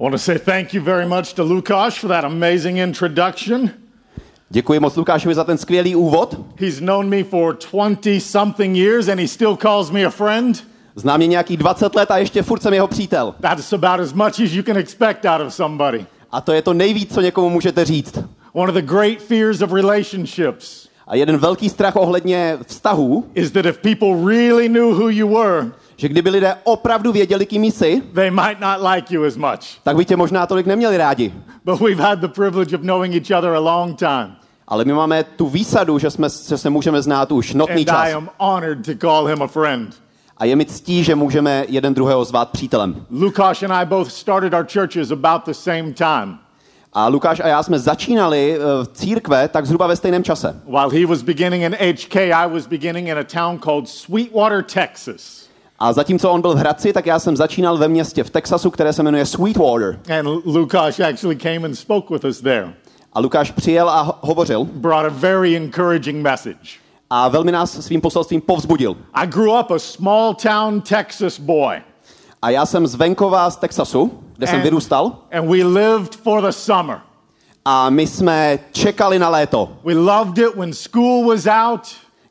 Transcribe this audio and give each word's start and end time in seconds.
I 0.00 0.02
want 0.04 0.12
to 0.12 0.18
say 0.18 0.38
thank 0.38 0.72
you 0.72 0.80
very 0.80 1.06
much 1.06 1.34
to 1.34 1.42
Lukash 1.42 1.98
for 1.98 2.08
that 2.08 2.24
amazing 2.24 2.76
introduction. 2.78 3.70
Děkuji 4.50 4.80
moc 4.80 4.96
Lukášovi 4.96 5.34
za 5.34 5.44
ten 5.44 5.58
skvělý 5.58 5.96
úvod. 5.96 6.36
He's 6.60 6.80
known 6.80 7.08
me 7.08 7.24
for 7.24 7.56
20 7.72 8.20
something 8.20 8.76
years 8.76 9.08
and 9.08 9.20
he 9.20 9.28
still 9.28 9.56
calls 9.56 9.90
me 9.90 10.04
a 10.04 10.10
friend. 10.10 10.64
Znám 10.94 11.18
mě 11.18 11.26
nějakých 11.26 11.56
20 11.56 11.94
let 11.94 12.10
a 12.10 12.18
ještě 12.18 12.42
furt 12.42 12.62
jsem 12.62 12.74
jeho 12.74 12.86
přítel. 12.86 13.34
That's 13.40 13.72
about 13.72 14.00
as 14.00 14.12
much 14.12 14.40
as 14.40 14.52
you 14.52 14.62
can 14.62 14.76
expect 14.76 15.24
out 15.24 15.40
of 15.46 15.54
somebody. 15.54 16.06
A 16.32 16.40
to 16.40 16.52
je 16.52 16.62
to 16.62 16.74
nejvíc, 16.74 17.14
co 17.14 17.20
někomu 17.20 17.50
můžete 17.50 17.84
říct. 17.84 18.18
One 18.52 18.72
of 18.72 18.74
the 18.74 18.86
great 18.86 19.18
fears 19.18 19.62
of 19.62 19.72
relationships 19.72 20.88
A 21.06 21.16
jeden 21.16 21.36
velký 21.36 21.68
strach 21.68 21.96
ohledně 21.96 22.58
vztahů, 22.66 23.26
is 23.34 23.50
that 23.50 23.66
if 23.66 23.78
people 23.78 24.34
really 24.34 24.68
knew 24.68 24.94
who 24.94 25.08
you 25.08 25.28
were, 25.28 25.70
že 25.98 26.08
kdyby 26.08 26.30
lidé 26.30 26.56
opravdu 26.64 27.12
věděli, 27.12 27.46
kým 27.46 27.64
jsi, 27.64 28.02
they 28.14 28.30
might 28.30 28.60
not 28.60 28.90
like 28.94 29.14
you 29.14 29.24
as 29.24 29.36
much. 29.36 29.80
tak 29.82 29.96
by 29.96 30.04
tě 30.04 30.16
možná 30.16 30.46
tolik 30.46 30.66
neměli 30.66 30.96
rádi. 30.96 31.34
But 31.64 31.80
we've 31.80 32.02
had 32.02 32.18
the 32.20 32.28
privilege 32.28 32.76
of 32.76 32.82
knowing 32.82 33.14
each 33.14 33.38
other 33.38 33.50
a 33.50 33.58
long 33.58 33.98
time. 33.98 34.36
Ale 34.68 34.84
my 34.84 34.92
máme 34.92 35.24
tu 35.24 35.48
výsadu, 35.48 35.98
že, 35.98 36.10
jsme, 36.10 36.28
že 36.48 36.58
se 36.58 36.70
můžeme 36.70 37.02
znát 37.02 37.32
už 37.32 37.54
notný 37.54 37.88
And 37.88 37.98
I 37.98 38.06
čas. 38.06 38.14
am 38.14 38.30
honored 38.38 38.86
to 38.86 38.92
call 39.06 39.26
him 39.26 39.42
a 39.42 39.46
friend. 39.46 39.94
A 40.36 40.44
je 40.44 40.56
mi 40.56 40.66
ctí, 40.66 41.04
že 41.04 41.14
můžeme 41.14 41.64
jeden 41.68 41.94
druhého 41.94 42.24
zvát 42.24 42.50
přítelem. 42.50 43.06
Lukash 43.10 43.62
and 43.62 43.72
I 43.72 43.86
both 43.86 44.12
started 44.12 44.54
our 44.54 44.66
churches 44.72 45.10
about 45.10 45.44
the 45.44 45.52
same 45.52 45.92
time. 45.92 46.38
A 46.92 47.08
Lukáš 47.08 47.40
a 47.40 47.48
já 47.48 47.62
jsme 47.62 47.78
začínali 47.78 48.56
eh, 48.56 48.84
v 48.84 48.88
církve 48.92 49.48
tak 49.48 49.66
zhruba 49.66 49.86
ve 49.86 49.96
stejném 49.96 50.24
čase. 50.24 50.60
While 50.66 51.00
he 51.00 51.06
was 51.06 51.22
beginning 51.22 51.62
in 51.62 51.76
HK, 51.94 52.16
I 52.16 52.46
was 52.52 52.66
beginning 52.66 53.08
in 53.08 53.18
a 53.18 53.24
town 53.24 53.58
called 53.58 53.88
Sweetwater, 53.88 54.62
Texas. 54.62 55.47
A 55.78 55.92
zatímco 55.92 56.30
on 56.30 56.40
byl 56.40 56.54
v 56.54 56.58
Hradci, 56.58 56.92
tak 56.92 57.06
já 57.06 57.18
jsem 57.18 57.36
začínal 57.36 57.76
ve 57.78 57.88
městě 57.88 58.24
v 58.24 58.30
Texasu, 58.30 58.70
které 58.70 58.92
se 58.92 59.02
jmenuje 59.02 59.26
Sweetwater. 59.26 60.00
And 60.18 60.26
Lukash 60.44 61.00
actually 61.00 61.36
came 61.36 61.56
and 61.64 61.74
spoke 61.74 62.14
with 62.14 62.24
us 62.24 62.40
there. 62.40 62.74
A 63.12 63.20
Lukáš 63.20 63.50
přijel 63.50 63.90
a 63.90 64.00
ho- 64.00 64.14
hovořil 64.20 64.64
Brought 64.64 65.06
a 65.06 65.08
very 65.14 65.56
encouraging 65.56 66.22
message. 66.22 66.68
a 67.10 67.28
velmi 67.28 67.52
nás 67.52 67.84
svým 67.84 68.00
poselstvím 68.00 68.40
povzbudil. 68.40 68.96
I 69.14 69.26
grew 69.26 69.50
up 69.60 69.70
a 69.70 69.78
small 69.78 70.34
town 70.34 70.80
Texas 70.80 71.38
boy, 71.40 71.82
A 72.42 72.50
já 72.50 72.66
jsem 72.66 72.86
z 72.86 72.94
venkova 72.94 73.50
z 73.50 73.56
Texasu, 73.56 74.12
kde 74.36 74.46
jsem 74.46 74.56
And- 74.56 74.62
vyrůstal. 74.62 75.12
and 75.32 75.48
we 75.48 75.64
lived 75.64 76.14
for 76.14 76.42
the 76.42 76.50
summer. 76.50 76.98
A 77.64 77.90
my 77.90 78.06
jsme 78.06 78.58
čekali 78.72 79.18
na 79.18 79.28
léto. 79.28 79.68
We 79.84 79.94
loved 79.94 80.38
it 80.38 80.54
when 80.56 80.72
school 80.72 81.28
was 81.28 81.46
out, 81.46 81.80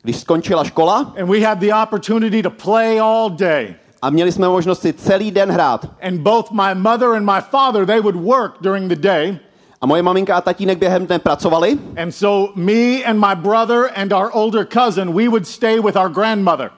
Když 0.02 0.16
skončila 0.16 0.64
škola 0.64 1.12
and 1.20 1.28
we 1.30 1.40
had 1.40 1.58
the 1.58 1.72
opportunity 1.82 2.42
to 2.42 2.50
play 2.50 3.00
all 3.00 3.30
day. 3.30 3.74
a 4.02 4.10
měli 4.10 4.32
jsme 4.32 4.48
možnost 4.48 4.80
si 4.82 4.92
celý 4.92 5.30
den 5.30 5.50
hrát. 5.50 5.86
And 6.02 6.18
both 6.20 6.50
my 6.50 6.74
mother 6.74 7.08
and 7.08 7.26
my 7.26 7.40
father, 7.50 7.86
they 7.86 8.00
would 8.00 8.16
work 8.16 8.52
during 8.60 8.88
the 8.88 8.96
day. 9.00 9.38
A 9.80 9.86
moje 9.86 10.02
maminka 10.02 10.36
a 10.36 10.40
tatínek 10.40 10.78
během 10.78 11.06
dne 11.06 11.18
pracovali 11.18 11.78
And 12.02 12.12
so 12.12 12.52
me 12.56 13.04
and 13.04 13.20
my 13.20 13.34
brother 13.34 13.90
and 13.96 14.12
our 14.12 14.30
older 14.32 14.66
cousin, 14.66 15.14
we 15.14 15.28
would 15.28 15.46
stay 15.46 15.80
with 15.80 15.96
our 15.96 16.08
grandmother. 16.08 16.70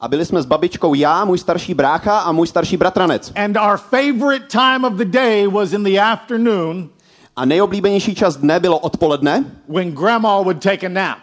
a 0.00 0.08
byli 0.08 0.24
jsme 0.24 0.42
s 0.42 0.46
babičkou 0.46 0.94
já, 0.94 1.24
můj 1.24 1.38
starší 1.38 1.74
brácha 1.74 2.18
a 2.18 2.32
můj 2.32 2.46
starší 2.46 2.76
bratranec. 2.76 3.32
And 3.36 3.56
our 3.56 3.76
favorite 3.76 4.46
time 4.48 4.84
of 4.84 4.92
the 4.92 5.04
day 5.04 5.46
was 5.46 5.72
in 5.72 5.84
the 5.84 6.00
afternoon 6.00 6.88
A 7.36 7.44
nejoblíbenější 7.44 8.14
čas 8.14 8.36
dne 8.36 8.60
bylo 8.60 8.78
odpoledne, 8.78 9.44
when 9.68 9.90
grandma 9.90 10.36
would 10.40 10.62
take 10.62 10.86
a 10.86 10.88
nap. 10.88 11.18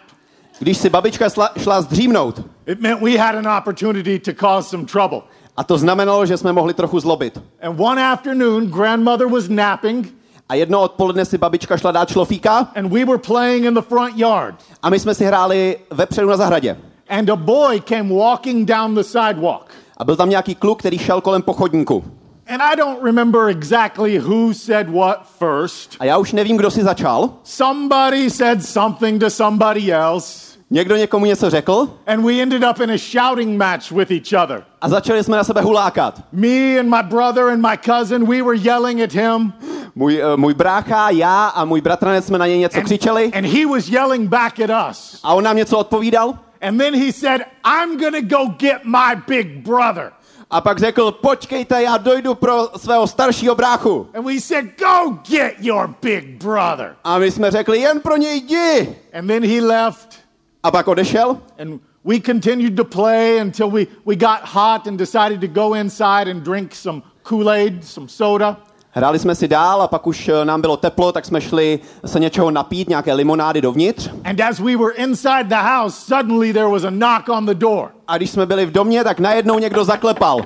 Když 0.58 0.78
si 0.78 0.90
babička 0.90 1.28
šla, 1.28 1.50
šla 1.58 1.80
zdřímnout. 1.80 2.42
It 2.66 2.80
meant 2.80 3.02
we 3.02 3.18
had 3.18 3.34
an 3.34 3.48
opportunity 3.58 4.18
to 4.18 4.32
cause 4.32 4.68
some 4.68 4.84
trouble. 4.84 5.20
A 5.56 5.64
to 5.64 5.78
znamenalo, 5.78 6.26
že 6.26 6.36
jsme 6.36 6.52
mohli 6.52 6.74
trochu 6.74 7.00
zlobit. 7.00 7.40
And 7.62 7.80
one 7.80 8.06
afternoon, 8.12 8.66
grandmother 8.66 9.26
was 9.28 9.48
napping, 9.48 10.14
A 10.48 10.54
jedno 10.54 10.80
odpoledne 10.80 11.24
si 11.24 11.38
babička 11.38 11.76
šla 11.76 11.92
dát 11.92 12.08
šlofíka 12.08 12.68
and 12.76 12.88
we 12.92 13.04
were 13.04 13.18
playing 13.18 13.64
in 13.64 13.74
the 13.74 13.82
front 13.82 14.16
yard. 14.18 14.54
a 14.82 14.90
my 14.90 14.98
jsme 15.00 15.14
si 15.14 15.24
hráli 15.24 15.78
vepředu 15.90 16.28
na 16.28 16.36
zahradě. 16.36 16.76
And 17.08 17.30
a 17.30 17.36
boy 17.36 17.80
came 17.80 18.14
walking 18.14 18.68
down 18.68 18.94
the 18.94 19.02
sidewalk. 19.02 19.66
A 19.96 20.04
byl 20.04 20.16
tam 20.16 20.30
nějaký 20.30 20.54
kluk, 20.54 20.78
který 20.78 20.98
šel 20.98 21.20
kolem 21.20 21.42
pochodníku. 21.42 22.04
And 22.48 22.62
I 22.62 22.76
don't 22.76 23.02
remember 23.02 23.48
exactly 23.48 24.18
who 24.18 24.54
said 24.54 24.88
what 24.88 25.18
first. 25.38 25.96
A 26.00 26.04
já 26.04 26.16
už 26.18 26.32
nevím, 26.32 26.56
kdo 26.56 26.70
si 26.70 26.82
začal. 26.82 27.30
Somebody 27.44 28.30
said 28.30 28.64
something 28.66 29.20
to 29.20 29.30
somebody 29.30 29.92
else. 29.92 30.45
Někdo 30.70 30.96
někomu 30.96 31.24
něco 31.26 31.50
řekl 31.50 31.88
And 32.06 32.24
we 32.24 32.32
ended 32.42 32.64
up 32.70 32.80
in 32.80 32.90
a 32.90 32.96
shouting 32.98 33.58
match 33.58 33.90
with 33.92 34.10
each 34.10 34.44
other. 34.44 34.64
a 34.80 34.88
začali 34.88 35.24
jsme 35.24 35.36
na 35.36 35.44
sebe 35.44 35.60
hulákat. 35.60 36.22
Me 36.32 36.78
and 36.80 36.88
my 36.90 37.02
brother 37.02 37.44
and 37.44 37.60
my 37.70 37.78
cousin, 37.84 38.26
we 38.26 38.42
were 38.42 38.56
yelling 38.56 39.00
at 39.02 39.12
him. 39.12 39.52
Můj, 39.94 40.22
eh, 40.22 40.36
můj 40.36 40.54
brácha, 40.54 41.10
já 41.10 41.46
a 41.46 41.64
můj 41.64 41.80
bratranec 41.80 42.26
jsme 42.26 42.38
na 42.38 42.46
něj 42.46 42.58
něco 42.58 42.80
křičeli 42.82 43.32
And 43.32 43.44
he 43.44 43.66
was 43.66 43.88
yelling 43.88 44.28
back 44.28 44.60
at 44.60 44.90
us. 44.90 45.20
a 45.22 45.34
on 45.34 45.44
nám 45.44 45.56
něco 45.56 45.78
odpovídal 45.78 46.34
And 46.60 46.78
then 46.78 46.94
he 46.94 47.12
said, 47.12 47.40
I'm 47.64 47.98
to 47.98 48.20
go 48.36 48.46
get 48.58 48.84
my 48.84 49.22
big 49.28 49.46
brother. 49.66 50.12
a 50.50 50.60
pak 50.60 50.78
řekl, 50.78 51.12
počkejte, 51.12 51.82
já 51.82 51.96
dojdu 51.96 52.34
pro 52.34 52.68
svého 52.76 53.06
staršího 53.06 53.54
bráchu. 53.54 54.08
And 54.14 54.24
we 54.24 54.40
said, 54.40 54.64
Go 54.78 55.18
get 55.28 55.54
your 55.58 55.94
big 56.02 56.24
brother. 56.44 56.96
A 57.04 57.18
my 57.18 57.30
jsme 57.30 57.50
řekli, 57.50 57.78
jen 57.78 58.00
pro 58.00 58.16
něj 58.16 58.36
jdi. 58.40 58.96
And 59.18 59.26
then 59.26 59.46
he 59.46 59.60
left. 59.60 60.25
A 60.66 60.70
pak 60.70 60.88
odešel 60.88 61.38
And 61.58 61.80
we 62.04 62.20
continued 62.20 62.76
to 62.76 62.84
play 62.84 63.40
until 63.40 63.70
we, 63.70 63.86
we 64.04 64.16
got 64.16 64.40
hot 64.42 64.86
and 64.86 64.98
decided 64.98 65.40
to 65.40 65.46
go 65.46 65.74
inside 65.74 66.30
and 66.30 66.44
drink 66.44 66.74
some 66.74 67.02
Kool 67.22 67.50
Aid, 67.50 67.84
some 67.84 68.08
soda. 68.08 68.56
Hráli 68.90 69.18
jsme 69.18 69.34
si 69.34 69.48
dál 69.48 69.82
a 69.82 69.88
pak 69.88 70.06
už 70.06 70.28
eh, 70.28 70.44
nám 70.44 70.60
bylo 70.60 70.76
teplo, 70.76 71.12
tak 71.12 71.24
jsme 71.24 71.40
šli 71.40 71.80
se 72.06 72.20
něčeho 72.20 72.50
napít, 72.50 72.88
nějaké 72.88 73.14
limonády 73.14 73.60
dovnitř. 73.60 74.10
And 74.24 74.40
as 74.40 74.60
we 74.60 74.76
were 74.76 74.94
inside 74.94 75.44
the 75.48 75.62
house, 75.62 76.06
suddenly 76.06 76.52
there 76.52 76.68
was 76.68 76.84
a 76.84 76.90
knock 76.90 77.28
on 77.28 77.46
the 77.46 77.54
door. 77.54 77.90
A 78.08 78.16
když 78.16 78.30
jsme 78.30 78.46
byli 78.46 78.66
v 78.66 78.72
domě, 78.72 79.04
tak 79.04 79.20
najednou 79.20 79.58
někdo 79.58 79.84
zaklepal. 79.84 80.38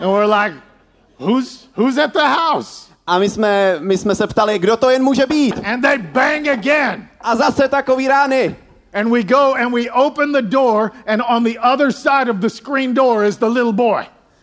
And 0.00 0.12
we're 0.12 0.44
like, 0.44 0.56
Who's, 1.18 1.68
who's 1.76 1.98
at 1.98 2.12
the 2.12 2.26
house? 2.26 2.89
A 3.10 3.18
my 3.18 3.30
jsme, 3.30 3.76
my 3.78 3.98
jsme 3.98 4.14
se 4.14 4.26
ptali, 4.26 4.58
kdo 4.58 4.76
to 4.76 4.90
jen 4.90 5.02
může 5.02 5.26
být. 5.26 5.54
And 5.64 5.80
they 5.80 5.98
bang 5.98 6.48
again. 6.48 7.08
A 7.20 7.36
zase 7.36 7.68
takový 7.68 8.08
rány. 8.08 8.56
And 8.94 9.10
we 9.10 9.22
go 9.22 9.54
and 9.54 9.74
we 9.74 9.90
open 9.90 10.32
the 10.32 10.42
door, 10.42 10.92
and 11.06 11.22
on 11.28 11.44
the 11.44 11.58
other 11.72 11.92
side 11.92 12.30
of 12.30 12.36
the 12.36 12.48
screen 12.48 12.94
door 12.94 13.24
is 13.24 13.36
the 13.36 13.46
little 13.46 13.72
boy. 13.72 14.02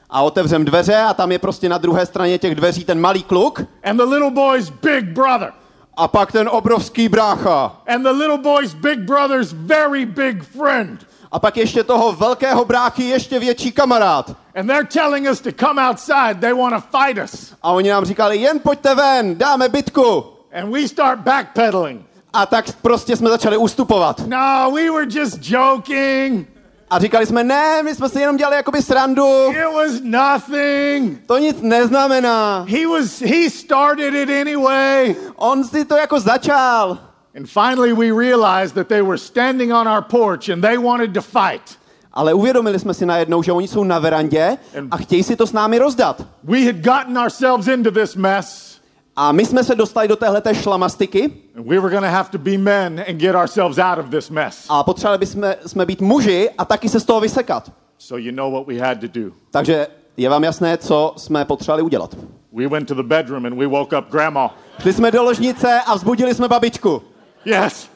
A 0.10 0.22
otevřem 0.22 0.66
dveře 0.66 0.96
a 0.96 1.14
tam 1.14 1.32
je 1.32 1.40
prostě 1.40 1.70
na 1.70 1.78
druhé 1.78 2.06
straně 2.06 2.38
těch 2.40 2.56
dveří 2.56 2.84
ten 2.86 3.02
malý 3.02 3.24
kluk 3.24 3.62
And 3.84 3.98
the 3.98 4.04
little 4.04 4.32
boy's 4.32 4.70
big 4.70 5.06
brother. 5.06 5.52
a 5.98 6.08
pak 6.08 6.32
ten 6.32 6.50
obrovský 6.52 7.10
brácha. 7.10 7.82
And 7.88 8.04
the 8.04 8.12
little 8.12 8.38
boy's 8.38 8.74
big 8.74 9.00
brother's 9.00 9.52
very 9.54 10.06
big 10.06 10.44
friend. 10.44 11.06
A 11.32 11.40
pak 11.40 11.58
ještě 11.58 11.84
toho 11.84 12.12
velkého 12.12 12.66
bráchy 12.66 13.04
ještě 13.04 13.40
větší 13.40 13.72
kamarád. 13.72 14.36
And 14.56 14.68
they're 14.68 14.88
telling 14.88 15.30
us 15.32 15.42
to 15.42 15.50
come 15.52 15.90
outside. 15.90 16.36
They 16.40 16.54
want 16.54 16.76
to 16.76 16.98
fight 16.98 17.24
us. 17.24 17.54
A 17.64 17.72
oni 17.72 17.90
nám 17.90 18.06
říkali, 18.06 18.38
jen 18.38 18.60
pojďte 18.60 18.96
ven, 18.96 19.38
dáme 19.38 19.70
bitku. 19.70 20.26
And 20.54 20.72
we 20.72 20.88
start 20.88 21.20
backpedaling. 21.20 22.02
A 22.34 22.46
tak 22.46 22.66
prostě 22.82 23.16
jsme 23.16 23.30
začali 23.30 23.58
ustupovat. 23.58 24.22
No, 24.28 24.72
we 24.76 24.92
were 24.92 25.08
just 25.10 25.38
joking. 25.42 26.48
A 26.90 27.00
říkali 27.00 27.26
jsme, 27.26 27.44
ne, 27.44 27.84
my 27.84 27.96
jsme 27.96 28.10
si 28.10 28.20
jenom 28.20 28.38
dělali 28.38 28.56
jakoby 28.56 28.82
srandu. 28.82 29.52
It 29.52 29.76
was 29.76 29.92
nothing. 30.04 31.26
To 31.28 31.38
nic 31.38 31.58
neznamená. 31.62 32.66
He 32.70 32.88
was 32.88 33.22
he 33.22 33.50
started 33.50 34.14
it 34.16 34.30
anyway. 34.42 35.16
On 35.36 35.64
si 35.64 35.86
to 35.86 35.98
jako 35.98 36.20
začal. 36.20 36.98
And 37.38 37.50
finally 37.50 37.94
we 37.94 38.12
realized 38.12 38.76
that 38.76 38.88
they 38.88 39.02
were 39.02 39.18
standing 39.18 39.72
on 39.72 39.88
our 39.88 40.02
porch 40.02 40.50
and 40.50 40.64
they 40.64 40.78
wanted 40.78 41.14
to 41.14 41.22
fight. 41.22 41.78
Ale 42.14 42.34
uvědomili 42.34 42.80
jsme 42.80 42.94
si 42.94 43.06
najednou, 43.06 43.44
že 43.44 43.52
oni 43.52 43.68
jsou 43.68 43.84
na 43.84 44.00
verandě 44.00 44.58
a 44.92 44.98
chtějí 44.98 45.24
si 45.24 45.36
to 45.36 45.48
s 45.48 45.54
námi 45.54 45.80
rozdat. 45.80 46.26
We 46.44 46.66
had 46.66 46.76
gotten 46.76 47.18
ourselves 47.18 47.68
into 47.68 47.92
this 47.92 48.16
mess. 48.16 48.78
A 49.16 49.32
my 49.32 49.46
jsme 49.46 49.64
se 49.64 49.76
dostali 49.76 50.08
do 50.08 50.16
téhleté 50.16 50.56
šlamastiky 50.56 51.32
we 51.56 51.80
were 51.80 52.02
to 52.02 52.08
have 52.08 52.30
to 52.30 52.38
be 52.38 52.58
men 52.58 53.04
and 53.08 53.18
get 53.18 53.36
ourselves 53.36 53.78
out 53.78 54.00
of 54.00 54.10
this 54.10 54.30
mess. 54.30 54.66
a 54.70 54.84
potřebovali 54.84 55.18
bychom 55.18 55.54
jsme 55.66 55.86
být 55.86 56.02
muži 56.02 56.50
a 56.58 56.66
taky 56.66 56.90
se 56.90 57.00
z 57.00 57.06
toho 57.06 57.20
vysekat. 57.20 57.72
So 57.98 58.24
you 58.28 58.32
know 58.32 58.52
what 58.52 58.68
we 58.68 58.80
had 58.80 59.00
to 59.00 59.08
do. 59.08 59.32
Takže 59.52 59.88
je 60.18 60.30
vám 60.30 60.44
jasné, 60.44 60.78
co 60.78 61.14
jsme 61.18 61.46
potřebovali 61.46 61.82
udělat. 61.82 62.16
We 62.54 62.68
went 62.68 62.88
to 62.88 62.96
the 62.96 63.04
bedroom 63.04 63.46
and 63.46 63.58
we 63.58 63.68
woke 63.68 63.98
up 63.98 64.06
grandma. 64.12 64.56
Šli 64.82 64.94
jsme 64.94 65.12
do 65.12 65.24
ložnice 65.24 65.82
a 65.86 65.96
vzbudili 65.96 66.36
jsme 66.36 66.48
babičku. 66.48 67.02
Yes. 67.48 67.90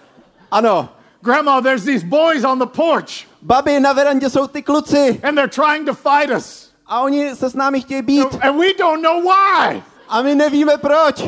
Ano, 0.52 0.90
Grandma, 1.22 1.60
there's 1.60 1.84
these 1.84 2.04
boys 2.04 2.44
on 2.46 2.60
the 2.60 2.66
porch 2.66 3.28
babi, 3.42 3.80
na 3.80 3.94
verandě 3.94 4.30
jsou 4.30 4.48
ty 4.48 4.62
kluci 4.62 5.20
and 5.24 5.36
they're 5.36 5.48
trying 5.48 5.86
to 5.86 5.94
fight 5.94 6.30
us. 6.38 6.72
a 6.88 7.02
oni 7.02 7.36
se 7.36 7.50
s 7.50 7.54
námi 7.54 7.82
chtějí 7.82 8.02
být 8.02 8.28
And 8.42 8.58
we 8.60 8.74
don't 8.80 9.02
know 9.02 9.22
why. 9.22 9.84
a 10.10 10.22
my 10.22 10.36
nevíme 10.36 10.78
proč. 10.78 11.24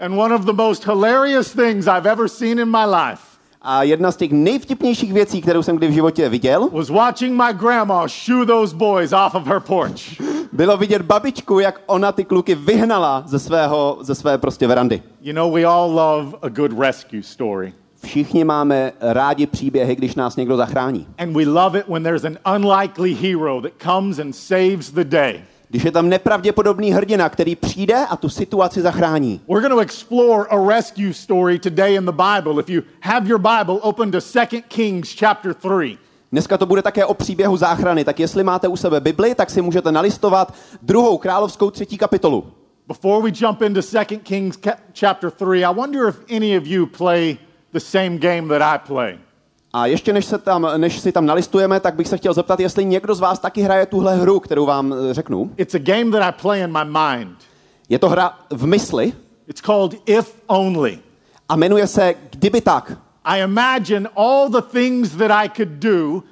And 0.00 0.18
one 0.18 0.34
of 0.34 0.44
the 0.44 0.52
most 0.52 0.84
hilarious 0.86 1.52
things 1.52 1.86
I've 1.86 2.06
ever 2.10 2.28
seen 2.28 2.58
in 2.58 2.70
my 2.70 2.84
life 2.86 3.22
A 3.62 3.82
jedna 3.82 4.12
z 4.12 4.16
těch 4.16 4.32
nejvtipnějších 4.32 5.12
věcí, 5.12 5.42
kterou 5.42 5.62
jsem 5.62 5.76
kdy 5.76 5.88
v 5.88 5.92
životě 5.92 6.28
viděl, 6.28 6.68
was 6.72 6.88
watching 6.90 7.42
my 7.42 7.52
grandma 7.52 8.06
shoo 8.08 8.44
those 8.44 8.76
boys 8.76 9.12
off 9.12 9.34
of 9.34 9.46
her 9.46 9.60
porch. 9.60 10.20
bylo 10.56 10.76
vidět 10.76 11.02
babičku, 11.02 11.58
jak 11.58 11.80
ona 11.86 12.12
ty 12.12 12.24
kluky 12.24 12.54
vyhnala 12.54 13.22
ze, 13.26 13.38
svého, 13.38 13.98
ze 14.00 14.14
své 14.14 14.38
prostě 14.38 14.66
verandy. 14.66 15.02
You 15.20 15.32
know, 15.32 15.52
we 15.52 15.64
all 15.64 15.90
love 15.90 16.38
a 16.42 16.48
good 16.48 16.78
rescue 16.78 17.22
story. 17.22 17.72
Všichni 18.04 18.44
máme 18.44 18.92
rádi 19.00 19.46
příběhy, 19.46 19.96
když 19.96 20.14
nás 20.14 20.36
někdo 20.36 20.56
zachrání. 20.56 21.06
And 21.18 21.32
we 21.32 21.44
love 21.44 21.78
it 21.78 21.88
when 21.88 22.02
there's 22.02 22.24
an 22.24 22.38
unlikely 22.56 23.14
hero 23.14 23.60
that 23.60 23.72
comes 23.82 24.18
and 24.18 24.36
saves 24.36 24.90
the 24.90 25.04
day. 25.04 25.40
Když 25.68 25.84
je 25.84 25.90
tam 25.90 26.08
nepravděpodobný 26.08 26.92
hrdina, 26.92 27.28
který 27.28 27.56
přijde 27.56 28.06
a 28.10 28.16
tu 28.16 28.28
situaci 28.28 28.82
zachrání. 28.82 29.40
We're 29.48 29.68
going 29.68 29.74
to 29.74 29.80
explore 29.80 30.48
a 30.50 30.74
rescue 30.74 31.14
story 31.14 31.58
today 31.58 31.94
in 31.94 32.04
the 32.04 32.12
Bible. 32.12 32.60
If 32.60 32.68
you 32.68 32.82
have 33.00 33.28
your 33.28 33.38
Bible, 33.38 33.74
open 33.80 34.10
to 34.10 34.18
2 34.20 34.62
Kings 34.68 35.14
chapter 35.18 35.54
3. 35.54 35.98
Dneska 36.36 36.58
to 36.58 36.66
bude 36.66 36.82
také 36.82 37.04
o 37.04 37.14
příběhu 37.14 37.56
záchrany, 37.56 38.04
tak 38.04 38.20
jestli 38.20 38.44
máte 38.44 38.68
u 38.68 38.76
sebe 38.76 39.00
Bibli, 39.00 39.34
tak 39.34 39.50
si 39.50 39.62
můžete 39.62 39.92
nalistovat 39.92 40.54
druhou 40.82 41.18
královskou 41.18 41.70
třetí 41.70 41.98
kapitolu. 41.98 42.46
Before 42.88 43.22
we 43.22 43.30
jump 43.34 43.62
into 43.62 43.80
2 43.92 44.04
Kings 44.04 44.58
chapter 45.00 45.30
3, 45.30 45.64
I 45.64 45.74
wonder 45.74 46.08
if 46.08 46.36
any 46.36 46.58
of 46.58 46.66
you 46.66 46.86
play 46.86 47.38
the 47.72 47.80
same 47.80 48.18
game 48.18 48.58
that 48.58 48.62
I 48.62 48.86
play. 48.86 49.18
A 49.72 49.86
ještě 49.86 50.12
než, 50.12 50.24
se 50.24 50.38
tam, 50.38 50.68
než 50.76 51.00
si 51.00 51.12
tam 51.12 51.26
nalistujeme, 51.26 51.80
tak 51.80 51.94
bych 51.94 52.08
se 52.08 52.16
chtěl 52.16 52.34
zeptat, 52.34 52.60
jestli 52.60 52.84
někdo 52.84 53.14
z 53.14 53.20
vás 53.20 53.38
taky 53.38 53.62
hraje 53.62 53.86
tuhle 53.86 54.16
hru, 54.16 54.40
kterou 54.40 54.66
vám 54.66 54.92
eh, 54.94 55.14
řeknu. 55.14 55.50
It's 55.56 55.74
a 55.74 55.78
game 55.78 56.10
that 56.10 56.22
I 56.22 56.42
play 56.42 56.60
in 56.60 56.72
my 56.72 56.84
mind. 56.84 57.36
Je 57.88 57.98
to 57.98 58.08
hra 58.08 58.38
v 58.50 58.66
mysli 58.66 59.12
It's 59.48 59.60
called 59.60 59.94
If 60.06 60.34
Only. 60.46 60.98
a 61.48 61.56
jmenuje 61.56 61.86
se 61.86 62.14
Kdyby 62.30 62.60
tak. 62.60 63.05
I 63.26 63.42
imagine 63.42 64.08
all 64.16 64.50
the 64.50 64.62
things 64.62 65.16
that 65.16 65.30
I 65.44 65.48
could 65.48 65.68
do 65.68 66.22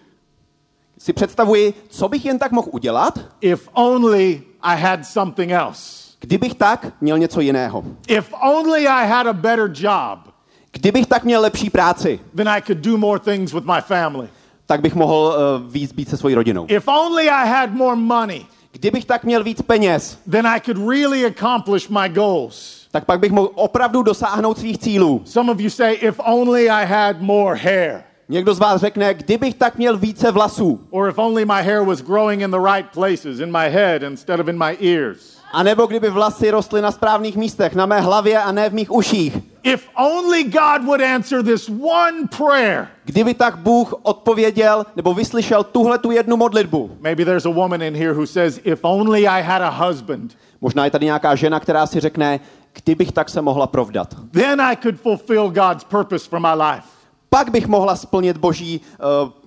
Si 0.99 1.13
představuji, 1.13 1.75
co 1.89 2.09
bych 2.09 2.25
jen 2.25 2.39
tak 2.39 2.53
mohl 2.53 2.69
udělat, 2.71 3.19
if 3.41 3.69
only 3.73 4.43
I 4.63 4.77
had 4.81 5.07
something 5.07 5.53
else. 5.53 6.05
kdybych 6.21 6.55
tak 6.55 6.93
měl 7.01 7.19
něco 7.19 7.41
jiného. 7.41 7.85
If 8.09 8.35
only 8.43 8.89
I 8.89 9.07
had 9.09 9.27
a 9.27 9.33
better 9.33 9.71
job, 9.75 10.35
Kdybych 10.73 11.07
tak 11.07 11.25
měl 11.25 11.41
lepší 11.41 11.71
práci, 11.71 12.21
then 12.37 12.49
I 12.49 12.63
could 12.63 12.79
do 12.79 12.97
more 12.97 13.21
things 13.21 13.53
with 13.53 13.65
my 13.65 13.81
family. 13.81 14.29
tak 14.67 14.81
bych 14.81 14.95
mohl 14.95 15.35
uh, 15.37 15.73
víc 15.73 15.93
být 15.93 16.09
se 16.09 16.17
svojí 16.17 16.35
rodinou. 16.35 16.67
If 16.69 16.89
only 16.89 17.31
I 17.31 17.49
had 17.49 17.71
more 17.71 17.97
money, 17.97 18.47
Kdybych 18.73 19.05
tak 19.05 19.25
měl 19.25 19.45
víc 19.45 19.63
peněz, 19.63 20.19
then 20.31 20.47
I 20.47 20.61
could 20.61 20.89
really 20.89 21.27
accomplish 21.27 21.89
my 21.89 22.09
goals. 22.09 22.84
Tak 22.95 23.05
pak 23.05 23.21
bych 23.21 23.33
mohl 23.33 23.51
opravdu 23.55 24.03
dosáhnout 24.03 24.59
svých 24.59 24.79
cílů. 24.79 25.23
Some 25.25 25.53
of 25.53 25.61
you 25.61 25.71
say, 25.71 25.97
if 26.01 26.21
only 26.25 26.71
I 26.71 26.87
had 26.87 27.21
more 27.21 27.59
hair, 27.59 28.03
Někdo 28.29 28.55
z 28.55 28.59
vás 28.59 28.81
řekne, 28.81 29.15
kdybych 29.15 29.55
tak 29.55 29.79
měl 29.79 29.97
více 29.97 30.31
vlasů, 30.31 30.81
or 30.91 31.09
if 31.09 31.19
only 31.19 31.45
my 31.45 31.63
hair 31.63 31.85
was 31.85 32.03
growing 32.03 32.43
in 32.43 32.51
the 32.51 32.59
right 32.75 32.87
places, 32.95 33.41
in 33.41 33.53
my 33.53 33.71
head 33.71 34.03
instead 34.03 34.41
of 34.41 34.49
in 34.49 34.59
my 34.59 34.77
ears. 34.81 35.39
a 35.53 35.63
nebo 35.63 35.87
kdyby 35.87 36.11
vlasy 36.11 36.51
rostly 36.51 36.83
na 36.83 36.91
správných 36.91 37.37
místech, 37.37 37.75
na 37.75 37.87
mé 37.87 38.01
hlavě 38.01 38.39
a 38.39 38.53
ne 38.53 38.71
v 38.71 38.75
mých 38.75 38.93
uších. 38.93 39.37
If 39.63 39.89
only 39.97 40.45
God 40.45 40.85
would 40.85 41.01
answer 41.01 41.43
this 41.43 41.69
one 41.69 42.29
prayer. 42.39 42.89
Kdyby 43.05 43.35
tak 43.35 43.57
Bůh 43.57 43.95
odpověděl 44.03 44.87
nebo 44.97 45.15
vyslyšel 45.15 45.65
tuhle 45.65 45.99
tu 45.99 46.11
jednu 46.11 46.37
modlitbu. 46.37 46.97
Maybe 47.01 47.25
there's 47.25 47.47
a 47.47 47.51
woman 47.51 47.83
in 47.83 47.97
here 47.97 48.13
who 48.13 48.27
says, 48.27 48.61
if 48.65 48.79
only 48.83 49.29
I 49.29 49.43
had 49.43 49.63
a 49.63 49.69
husband, 49.69 50.37
Možná 50.65 50.85
je 50.85 50.91
tady 50.91 51.05
nějaká 51.07 51.35
žena, 51.35 51.61
která 51.61 51.87
si 51.87 52.01
řekne, 52.01 52.41
kdybych 52.75 53.13
tak 53.13 53.29
se 53.29 53.43
mohla 53.43 53.67
provdat. 53.67 54.15
then 54.33 54.61
I 54.61 54.77
could 54.77 55.01
fulfill 55.01 55.51
God's 55.51 55.85
purpose 55.85 56.29
for 56.29 56.41
my 56.41 56.63
life. 56.63 56.89
Pak 57.31 57.51
bych 57.51 57.67
mohla 57.67 57.97
splnit 57.97 58.37
boží 58.37 58.81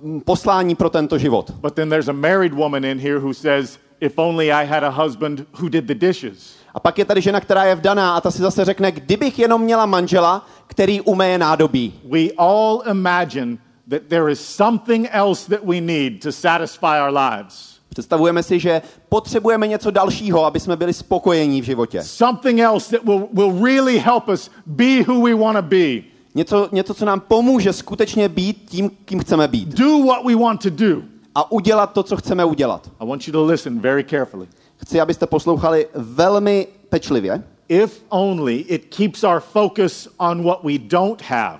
uh, 0.04 0.22
poslání 0.26 0.76
pro 0.76 0.90
tento 0.90 1.18
život. 1.18 1.52
But 1.52 1.74
then 1.74 1.90
there's 1.90 2.08
a 2.08 2.14
married 2.14 2.54
woman 2.54 2.86
in 2.86 3.00
here 3.00 3.20
who 3.20 3.34
says, 3.34 3.80
if 4.02 4.14
only 4.18 4.52
I 4.52 4.66
had 4.66 4.84
a 4.84 4.90
husband 4.90 5.46
who 5.62 5.70
did 5.70 5.86
the 5.86 5.96
dishes. 5.96 6.58
A 6.74 6.80
pak 6.80 6.98
je 6.98 7.06
tady 7.06 7.22
žena, 7.22 7.40
která 7.40 7.64
je 7.64 7.76
vdaná 7.76 8.16
a 8.16 8.22
ta 8.22 8.32
si 8.32 8.42
zase 8.42 8.66
řekne, 8.66 8.92
kdybych 8.92 9.40
jenom 9.40 9.62
měla 9.62 9.86
manžela, 9.86 10.46
který 10.68 11.02
umeje 11.02 11.38
nádobí. 11.38 11.94
We 12.12 12.32
all 12.38 12.84
imagine 12.92 13.58
that 13.90 14.02
there 14.08 14.32
is 14.32 14.40
something 14.40 15.10
else 15.12 15.50
that 15.50 15.66
we 15.66 15.82
need 15.82 16.24
to 16.24 16.32
satisfy 16.32 17.00
our 17.06 17.18
lives. 17.18 17.77
Představujeme 17.90 18.44
si, 18.44 18.60
že 18.60 18.82
potřebujeme 19.10 19.68
něco 19.68 19.92
dalšího, 19.92 20.46
aby 20.46 20.60
jsme 20.60 20.76
byli 20.76 20.94
spokojení 20.94 21.62
v 21.62 21.66
životě. 21.66 22.04
Something 22.04 22.60
else 22.60 22.98
that 22.98 23.06
will, 23.06 23.28
will 23.34 23.66
really 23.66 24.00
help 24.00 24.28
us 24.28 24.52
be 24.66 25.04
who 25.08 25.22
we 25.22 25.36
want 25.36 25.58
to 25.58 25.62
be. 25.62 26.02
Něco, 26.36 26.70
něco, 26.72 26.94
co 26.94 27.06
nám 27.06 27.20
pomůže 27.20 27.74
skutečně 27.74 28.30
být 28.30 28.66
tím, 28.70 28.92
kým 29.06 29.20
chceme 29.20 29.48
být. 29.48 29.70
Do 29.70 30.04
what 30.06 30.26
we 30.26 30.36
want 30.36 30.62
to 30.62 30.70
do. 30.70 31.02
A 31.36 31.52
udělat 31.52 31.94
to, 31.94 32.04
co 32.04 32.18
chceme 32.18 32.46
udělat. 32.46 32.90
I 33.00 33.08
want 33.08 33.28
you 33.28 33.32
to 33.32 33.46
listen 33.46 33.80
very 33.80 34.04
carefully. 34.04 34.48
Chci, 34.78 35.02
abyste 35.02 35.28
poslouchali 35.28 35.88
velmi 35.96 36.68
pečlivě. 36.90 37.44
If 37.70 38.04
only 38.10 38.56
it 38.56 38.96
keeps 38.96 39.24
our 39.24 39.40
focus 39.40 40.08
on 40.18 40.44
what 40.44 40.64
we 40.64 40.78
don't 40.78 41.22
have. 41.22 41.60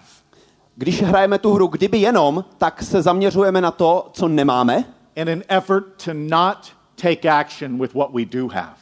Když 0.76 1.02
hrajeme 1.02 1.38
tu 1.38 1.54
hru 1.54 1.68
kdyby 1.68 1.98
jenom, 1.98 2.46
tak 2.58 2.84
se 2.84 3.02
zaměřujeme 3.02 3.62
na 3.62 3.72
to, 3.72 4.10
co 4.14 4.28
nemáme 4.28 4.86
in 5.18 5.30
an 5.30 5.44
effort 5.50 6.04
to 6.06 6.14
not 6.14 6.72
take 6.96 7.30
action 7.30 7.80
with 7.80 7.96
what 7.96 8.14
we 8.14 8.26
do 8.26 8.48
have. 8.48 8.78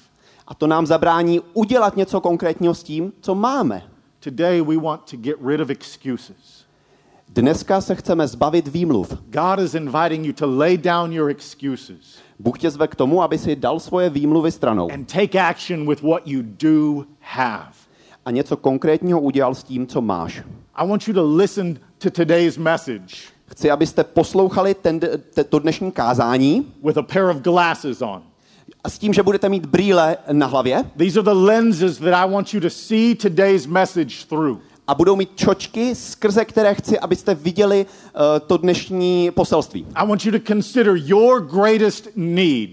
a 0.47 0.53
to 0.53 0.67
nám 0.67 0.85
zabrání 0.85 1.41
udělat 1.53 1.97
něco 1.97 2.21
konkrétního 2.21 2.73
s 2.75 2.83
tím, 2.83 3.13
co 3.21 3.35
máme. 3.35 3.81
Today, 4.19 4.61
we 4.61 4.77
want 4.77 5.01
to 5.11 5.17
get 5.17 5.35
rid 5.45 5.59
of 5.59 5.69
excuses. 5.69 6.65
Dneska 7.29 7.81
se 7.81 7.95
chceme 7.95 8.27
zbavit 8.27 8.67
výmluv. 8.67 9.17
God 9.25 9.59
is 9.59 9.75
inviting 9.75 10.25
you 10.25 10.33
to 10.33 10.57
lay 10.57 10.77
down 10.77 11.13
your 11.13 11.29
excuses 11.29 12.17
Bůh 12.39 12.59
tě 12.59 12.71
zve 12.71 12.87
k 12.87 12.95
tomu, 12.95 13.21
aby 13.21 13.37
si 13.37 13.55
dal 13.55 13.79
svoje 13.79 14.09
výmluvy 14.09 14.51
stranou 14.51 14.91
and 14.91 15.13
take 15.13 15.41
action 15.41 15.87
with 15.89 16.01
what 16.01 16.27
you 16.27 16.41
do 16.43 17.05
have. 17.19 17.71
a 18.25 18.31
něco 18.31 18.57
konkrétního 18.57 19.21
udělal 19.21 19.55
s 19.55 19.63
tím, 19.63 19.87
co 19.87 20.01
máš. 20.01 20.43
I 20.75 20.87
want 20.87 21.07
you 21.07 21.13
to 21.13 21.35
listen 21.35 21.79
to 21.97 22.09
today's 22.09 22.57
message 22.57 23.34
Chci, 23.47 23.71
abyste 23.71 24.03
poslouchali 24.03 24.73
ten, 24.73 24.99
te, 25.33 25.43
to 25.43 25.59
dnešní 25.59 25.91
kázání 25.91 26.73
with 26.83 26.97
a 26.97 27.01
pair 27.01 27.25
of 27.25 27.37
glasses 27.37 28.01
on. 28.01 28.21
a 28.83 28.89
s 28.89 28.97
tím, 28.97 29.13
že 29.13 29.23
budete 29.23 29.49
mít 29.49 29.65
brýle 29.65 30.17
na 30.31 30.47
hlavě 30.47 30.83
These 30.97 31.19
are 31.19 31.23
the 31.23 31.39
lenses 31.45 31.97
that 31.97 32.13
I 32.13 32.31
want 32.31 32.53
you 32.53 32.59
to 32.61 32.69
see 32.69 33.15
today's 33.15 33.67
message 33.67 34.25
through. 34.29 34.59
a 34.87 34.95
budou 34.95 35.15
mít 35.15 35.29
čočky, 35.35 35.95
skrze 35.95 36.45
které 36.45 36.75
chci, 36.75 36.99
abyste 36.99 37.35
viděli 37.35 37.85
uh, 37.85 38.21
to 38.47 38.57
dnešní 38.57 39.31
poselství. 39.31 39.85
I 39.95 40.07
want 40.07 40.25
you 40.25 40.31
to 40.31 40.39
consider 40.47 40.93
your 40.95 41.41
greatest 41.41 42.07
need. 42.15 42.69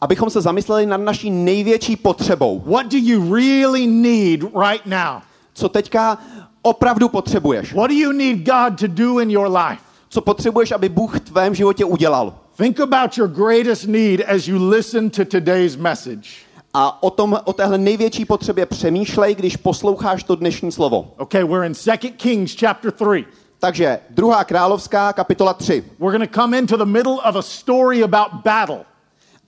Abychom 0.00 0.30
se 0.30 0.40
zamysleli 0.40 0.86
nad 0.86 0.96
naší 0.96 1.30
největší 1.30 1.96
potřebou. 1.96 2.62
What 2.66 2.86
do 2.86 2.98
you 2.98 3.34
really 3.34 3.86
need 3.86 4.40
right 4.40 4.86
now? 4.86 5.22
Co 5.54 5.68
teďka 5.68 6.18
opravdu 6.62 7.08
potřebuješ? 7.08 7.74
What 7.74 7.90
do 7.90 7.96
you 7.96 8.12
need 8.12 8.36
God 8.36 8.80
to 8.80 8.86
do 8.86 9.18
in 9.18 9.30
your 9.30 9.56
life? 9.56 9.91
Co 10.12 10.20
potřebuješ, 10.20 10.72
aby 10.72 10.88
Bůh 10.88 11.16
v 11.16 11.20
tvém 11.20 11.54
životě 11.54 11.84
udělal? 11.84 12.34
Think 12.56 12.80
about 12.80 13.18
your 13.18 13.28
greatest 13.28 13.86
need 13.86 14.20
as 14.20 14.48
you 14.48 14.68
listen 14.68 15.10
to 15.10 15.24
today's 15.24 15.76
message. 15.76 16.28
A 16.74 17.02
o, 17.02 17.10
tom, 17.10 17.40
o 17.44 17.52
téhle 17.52 17.78
největší 17.78 18.24
potřebě 18.24 18.66
přemýšlej, 18.66 19.34
když 19.34 19.56
posloucháš 19.56 20.22
to 20.22 20.34
dnešní 20.34 20.72
slovo. 20.72 21.14
Okay, 21.16 21.44
we're 21.44 21.66
in 21.66 21.72
2 21.84 21.96
Kings 21.96 22.56
chapter 22.60 22.92
3. 22.92 23.24
Takže 23.58 23.98
druhá 24.10 24.44
královská, 24.44 25.12
kapitola 25.12 25.54
3. 25.54 25.84
We're 25.98 26.18
going 26.18 26.30
to 26.30 26.40
come 26.40 26.58
into 26.58 26.76
the 26.76 26.84
middle 26.84 27.16
of 27.28 27.36
a 27.36 27.42
story 27.42 28.02
about 28.02 28.44
battle. 28.44 28.80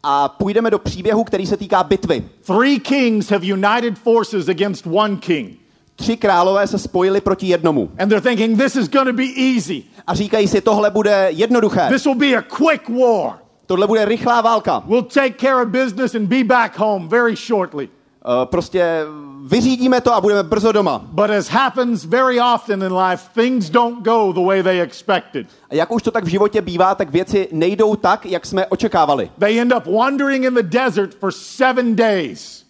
A 0.02 0.28
půjdeme 0.28 0.70
do 0.70 0.78
příběhu, 0.78 1.24
který 1.24 1.46
se 1.46 1.56
týká 1.56 1.84
bitvy. 1.84 2.28
Three 2.46 2.80
kings 2.80 3.30
have 3.30 3.46
united 3.46 3.98
forces 3.98 4.48
against 4.48 4.86
one 4.86 5.16
king. 5.16 5.63
Tři 5.96 6.16
králové 6.16 6.66
se 6.66 6.78
spojili 6.78 7.20
proti 7.20 7.46
jednomu. 7.46 7.90
And 7.98 8.08
they're 8.08 8.20
thinking, 8.20 8.62
this 8.62 8.76
is 8.76 8.88
to 8.88 9.12
be 9.12 9.26
easy. 9.36 9.82
A 10.06 10.14
říkají 10.14 10.48
si, 10.48 10.60
tohle 10.60 10.90
bude 10.90 11.28
jednoduché. 11.30 11.88
This 11.88 12.04
will 12.04 12.14
be 12.14 12.36
a 12.36 12.42
quick 12.42 12.88
war. 12.88 13.38
Tohle 13.66 13.86
bude 13.86 14.04
rychlá 14.04 14.40
válka. 14.40 14.82
We'll 14.86 15.02
take 15.02 15.30
care 15.30 15.62
of 15.62 15.68
business 15.68 16.14
and 16.14 16.26
be 16.26 16.44
back 16.44 16.78
home 16.78 17.08
very 17.08 17.36
shortly. 17.36 17.88
Uh, 18.26 18.44
prostě 18.44 19.04
vyřídíme 19.46 20.00
to 20.00 20.14
a 20.14 20.20
budeme 20.20 20.42
brzo 20.42 20.72
doma. 20.72 20.98
But 21.12 21.30
as 21.30 21.48
happens 21.48 22.04
very 22.04 22.40
often 22.40 22.82
in 22.82 22.96
life, 22.96 23.22
things 23.34 23.70
don't 23.70 24.04
go 24.04 24.32
the 24.32 24.46
way 24.46 24.62
they 24.62 24.80
expected. 24.80 25.46
A 25.70 25.74
jak 25.74 25.92
už 25.92 26.02
to 26.02 26.10
tak 26.10 26.24
v 26.24 26.28
životě 26.28 26.62
bývá, 26.62 26.94
tak 26.94 27.10
věci 27.10 27.48
nejdou 27.52 27.96
tak, 27.96 28.26
jak 28.26 28.46
jsme 28.46 28.66
očekávali. 28.66 29.30
They 29.38 29.60
end 29.60 29.74
up 29.76 29.86
wandering 29.86 30.44
in 30.44 30.54
the 30.54 30.62
desert 30.62 31.14
for 31.14 31.32
seven 31.32 31.96
days. 31.96 32.63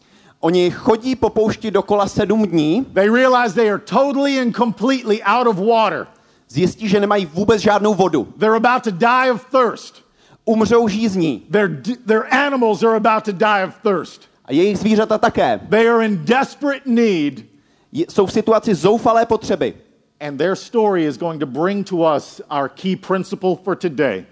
Oni 0.45 0.71
chodí 0.71 1.17
po 1.17 1.31
poušti 1.31 1.71
dokola 1.71 2.09
sedm 2.09 2.47
dní, 2.47 2.87
They 2.95 3.09
realize 3.11 3.55
they 3.55 3.71
are 3.71 3.79
totally 3.79 4.41
and 4.41 4.53
completely 4.57 5.23
out 5.23 5.47
of 5.47 5.57
water. 5.57 6.07
zjistí, 6.49 6.89
že 6.89 7.01
nemají 7.01 7.27
vůbec 7.27 7.61
žádnou 7.61 7.95
vodu. 7.95 8.29
They're 8.39 8.57
about 8.57 8.85
to 8.85 8.91
die 8.91 9.33
of 9.33 9.45
thirst. 9.51 10.05
Umřou 10.45 10.89
žízní 10.89 11.43
Their, 11.51 11.83
their 12.07 12.35
animals 12.35 12.83
are 12.83 12.97
about 12.97 13.25
to 13.25 13.33
die 13.33 13.65
of 13.69 13.75
thirst. 13.83 14.21
a 14.45 14.53
jejich 14.53 14.79
zvířata 14.79 15.19
také. 15.19 15.61
They 15.71 15.89
are 15.89 16.05
in 16.07 16.21
desperate 16.25 16.83
need, 16.87 17.45
Jsou 17.93 18.27
v 18.27 18.33
situaci 18.33 18.75
zoufalé 18.75 19.27
potřeby. 19.27 19.75
and 20.21 20.39
their 20.39 20.55
story 20.57 21.05
is 21.07 21.17
going 21.19 21.41
to 21.41 21.47
bring 21.47 21.87
to 21.89 21.97
us 22.17 22.41
our 22.51 22.69
key 22.69 22.97
principle 22.97 23.57
for 23.65 23.77
today. 23.77 24.25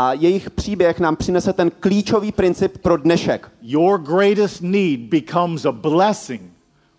A 0.00 0.12
jejich 0.12 0.50
příběh 0.50 1.00
nám 1.00 1.16
přinese 1.16 1.52
ten 1.52 1.70
klíčový 1.80 2.32
princip 2.32 2.78
pro 2.78 2.96
dnešek. 2.96 3.50
Your 3.62 3.98
greatest 3.98 4.62
need 4.62 5.00
becomes 5.00 5.64
a 5.64 5.72
blessing 5.72 6.42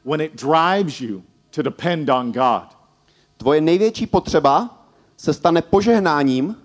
when 0.05 0.21
it 0.21 0.43
drives 0.43 1.01
you 1.01 1.21
to 1.55 1.61
depend 1.61 2.09
on 2.09 2.31
God. 2.31 2.77
Tvoje 3.37 3.61
největší 3.61 4.07
potřeba 4.07 4.83
se 5.17 5.33
stane 5.33 5.61
požehnáním, 5.61 6.55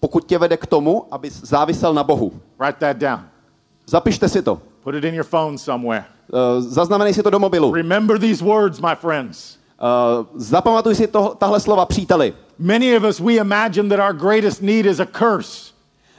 pokud 0.00 0.26
tě 0.26 0.38
vede 0.38 0.56
k 0.56 0.66
tomu, 0.66 1.06
aby 1.10 1.30
závisel 1.30 1.94
na 1.94 2.04
Bohu. 2.04 2.32
Write 2.58 2.78
that 2.78 2.96
down. 2.96 3.24
Zapište 3.86 4.28
si 4.28 4.42
to. 4.42 4.62
Put 4.84 4.94
it 4.94 5.04
in 5.04 5.14
your 5.14 5.26
phone 5.26 5.58
somewhere. 5.58 6.04
Uh, 6.32 6.60
zaznamenej 6.60 7.14
si 7.14 7.22
to 7.22 7.30
do 7.30 7.38
mobilu. 7.38 7.72
Remember 7.72 8.18
these 8.18 8.44
words, 8.44 8.80
my 8.80 8.94
friends. 9.00 9.58
Uh, 9.82 10.26
zapamatuj 10.34 10.94
si 10.94 11.06
to, 11.06 11.34
tahle 11.38 11.60
slova, 11.60 11.86
příteli. 11.86 12.34
Many 12.58 12.96
of 12.96 13.04
us, 13.04 13.20
we 13.20 13.32
imagine 13.32 13.88
that 13.96 14.10
our 14.10 14.20
greatest 14.20 14.62
need 14.62 14.86
is 14.86 15.00
a 15.00 15.06
curse. 15.06 15.72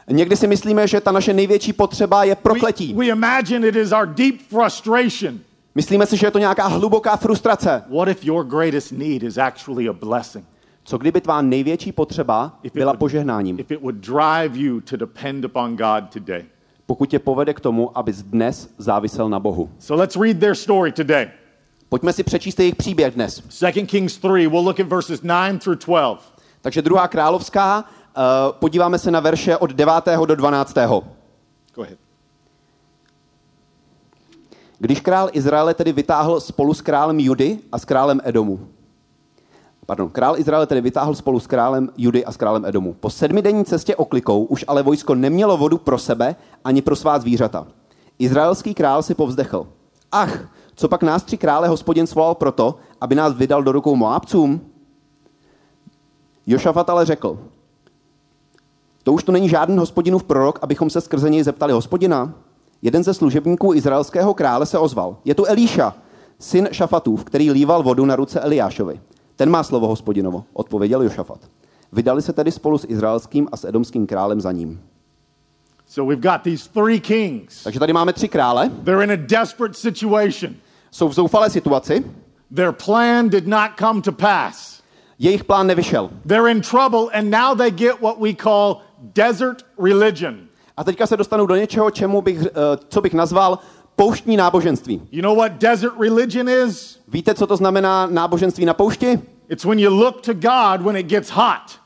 Někdy 0.10 0.36
si 0.36 0.48
myslíme, 0.48 0.88
že 0.88 1.02
ta 1.02 1.12
naše 1.12 1.34
největší 1.34 1.74
potřeba 1.74 2.24
je 2.24 2.32
We, 2.36 2.42
prokletí. 2.42 2.94
we 2.94 3.06
imagine 3.06 3.68
it 3.68 3.76
is 3.76 3.92
our 3.92 4.06
deep 4.08 4.36
frustration. 4.50 5.40
Myslíme 5.76 6.06
si, 6.06 6.18
že 6.18 6.28
je 6.28 6.32
to 6.32 6.40
nějaká 6.40 6.68
hluboká 6.68 7.18
frustrace. 7.18 7.84
What 7.90 8.08
if 8.08 8.26
your 8.26 8.46
greatest 8.46 8.92
need 8.92 9.24
is 9.24 9.38
actually 9.38 9.90
a 9.90 9.94
blessing? 9.94 10.46
Co 10.84 10.98
kdyby 10.98 11.22
tvá 11.22 11.42
největší 11.42 11.92
potřeba 11.92 12.60
byla 12.74 12.94
požehnáním? 12.94 13.60
If 13.60 13.72
it 13.72 13.82
would 13.82 13.96
drive 13.96 14.58
you 14.58 14.82
to 14.82 14.98
depend 14.98 15.46
upon 15.46 15.78
God 15.78 16.04
today. 16.14 16.46
Pokud 16.86 17.10
tě 17.10 17.20
povede 17.20 17.54
k 17.54 17.60
tomu, 17.60 17.98
abys 17.98 18.22
dnes 18.22 18.70
závisel 18.78 19.30
na 19.30 19.40
Bohu. 19.40 19.70
So 19.80 20.02
let's 20.02 20.16
read 20.16 20.38
their 20.38 20.56
story 20.56 20.92
today. 20.92 21.28
Pojďme 21.94 22.14
si 22.14 22.24
přečíst 22.24 22.60
jejich 22.60 22.76
příběh 22.76 23.14
dnes. 23.14 23.42
2 23.60 23.72
Kings 23.86 24.18
3, 24.18 24.28
we'll 24.28 24.66
look 24.66 24.80
at 24.80 24.88
verses 24.88 25.22
9 25.22 25.64
through 25.64 25.86
12. 25.86 26.34
Takže 26.62 26.82
druhá 26.82 27.08
královská, 27.08 27.84
uh, 27.84 28.24
podíváme 28.52 29.00
se 29.00 29.12
na 29.12 29.20
verše 29.20 29.58
od 29.58 29.72
9. 29.72 29.94
do 30.26 30.36
12. 30.36 30.74
Go 31.76 31.82
ahead. 31.82 31.98
Když 34.80 35.00
král 35.00 35.30
Izraele 35.34 35.74
tedy 35.74 35.92
vytáhl 35.92 36.40
spolu 36.40 36.74
s 36.74 36.82
králem 36.82 37.20
Judy 37.20 37.60
a 37.72 37.80
s 37.80 37.86
králem 37.86 38.22
Edomu. 38.24 38.68
Pardon, 39.86 40.10
král 40.10 40.40
Izraele 40.40 40.68
tedy 40.68 40.82
vytáhl 40.82 41.16
spolu 41.16 41.40
s 41.40 41.48
králem 41.48 41.90
Judy 41.98 42.26
a 42.26 42.32
s 42.32 42.38
králem 42.38 42.66
Edomu. 42.66 42.94
Po 42.94 43.10
sedmidenní 43.10 43.66
cestě 43.66 43.96
oklikou 43.96 44.44
už 44.44 44.66
ale 44.68 44.84
vojsko 44.84 45.16
nemělo 45.16 45.58
vodu 45.58 45.78
pro 45.78 45.98
sebe 45.98 46.36
ani 46.64 46.82
pro 46.82 46.96
svá 46.96 47.20
zvířata. 47.20 47.68
Izraelský 48.20 48.74
král 48.74 49.04
si 49.04 49.16
povzdechl. 49.16 49.68
Ach, 50.12 50.48
co 50.76 50.88
pak 50.88 51.04
nás 51.04 51.24
tři 51.24 51.38
krále 51.38 51.68
hospodin 51.68 52.08
svolal 52.08 52.36
proto, 52.36 52.76
aby 53.02 53.16
nás 53.16 53.34
vydal 53.34 53.64
do 53.64 53.72
rukou 53.72 53.96
Moabcům? 53.96 54.62
Jošafat 56.48 56.90
ale 56.90 57.06
řekl, 57.06 57.40
to 59.04 59.14
už 59.14 59.24
to 59.24 59.32
není 59.32 59.50
žádný 59.50 59.78
hospodinův 59.78 60.24
prorok, 60.24 60.60
abychom 60.62 60.90
se 60.90 61.02
skrze 61.02 61.30
něj 61.30 61.44
zeptali 61.44 61.74
hospodina? 61.74 62.34
Jeden 62.82 63.04
ze 63.04 63.14
služebníků 63.14 63.74
izraelského 63.74 64.34
krále 64.34 64.66
se 64.66 64.78
ozval. 64.80 65.18
Je 65.26 65.36
tu 65.36 65.46
Elíša, 65.46 65.96
syn 66.40 66.70
Šafatův, 66.72 67.24
který 67.24 67.52
líval 67.52 67.84
vodu 67.84 68.06
na 68.06 68.16
ruce 68.16 68.40
Eliášovi. 68.40 69.02
Ten 69.36 69.50
má 69.50 69.64
slovo 69.64 69.88
hospodinovo, 69.88 70.44
odpověděl 70.54 71.02
Jošafat. 71.02 71.40
Vydali 71.92 72.22
se 72.22 72.34
tedy 72.34 72.52
spolu 72.52 72.78
s 72.78 72.86
izraelským 72.90 73.48
a 73.52 73.58
s 73.58 73.66
edomským 73.66 74.08
králem 74.08 74.42
za 74.42 74.52
ním. 74.52 74.82
So 75.94 76.04
we've 76.04 76.22
got 76.22 76.44
these 76.44 76.70
three 76.74 77.00
kings. 77.00 77.64
Takže 77.64 77.80
tady 77.80 77.94
máme 77.94 78.14
tři 78.14 78.28
krále, 78.28 78.70
They're 78.84 79.04
in 79.04 79.12
a 79.12 79.16
desperate 79.16 79.74
situation. 79.74 80.56
jsou 80.92 81.08
v 81.10 81.14
zoufalé 81.14 81.50
situaci, 81.50 82.06
Their 82.56 82.72
plan 82.72 83.30
did 83.30 83.48
not 83.48 83.72
come 83.80 84.02
to 84.02 84.12
pass. 84.12 84.82
jejich 85.20 85.44
plán 85.44 85.68
nevyšel. 85.68 86.10
They're 86.28 86.52
in 86.52 86.62
trouble, 86.62 87.10
and 87.14 87.30
now 87.30 87.58
they 87.58 87.72
get 87.72 88.02
what 88.02 88.20
we 88.20 88.34
call 88.34 88.82
desert 89.14 89.66
religion. 89.84 90.36
A 90.78 90.84
teďka 90.84 91.08
se 91.08 91.18
dostanu 91.18 91.46
do 91.46 91.56
něčeho, 91.56 91.92
čemu 91.92 92.22
bych, 92.22 92.42
eh, 92.42 92.50
co 92.90 93.02
bych 93.02 93.14
nazval 93.14 93.60
pouštní 93.96 94.38
náboženství. 94.38 95.02
You 95.12 95.22
know 95.22 95.38
what 95.38 95.52
desert 95.52 95.94
religion 96.00 96.50
is? 96.50 97.00
Víte, 97.08 97.34
co 97.34 97.48
to 97.48 97.58
znamená 97.58 98.08
náboženství 98.08 98.66
na 98.66 98.74
poušti? 98.74 99.20
It's 99.50 99.66
when 99.66 99.80
you 99.80 99.90
look 100.00 100.22
to 100.22 100.34
God 100.34 100.82
when 100.82 100.98
it 100.98 101.06
gets 101.06 101.30
hot. 101.30 101.83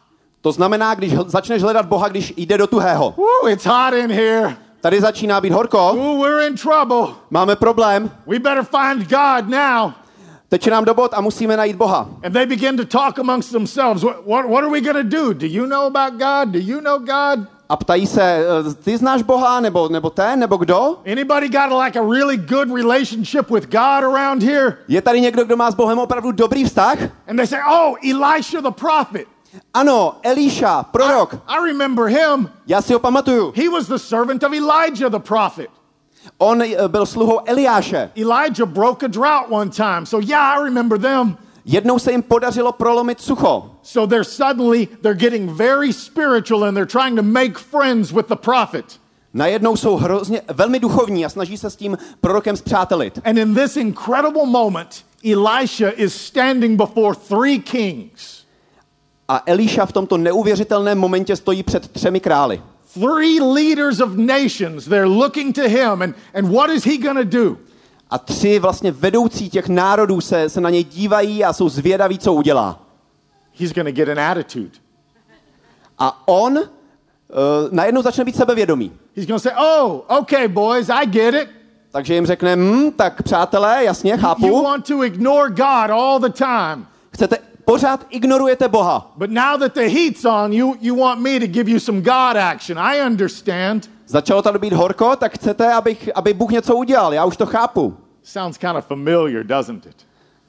To 0.48 0.52
znamená, 0.52 0.94
když 0.96 1.14
hl- 1.14 1.28
začneš 1.30 1.64
hledat 1.64 1.86
Boha, 1.86 2.08
když 2.08 2.34
jde 2.38 2.58
do 2.58 2.68
tuhého. 2.68 3.14
Woo, 3.18 3.48
it's 3.50 3.66
hot 3.66 3.94
in 3.94 4.12
here. 4.12 4.56
Tady 4.82 5.02
začíná 5.02 5.42
být 5.42 5.54
horko, 5.54 5.94
Ooh, 5.94 6.22
we're 6.24 6.48
in 6.48 6.56
trouble. 6.58 7.14
máme 7.30 7.56
problém, 7.56 8.12
We 8.28 8.40
better 8.40 8.64
find 8.64 9.10
God 9.10 9.50
now. 9.50 9.92
teče 10.50 10.72
nám 10.72 10.86
do 10.86 10.94
bod 10.94 11.12
a 11.14 11.22
musíme 11.22 11.58
najít 11.58 11.76
Boha. 11.76 12.10
And 12.24 12.34
they 12.34 12.46
begin 12.46 12.78
to 12.78 12.86
talk 12.86 13.20
amongst 13.20 13.52
themselves. 13.52 14.04
What, 14.04 14.16
what, 14.26 14.46
what 14.50 14.64
are 14.64 14.72
we 14.72 14.82
going 14.82 15.10
to 15.12 15.18
do? 15.18 15.34
Do 15.34 15.46
you 15.48 15.66
know 15.66 15.82
about 15.96 16.14
God? 16.14 16.54
Do 16.54 16.60
you 16.60 16.82
know 16.82 17.00
God? 17.00 17.48
A 17.70 17.76
ptají 17.76 18.08
se, 18.08 18.22
eh, 18.24 18.74
ty 18.84 18.98
znáš 18.98 19.22
Boha, 19.22 19.60
nebo, 19.60 19.90
nebo 19.90 20.10
ten, 20.10 20.40
nebo 20.40 20.58
kdo? 20.58 20.98
Anybody 21.12 21.50
got 21.50 21.84
like 21.86 22.00
a 22.00 22.04
really 22.12 22.38
good 22.38 22.72
relationship 22.76 23.50
with 23.52 23.66
God 23.66 24.04
around 24.16 24.44
here? 24.44 24.78
Je 24.88 25.02
tady 25.02 25.22
někdo, 25.22 25.44
kdo 25.44 25.56
má 25.58 25.72
s 25.72 25.76
Bohem 25.76 26.00
opravdu 26.00 26.32
dobrý 26.32 26.64
vztah? 26.64 26.98
And 27.28 27.38
they 27.38 27.48
say, 27.48 27.60
Oh, 27.72 27.96
Elisha 28.04 28.62
the 28.62 28.72
prophet. 28.72 29.28
Ano, 29.74 30.16
Elíša, 30.24 30.92
prorok. 30.92 31.42
I 31.48 31.58
remember 31.60 32.08
him. 32.08 32.50
Já 32.68 32.82
si 32.82 32.94
ho 32.94 33.00
pamatuju. 33.00 33.54
He 33.56 33.70
was 33.70 33.88
the 33.88 34.00
servant 34.00 34.44
of 34.44 34.54
Elijah 34.54 35.10
the 35.10 35.20
prophet. 35.20 35.70
On 36.38 36.62
eh, 36.62 36.88
byl 36.88 37.06
sluhou 37.06 37.40
Eliáše. 37.46 38.12
Elijah 38.16 38.68
broke 38.68 39.06
a 39.06 39.08
drought 39.08 39.50
one 39.50 39.70
time. 39.70 40.06
So 40.06 40.20
yeah, 40.20 40.58
I 40.58 40.64
remember 40.64 41.00
them. 41.00 41.38
Jednou 41.66 42.00
se 42.00 42.12
jim 42.12 42.24
podařilo 42.24 42.72
prolomit 42.72 43.22
sucho. 43.22 43.72
So 43.82 44.08
they're 44.08 44.24
suddenly 44.24 44.88
they're 45.02 45.20
getting 45.20 45.54
very 45.54 45.94
spiritual 45.94 46.64
and 46.64 46.78
they're 46.78 47.02
trying 47.02 47.16
to 47.16 47.24
make 47.24 47.58
friends 47.58 48.12
with 48.12 48.28
the 48.28 48.36
prophet. 48.36 49.00
Najednou 49.34 49.76
jsou 49.76 49.98
hrozně 49.98 50.42
velmi 50.54 50.80
duchovní 50.80 51.26
a 51.26 51.30
snaží 51.30 51.58
se 51.58 51.70
s 51.70 51.76
tím 51.76 51.98
prorokem 52.22 52.58
zpřátelit. 52.58 53.20
And 53.26 53.38
in 53.38 53.56
this 53.56 53.78
incredible 53.78 54.46
moment, 54.46 55.06
Elisha 55.24 55.90
is 55.96 56.16
standing 56.16 56.78
before 56.78 57.16
three 57.30 57.60
kings. 57.60 58.47
A 59.28 59.44
Elíša 59.46 59.86
v 59.86 59.92
tomto 59.92 60.18
neuvěřitelném 60.18 60.98
momentě 60.98 61.36
stojí 61.36 61.64
před 61.64 61.88
třemi 61.88 62.20
králi. 62.20 62.62
Three 62.94 63.42
leaders 63.42 64.00
of 64.00 64.10
nations. 64.16 64.86
They're 64.86 65.06
looking 65.06 65.56
to 65.56 65.62
him 65.62 66.02
and 66.02 66.16
and 66.34 66.48
what 66.52 66.70
is 66.70 66.86
he 66.86 66.98
going 66.98 67.18
to 67.32 67.38
do? 67.38 67.58
A 68.10 68.18
tři 68.18 68.60
vlastně 68.60 68.92
vedoucí 68.92 69.50
těch 69.50 69.68
národů 69.70 70.22
se, 70.22 70.50
se 70.50 70.62
na 70.62 70.70
něj 70.70 70.84
dívají 70.84 71.44
a 71.44 71.54
jsou 71.54 71.70
zvědaví, 71.70 72.20
co 72.20 72.34
udělá. 72.34 72.80
He's 73.60 73.74
going 73.74 73.88
to 73.88 73.92
get 73.96 74.10
an 74.10 74.20
attitude. 74.20 74.70
A 76.00 76.28
on 76.28 76.58
uh, 76.58 76.64
najednou 77.72 78.02
začne 78.02 78.24
být 78.26 78.36
sebevědomý. 78.36 78.92
He's 79.16 79.28
going 79.28 79.42
to 79.42 79.50
say, 79.50 79.58
"Oh, 79.58 80.02
okay, 80.20 80.48
boys, 80.48 80.90
I 80.90 81.06
get 81.06 81.34
it. 81.36 81.50
Takže 81.92 82.14
jim 82.14 82.26
řekne, 82.26 82.56
hm, 82.56 82.92
tak 82.92 83.22
přátelé, 83.24 83.84
jasně, 83.84 84.12
You 84.12 84.18
chápu, 84.18 84.64
want 84.64 84.88
to 84.88 85.04
ignore 85.04 85.50
God 85.50 85.90
all 85.90 86.20
the 86.20 86.30
time. 86.30 86.88
chcete, 87.14 87.38
pořád 87.68 88.06
ignorujete 88.10 88.68
Boha. 88.68 89.12
But 89.16 89.30
now 89.30 89.60
that 89.60 89.74
the 89.74 89.88
heat's 89.90 90.26
on, 90.26 90.54
you, 90.54 90.76
you 90.82 90.96
want 90.96 91.22
me 91.22 91.40
to 91.40 91.48
give 91.48 91.72
you 91.72 91.80
some 91.80 92.02
God 92.02 92.38
action. 92.38 92.80
I 92.80 93.02
understand. 93.06 93.90
Začalo 94.08 94.42
tady 94.42 94.60
být 94.60 94.74
horko, 94.74 95.16
tak 95.16 95.34
chcete, 95.36 95.74
abych, 95.74 96.10
aby 96.16 96.34
Bůh 96.34 96.52
něco 96.52 96.76
udělal, 96.76 97.14
já 97.14 97.26
už 97.26 97.38
to 97.38 97.46
chápu. 97.46 97.98
Sounds 98.24 98.58
kind 98.58 98.76
of 98.78 98.86
familiar, 98.86 99.44
doesn't 99.44 99.86
it? 99.86 99.96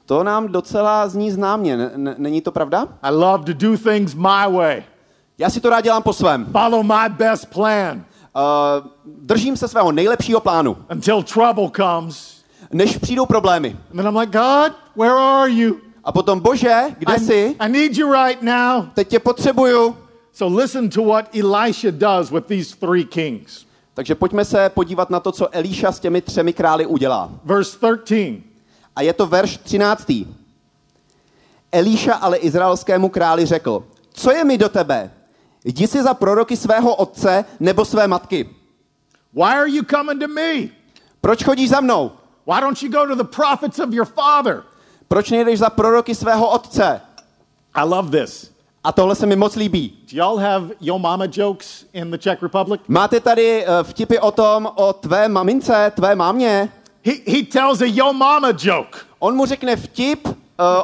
To 0.05 0.23
nám 0.23 0.47
docela 0.47 1.07
zní 1.07 1.31
známě, 1.31 1.73
n- 1.73 1.91
n- 1.95 2.15
není 2.17 2.41
to 2.41 2.51
pravda? 2.51 2.87
I 3.03 3.11
love 3.11 3.43
to 3.45 3.53
do 3.53 3.77
things 3.77 4.13
my 4.15 4.51
way, 4.55 4.83
Já 5.37 5.49
si 5.49 5.61
to 5.61 5.69
rád 5.69 5.81
dělám 5.81 6.03
po 6.03 6.13
svém. 6.13 6.45
follow 6.51 6.83
my 6.83 7.09
best 7.09 7.45
plan 7.45 8.03
Uh, 8.35 8.87
držím 9.05 9.57
se 9.57 9.67
svého 9.67 9.91
nejlepšího 9.91 10.39
plánu, 10.39 10.77
until 10.91 11.23
trouble 11.23 11.69
comes. 11.75 12.43
než 12.71 12.97
přijdou 12.97 13.25
problémy. 13.25 13.69
And 13.91 13.97
then 13.97 14.07
I'm 14.07 14.17
like, 14.17 14.39
God, 14.39 14.71
where 14.95 15.13
are 15.15 15.51
you? 15.51 15.75
A 16.03 16.11
potom, 16.11 16.39
bože, 16.39 16.95
kde 16.97 17.15
I, 17.15 17.19
jsi? 17.19 17.55
I 17.59 17.69
need 17.69 17.97
you 17.97 18.13
right 18.13 18.41
now. 18.41 18.85
Teď 18.93 19.07
tě 19.07 19.19
potřebuju. 19.19 19.97
So 20.33 20.61
listen 20.61 20.89
to 20.89 21.03
what 21.03 21.35
Elisha 21.35 21.91
does 21.91 22.31
with 22.31 22.45
these 22.45 22.75
three 22.75 23.05
kings. 23.05 23.65
Takže 23.93 24.15
pojďme 24.15 24.45
se 24.45 24.69
podívat 24.69 25.09
na 25.09 25.19
to, 25.19 25.31
co 25.31 25.55
Elíša 25.55 25.91
s 25.91 25.99
těmi 25.99 26.21
třemi 26.21 26.53
králi 26.53 26.85
udělá. 26.85 27.31
Verse 27.43 27.77
13. 28.03 28.43
A 28.95 29.01
je 29.01 29.13
to 29.13 29.25
verš 29.25 29.57
13. 29.57 30.11
Elíša 31.71 32.13
ale 32.13 32.37
izraelskému 32.37 33.09
králi 33.09 33.45
řekl, 33.45 33.83
co 34.13 34.31
je 34.31 34.43
mi 34.43 34.57
do 34.57 34.69
tebe? 34.69 35.11
Jdi 35.63 35.87
si 35.87 36.03
za 36.03 36.13
proroky 36.13 36.57
svého 36.57 36.95
otce 36.95 37.45
nebo 37.59 37.85
své 37.85 38.07
matky. 38.07 38.49
Why 39.33 39.43
are 39.43 39.69
you 39.69 39.83
coming 39.83 40.21
to 40.21 40.27
me? 40.27 40.69
Proč 41.21 41.43
chodíš 41.43 41.69
za 41.69 41.81
mnou? 41.81 42.11
Why 42.47 42.61
don't 42.61 42.83
you 42.83 42.89
go 42.91 43.07
to 43.07 43.15
the 43.15 43.35
prophets 43.35 43.79
of 43.79 43.93
your 43.93 44.07
father? 44.07 44.63
Proč 45.09 45.31
nejdeš 45.31 45.59
za 45.59 45.69
proroky 45.69 46.15
svého 46.15 46.47
otce? 46.47 47.01
I 47.75 47.83
love 47.83 48.13
this. 48.13 48.51
A 48.83 48.91
tohle 48.91 49.15
se 49.15 49.25
mi 49.25 49.35
moc 49.35 49.55
líbí. 49.55 49.97
Do 50.11 50.17
y'all 50.17 50.37
have 50.37 50.69
yo 50.81 50.99
mama 50.99 51.25
jokes 51.31 51.85
in 51.93 52.11
the 52.11 52.17
Czech 52.17 52.43
Republic? 52.43 52.81
Máte 52.87 53.19
tady 53.19 53.65
eh, 53.65 53.83
vtipy 53.83 54.19
o 54.19 54.31
tom, 54.31 54.69
o 54.75 54.93
tvé 54.93 55.27
mamince, 55.27 55.91
tvé 55.95 56.15
mámě? 56.15 56.69
He, 57.05 57.13
he 57.27 57.43
tells 57.43 57.81
a 57.81 57.85
yo 57.85 58.13
mama 58.13 58.51
joke. 58.57 58.99
On 59.19 59.35
mu 59.35 59.45
řekne 59.45 59.75
vtip 59.75 60.27
uh, 60.27 60.33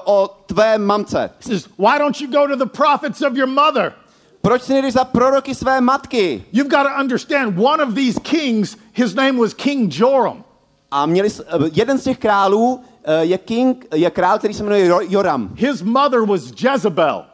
o 0.06 0.28
tvé 0.46 0.78
mamce. 0.78 1.30
He 1.40 1.44
says, 1.44 1.68
Why 1.78 2.00
don't 2.00 2.22
you 2.22 2.28
go 2.28 2.48
to 2.48 2.56
the 2.56 2.72
prophets 2.78 3.22
of 3.22 3.38
your 3.38 3.48
mother? 3.48 3.94
Proč 4.42 4.62
si 4.62 4.74
nejdeš 4.74 4.94
za 4.94 5.04
proroky 5.04 5.56
své 5.56 5.82
matky? 5.82 6.44
You've 6.54 6.70
got 6.70 6.84
to 6.84 7.00
understand, 7.00 7.60
one 7.60 7.84
of 7.84 7.94
these 7.94 8.20
kings, 8.20 8.78
his 8.94 9.16
name 9.16 9.38
was 9.38 9.54
King 9.54 10.00
Joram. 10.00 10.44
A 10.92 11.06
měli, 11.06 11.30
eh, 11.30 11.70
jeden 11.72 11.98
z 11.98 12.04
těch 12.04 12.18
králů 12.18 12.84
je, 13.22 13.38
king, 13.38 13.86
je 13.94 14.10
král, 14.12 14.38
který 14.40 14.54
se 14.54 14.64
jmenuje 14.64 14.86
Jo- 14.86 15.00
Joram. 15.10 15.50
His 15.56 15.82
mother 15.82 16.22
was 16.22 16.42
Jezebel. 16.64 17.26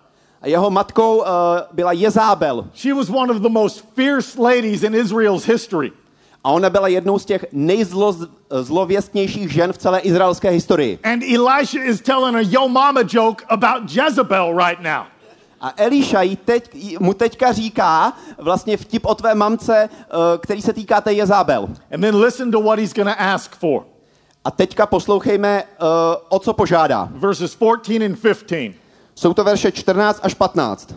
A 0.41 0.47
jeho 0.47 0.69
matkou 0.69 1.23
eh, 1.23 1.27
byla 1.71 1.91
Jezábel. 1.91 2.65
She 2.75 2.93
was 2.93 3.09
one 3.09 3.31
of 3.33 3.37
the 3.41 3.49
most 3.49 3.85
fierce 3.95 4.41
ladies 4.41 4.83
in 4.83 4.95
Israel's 4.95 5.45
history. 5.45 5.91
A 6.43 6.51
ona 6.51 6.69
byla 6.69 6.87
jednou 6.87 7.19
z 7.19 7.25
těch 7.25 7.45
nejzlověstnějších 7.51 9.51
žen 9.53 9.73
v 9.73 9.77
celé 9.77 9.99
izraelské 9.99 10.49
historii. 10.49 10.99
And 11.03 11.23
Elisha 11.23 11.83
is 11.83 12.01
telling 12.01 12.35
a 12.37 12.41
yo 12.41 12.67
mama 12.69 13.01
joke 13.07 13.45
about 13.49 13.95
Jezebel 13.95 14.57
right 14.57 14.81
now. 14.83 15.03
A 15.61 15.73
Eliša 15.77 16.21
jí 16.21 16.35
teď, 16.35 16.97
mu 16.99 17.13
teďka 17.13 17.51
říká 17.51 18.13
vlastně 18.37 18.77
vtip 18.77 19.05
o 19.05 19.15
tvé 19.15 19.35
mamce, 19.35 19.89
eh, 19.89 20.07
který 20.39 20.61
se 20.61 20.73
týká 20.73 21.01
té 21.01 21.13
Jezábel. 21.13 21.67
And 21.93 22.01
then 22.01 22.15
listen 22.15 22.51
to 22.51 22.61
what 22.61 22.79
he's 22.79 22.93
going 22.93 23.09
to 23.09 23.15
ask 23.23 23.55
for. 23.55 23.83
A 24.45 24.51
teďka 24.51 24.85
poslouchejme, 24.85 25.63
eh, 25.63 25.85
o 26.29 26.39
co 26.39 26.53
požádá. 26.53 27.09
Verses 27.11 27.57
14 27.57 28.05
and 28.05 28.15
15. 28.21 28.73
Jsou 29.15 29.33
to 29.33 29.43
verše 29.43 29.71
14 29.71 30.19
až 30.23 30.33
15. 30.33 30.95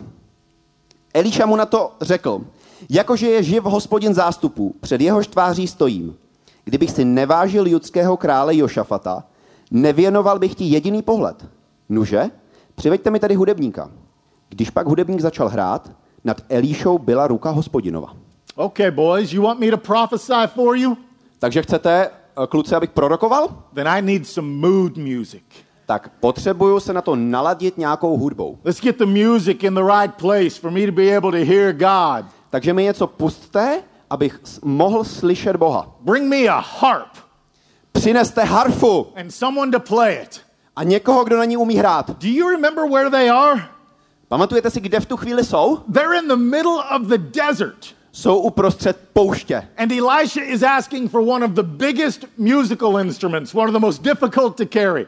Eliša 1.13 1.45
mu 1.45 1.55
na 1.55 1.65
to 1.65 1.91
řekl, 2.01 2.41
jakože 2.89 3.27
je 3.27 3.43
živ 3.43 3.63
hospodin 3.63 4.13
zástupů, 4.13 4.75
před 4.81 5.01
jehož 5.01 5.27
tváří 5.27 5.67
stojím. 5.67 6.17
Kdybych 6.63 6.91
si 6.91 7.05
nevážil 7.05 7.67
judského 7.67 8.17
krále 8.17 8.57
Jošafata, 8.57 9.23
nevěnoval 9.71 10.39
bych 10.39 10.55
ti 10.55 10.63
jediný 10.63 11.01
pohled. 11.01 11.45
Nuže, 11.89 12.29
přiveďte 12.75 13.09
mi 13.11 13.19
tady 13.19 13.35
hudebníka. 13.35 13.91
Když 14.49 14.69
pak 14.69 14.87
hudebník 14.87 15.21
začal 15.21 15.49
hrát, 15.49 15.91
nad 16.23 16.41
Elíšou 16.49 16.97
byla 16.97 17.27
ruka 17.27 17.49
hospodinova. 17.49 18.13
Okay, 18.55 18.91
boys, 18.91 19.33
you 19.33 19.43
want 19.43 19.59
me 19.59 19.71
to 19.71 19.77
prophesy 19.77 20.47
for 20.47 20.77
you? 20.77 20.97
Takže 21.39 21.61
chcete, 21.61 22.09
kluci, 22.49 22.75
abych 22.75 22.89
prorokoval? 22.89 23.63
Then 23.73 23.87
I 23.87 24.01
need 24.01 24.27
some 24.27 24.47
mood 24.47 24.97
music. 24.97 25.43
Tak 25.85 26.09
potřebuju 26.19 26.79
se 26.79 26.93
na 26.93 27.01
to 27.01 27.15
naladit 27.15 27.77
nějakou 27.77 28.17
hudbou. 28.17 28.57
Let's 28.63 28.81
get 28.81 28.97
the 28.97 29.05
music 29.05 29.63
in 29.63 29.75
the 29.75 29.83
right 29.83 30.15
place 30.15 30.49
for 30.49 30.71
me 30.71 30.85
to 30.85 30.91
be 30.91 31.17
able 31.17 31.31
to 31.31 31.51
hear 31.51 31.73
God. 31.73 32.25
Takže 32.49 32.73
mi 32.73 32.83
něco 32.83 33.07
pustte, 33.07 33.83
abych 34.09 34.39
mohl 34.63 35.03
slyšet 35.03 35.55
Boha. 35.55 35.95
Bring 36.01 36.27
me 36.29 36.37
a 36.47 36.59
harp 36.59 37.07
Přineste 37.91 38.43
harfu 38.43 39.07
and 39.15 39.31
someone 39.31 39.71
to 39.71 39.79
play 39.79 40.19
it. 40.23 40.41
a 40.75 40.83
někoho, 40.83 41.23
kdo 41.23 41.37
na 41.37 41.45
ní 41.45 41.57
umí 41.57 41.75
hrát. 41.75 42.09
Do 42.09 42.27
you 42.27 42.49
remember 42.49 42.89
where 42.89 43.09
they 43.09 43.29
are? 43.29 43.61
Pamatujete 44.27 44.69
si, 44.69 44.81
kde 44.81 44.99
v 44.99 45.05
tu 45.05 45.17
chvíli 45.17 45.43
jsou? 45.43 45.77
They're 45.93 46.19
in 46.19 46.27
the 46.27 46.35
middle 46.35 46.77
of 46.95 47.01
the 47.07 47.17
desert. 47.17 47.95
Jsou 48.15 48.37
uprostřed 48.37 48.97
pouště. 49.13 49.67
And 49.77 49.91
Elisha 49.91 50.41
is 50.41 50.63
asking 50.63 51.11
for 51.11 51.21
one 51.21 51.45
of 51.45 51.51
the 51.51 51.63
biggest 51.63 52.25
musical 52.37 52.99
instruments, 52.99 53.55
one 53.55 53.67
of 53.67 53.73
the 53.73 53.79
most 53.79 54.01
difficult 54.03 54.57
to 54.57 54.65
carry. 54.73 55.07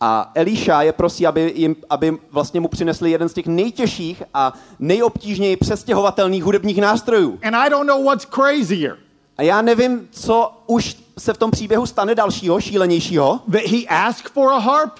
A 0.00 0.32
Elíša 0.34 0.82
je 0.82 0.92
prosí, 0.92 1.26
aby, 1.26 1.52
jim, 1.56 1.76
aby 1.90 2.18
vlastně 2.30 2.60
mu 2.60 2.68
přinesli 2.68 3.10
jeden 3.10 3.28
z 3.28 3.32
těch 3.32 3.46
nejtěžších 3.46 4.22
a 4.34 4.52
nejobtížněji 4.78 5.56
přestěhovatelných 5.56 6.44
hudebních 6.44 6.80
nástrojů. 6.80 7.38
And 7.42 7.54
I 7.54 7.70
don't 7.70 7.86
know 7.86 8.04
what's 8.04 8.26
crazier 8.34 8.96
A 9.38 9.42
já 9.42 9.62
nevím, 9.62 10.08
co 10.10 10.52
už 10.66 10.96
se 11.18 11.32
v 11.32 11.38
tom 11.38 11.50
příběhu 11.50 11.86
stane 11.86 12.14
dalšího, 12.14 12.60
šílenějšího. 12.60 13.40
that 13.52 13.62
he 13.62 13.86
asked 13.88 14.32
for 14.32 14.52
a 14.52 14.58
harp 14.58 14.92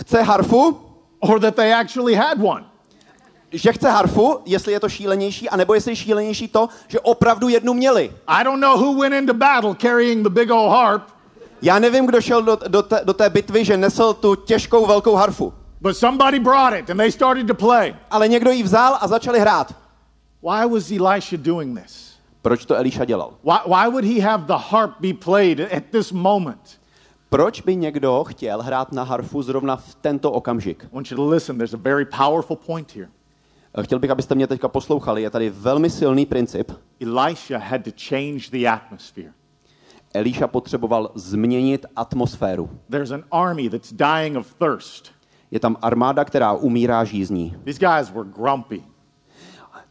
Chce 0.00 0.22
harfu, 0.22 0.80
or 1.20 1.40
that 1.40 1.54
they 1.54 1.72
actually 1.72 2.14
had 2.14 2.38
one. 2.42 2.67
Že 3.52 3.72
chce 3.72 3.90
harfu, 3.90 4.38
jestli 4.46 4.72
je 4.72 4.80
to 4.80 4.88
šílenější, 4.88 5.48
anebo 5.48 5.74
jestli 5.74 5.92
je 5.92 5.96
šílenější 5.96 6.48
to, 6.48 6.68
že 6.88 7.00
opravdu 7.00 7.48
jednu 7.48 7.74
měli. 7.74 8.12
I 8.26 8.44
don't 8.44 8.60
know 8.60 8.78
who 8.78 9.00
went 9.00 9.14
into 9.14 9.34
battle 9.34 9.74
carrying 9.80 10.22
the 10.22 10.30
big 10.30 10.50
old 10.50 10.70
harp, 10.72 11.02
Já 11.62 11.78
nevím, 11.78 12.06
kdo 12.06 12.20
šel 12.20 12.42
do, 12.42 12.58
do, 12.68 12.82
té, 12.82 13.00
do 13.04 13.12
té 13.12 13.30
bitvy, 13.30 13.64
že 13.64 13.76
nesl 13.76 14.14
tu 14.14 14.34
těžkou 14.34 14.86
velkou 14.86 15.14
harfu. 15.14 15.52
but 15.80 15.96
somebody 15.96 16.38
brought 16.38 16.72
it 16.74 16.90
and 16.90 16.96
they 16.98 17.12
started 17.12 17.46
to 17.46 17.54
play. 17.54 17.94
Ale 18.10 18.28
někdo 18.28 18.50
ji 18.50 18.62
vzal 18.62 18.98
a 19.00 19.08
začali 19.08 19.40
hrát. 19.40 19.74
Why 20.42 20.68
was 20.68 20.90
Elisha 20.90 21.36
doing 21.36 21.80
this? 21.82 22.12
Proč 22.42 22.64
to 22.64 22.74
Elíša 22.76 23.04
dělal? 23.04 23.32
Why, 23.44 23.58
why 23.66 23.88
would 23.90 24.04
he 24.04 24.20
have 24.22 24.44
the 24.46 24.56
harp 24.56 24.90
be 25.00 25.14
played 25.14 25.60
at 25.60 25.82
this 25.90 26.12
moment? 26.12 26.78
Proč 27.30 27.60
by 27.60 27.76
někdo 27.76 28.24
chtěl 28.24 28.62
hrát 28.62 28.92
na 28.92 29.02
harfu 29.02 29.42
zrovna 29.42 29.76
v 29.76 29.94
tento 29.94 30.32
okamžik? 30.32 30.84
I 30.84 30.88
want 30.92 31.10
you 31.10 31.16
to 31.16 31.28
listen. 31.28 31.58
There's 31.58 31.74
a 31.74 31.80
very 31.82 32.04
powerful 32.04 32.56
point 32.56 32.94
here. 32.94 33.08
Chtěl 33.82 33.98
bych, 33.98 34.10
abyste 34.10 34.34
mě 34.34 34.46
teďka 34.46 34.68
poslouchali. 34.68 35.22
Je 35.22 35.30
tady 35.30 35.50
velmi 35.50 35.90
silný 35.90 36.26
princip. 36.26 36.72
Elisha 37.00 37.58
had 37.58 37.84
to 37.84 37.90
change 38.08 38.50
the 38.50 38.68
atmosphere. 38.68 39.32
Elíša 40.14 40.46
potřeboval 40.46 41.10
změnit 41.14 41.86
atmosféru. 41.96 42.70
There's 42.90 43.10
an 43.10 43.24
army 43.30 43.70
that's 43.70 43.92
dying 43.92 44.36
of 44.36 44.54
thirst. 44.54 45.12
Je 45.50 45.60
tam 45.60 45.76
armáda, 45.82 46.24
která 46.24 46.52
umírá 46.52 47.04
žízní. 47.04 47.56
These 47.64 47.78
guys 47.78 48.10
were 48.10 48.28
grumpy. 48.36 48.82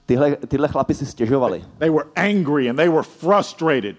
Tyhle, 0.05 0.35
tyhle 0.35 0.67
chlapi 0.67 0.93
si 0.93 1.05
stěžovali. 1.05 1.65
They 1.77 1.89
were 1.89 2.09
angry 2.15 2.69
and 2.69 2.75
they 2.75 2.89
were 2.89 3.03
frustrated. 3.03 3.95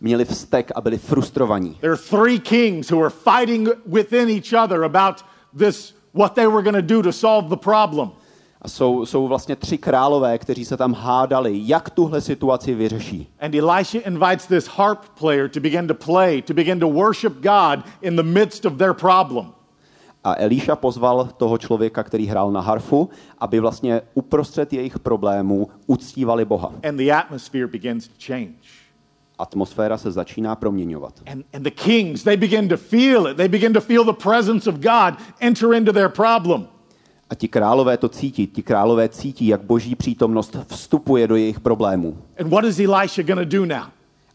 Měli 0.00 0.24
vztek 0.24 0.72
a 0.74 0.80
byli 0.80 0.98
frustrovaní. 0.98 1.74
There 1.80 1.92
are 1.92 2.02
three 2.02 2.38
kings 2.38 2.90
who 2.90 2.98
were 2.98 3.10
fighting 3.10 3.68
within 3.86 4.30
each 4.30 4.52
other 4.52 4.84
about 4.84 5.24
this, 5.58 5.94
what 6.14 6.34
they 6.34 6.46
were 6.46 6.62
going 6.62 6.88
to 6.88 6.94
do 6.94 7.02
to 7.02 7.12
solve 7.12 7.48
the 7.48 7.56
problem. 7.56 8.12
A 8.62 8.68
jsou, 8.68 9.06
jsou 9.06 9.28
vlastně 9.28 9.56
tři 9.56 9.78
králové, 9.78 10.38
kteří 10.38 10.64
se 10.64 10.76
tam 10.76 10.94
hádali, 10.94 11.60
jak 11.64 11.90
tuhle 11.90 12.20
situaci 12.20 12.74
vyřeší. 12.74 13.28
And 13.40 13.54
Elisha 13.54 13.98
invites 13.98 14.46
this 14.46 14.66
harp 14.66 14.98
player 15.18 15.48
to 15.48 15.60
begin 15.60 15.88
to 15.88 15.94
play, 15.94 16.42
to 16.42 16.54
begin 16.54 16.80
to 16.80 16.88
worship 16.88 17.32
God 17.32 17.84
in 18.02 18.16
the 18.16 18.22
midst 18.22 18.64
of 18.64 18.72
their 18.72 18.92
problem. 18.92 19.46
A 20.24 20.34
Elíša 20.38 20.76
pozval 20.76 21.28
toho 21.36 21.58
člověka, 21.58 22.02
který 22.02 22.26
hrál 22.26 22.52
na 22.52 22.60
harfu, 22.60 23.10
aby 23.38 23.60
vlastně 23.60 24.00
uprostřed 24.14 24.72
jejich 24.72 24.98
problémů 24.98 25.68
uctívali 25.86 26.44
Boha. 26.44 26.72
And 26.88 26.96
the 26.96 27.12
atmosphere 27.12 27.66
begins 27.66 28.08
to 28.08 28.14
change. 28.26 28.54
Atmosféra 29.38 29.98
se 29.98 30.10
začíná 30.12 30.56
proměňovat. 30.56 31.14
And, 31.32 31.44
and 31.52 31.62
the 31.62 31.70
kings, 31.70 32.22
they 32.22 32.36
begin 32.36 32.68
to 32.68 32.76
feel 32.76 33.28
it. 33.28 33.36
They 33.36 33.48
begin 33.48 33.72
to 33.72 33.80
feel 33.80 34.04
the 34.04 34.22
presence 34.22 34.70
of 34.70 34.76
God 34.76 35.14
enter 35.40 35.74
into 35.74 35.92
their 35.92 36.08
problem. 36.08 36.68
A 37.32 37.34
ti 37.34 37.48
králové 37.48 37.96
to 37.96 38.08
cítí. 38.08 38.46
Ti 38.46 38.62
králové 38.62 39.08
cítí, 39.08 39.46
jak 39.46 39.60
boží 39.62 39.94
přítomnost 39.94 40.56
vstupuje 40.66 41.26
do 41.26 41.36
jejich 41.36 41.60
problémů. 41.60 42.18
And 42.40 42.48
what 42.48 42.64
is 42.64 42.78
Elisha 42.78 43.22
going 43.22 43.50
to 43.50 43.58
do 43.58 43.66
now? 43.66 43.84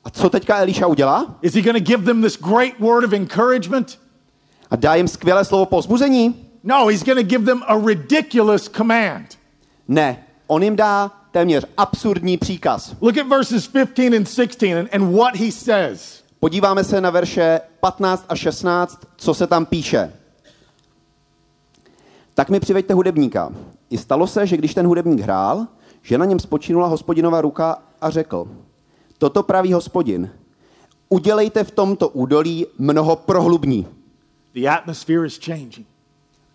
A 0.03 0.09
co 0.09 0.29
teďka 0.29 0.57
Elíša 0.57 0.87
udělá? 0.87 1.37
Is 1.41 1.53
he 1.53 1.61
going 1.61 1.77
to 1.77 1.83
give 1.83 2.05
them 2.05 2.21
this 2.21 2.37
great 2.37 2.79
word 2.79 3.03
of 3.03 3.13
encouragement? 3.13 3.99
A 4.69 4.75
dá 4.75 4.95
jim 4.95 5.07
skvělé 5.07 5.45
slovo 5.45 5.65
pozbuzení? 5.65 6.35
No, 6.63 6.87
he's 6.87 7.03
going 7.03 7.19
to 7.19 7.27
give 7.27 7.45
them 7.45 7.63
a 7.67 7.77
ridiculous 7.87 8.69
command. 8.69 9.37
Ne. 9.87 10.23
On 10.47 10.63
jim 10.63 10.75
dá 10.75 11.11
téměř 11.31 11.65
absurdní 11.77 12.37
příkaz. 12.37 12.95
Look 13.01 13.17
at 13.17 13.27
verses 13.27 13.67
15 13.67 14.13
and 14.13 14.29
16 14.29 14.77
and, 14.77 14.89
and 14.93 15.15
what 15.15 15.35
he 15.35 15.51
says. 15.51 16.23
Podíváme 16.39 16.83
se 16.83 17.01
na 17.01 17.09
verše 17.09 17.61
15 17.79 18.25
a 18.29 18.35
16, 18.35 18.99
co 19.17 19.33
se 19.33 19.47
tam 19.47 19.65
píše. 19.65 20.13
Tak 22.37 22.49
mi 22.49 22.59
přiveďte 22.59 22.93
hudebníka. 22.93 23.51
I 23.89 23.97
stalo 23.97 24.27
se, 24.27 24.47
že 24.47 24.57
když 24.57 24.73
ten 24.73 24.87
hudebník 24.87 25.19
hrál, 25.19 25.67
že 26.01 26.17
na 26.17 26.25
něm 26.25 26.39
spočinula 26.39 26.87
hospodinova 26.87 27.41
ruka 27.41 27.77
a 28.01 28.09
řekl, 28.09 28.47
toto 29.17 29.43
praví 29.43 29.73
hospodin, 29.73 30.29
udělejte 31.09 31.63
v 31.63 31.71
tomto 31.71 32.09
údolí 32.09 32.65
mnoho 32.79 33.15
prohlubní. 33.15 33.87
The 34.53 34.69
atmosphere 34.69 35.27
is 35.27 35.39
changing. 35.45 35.87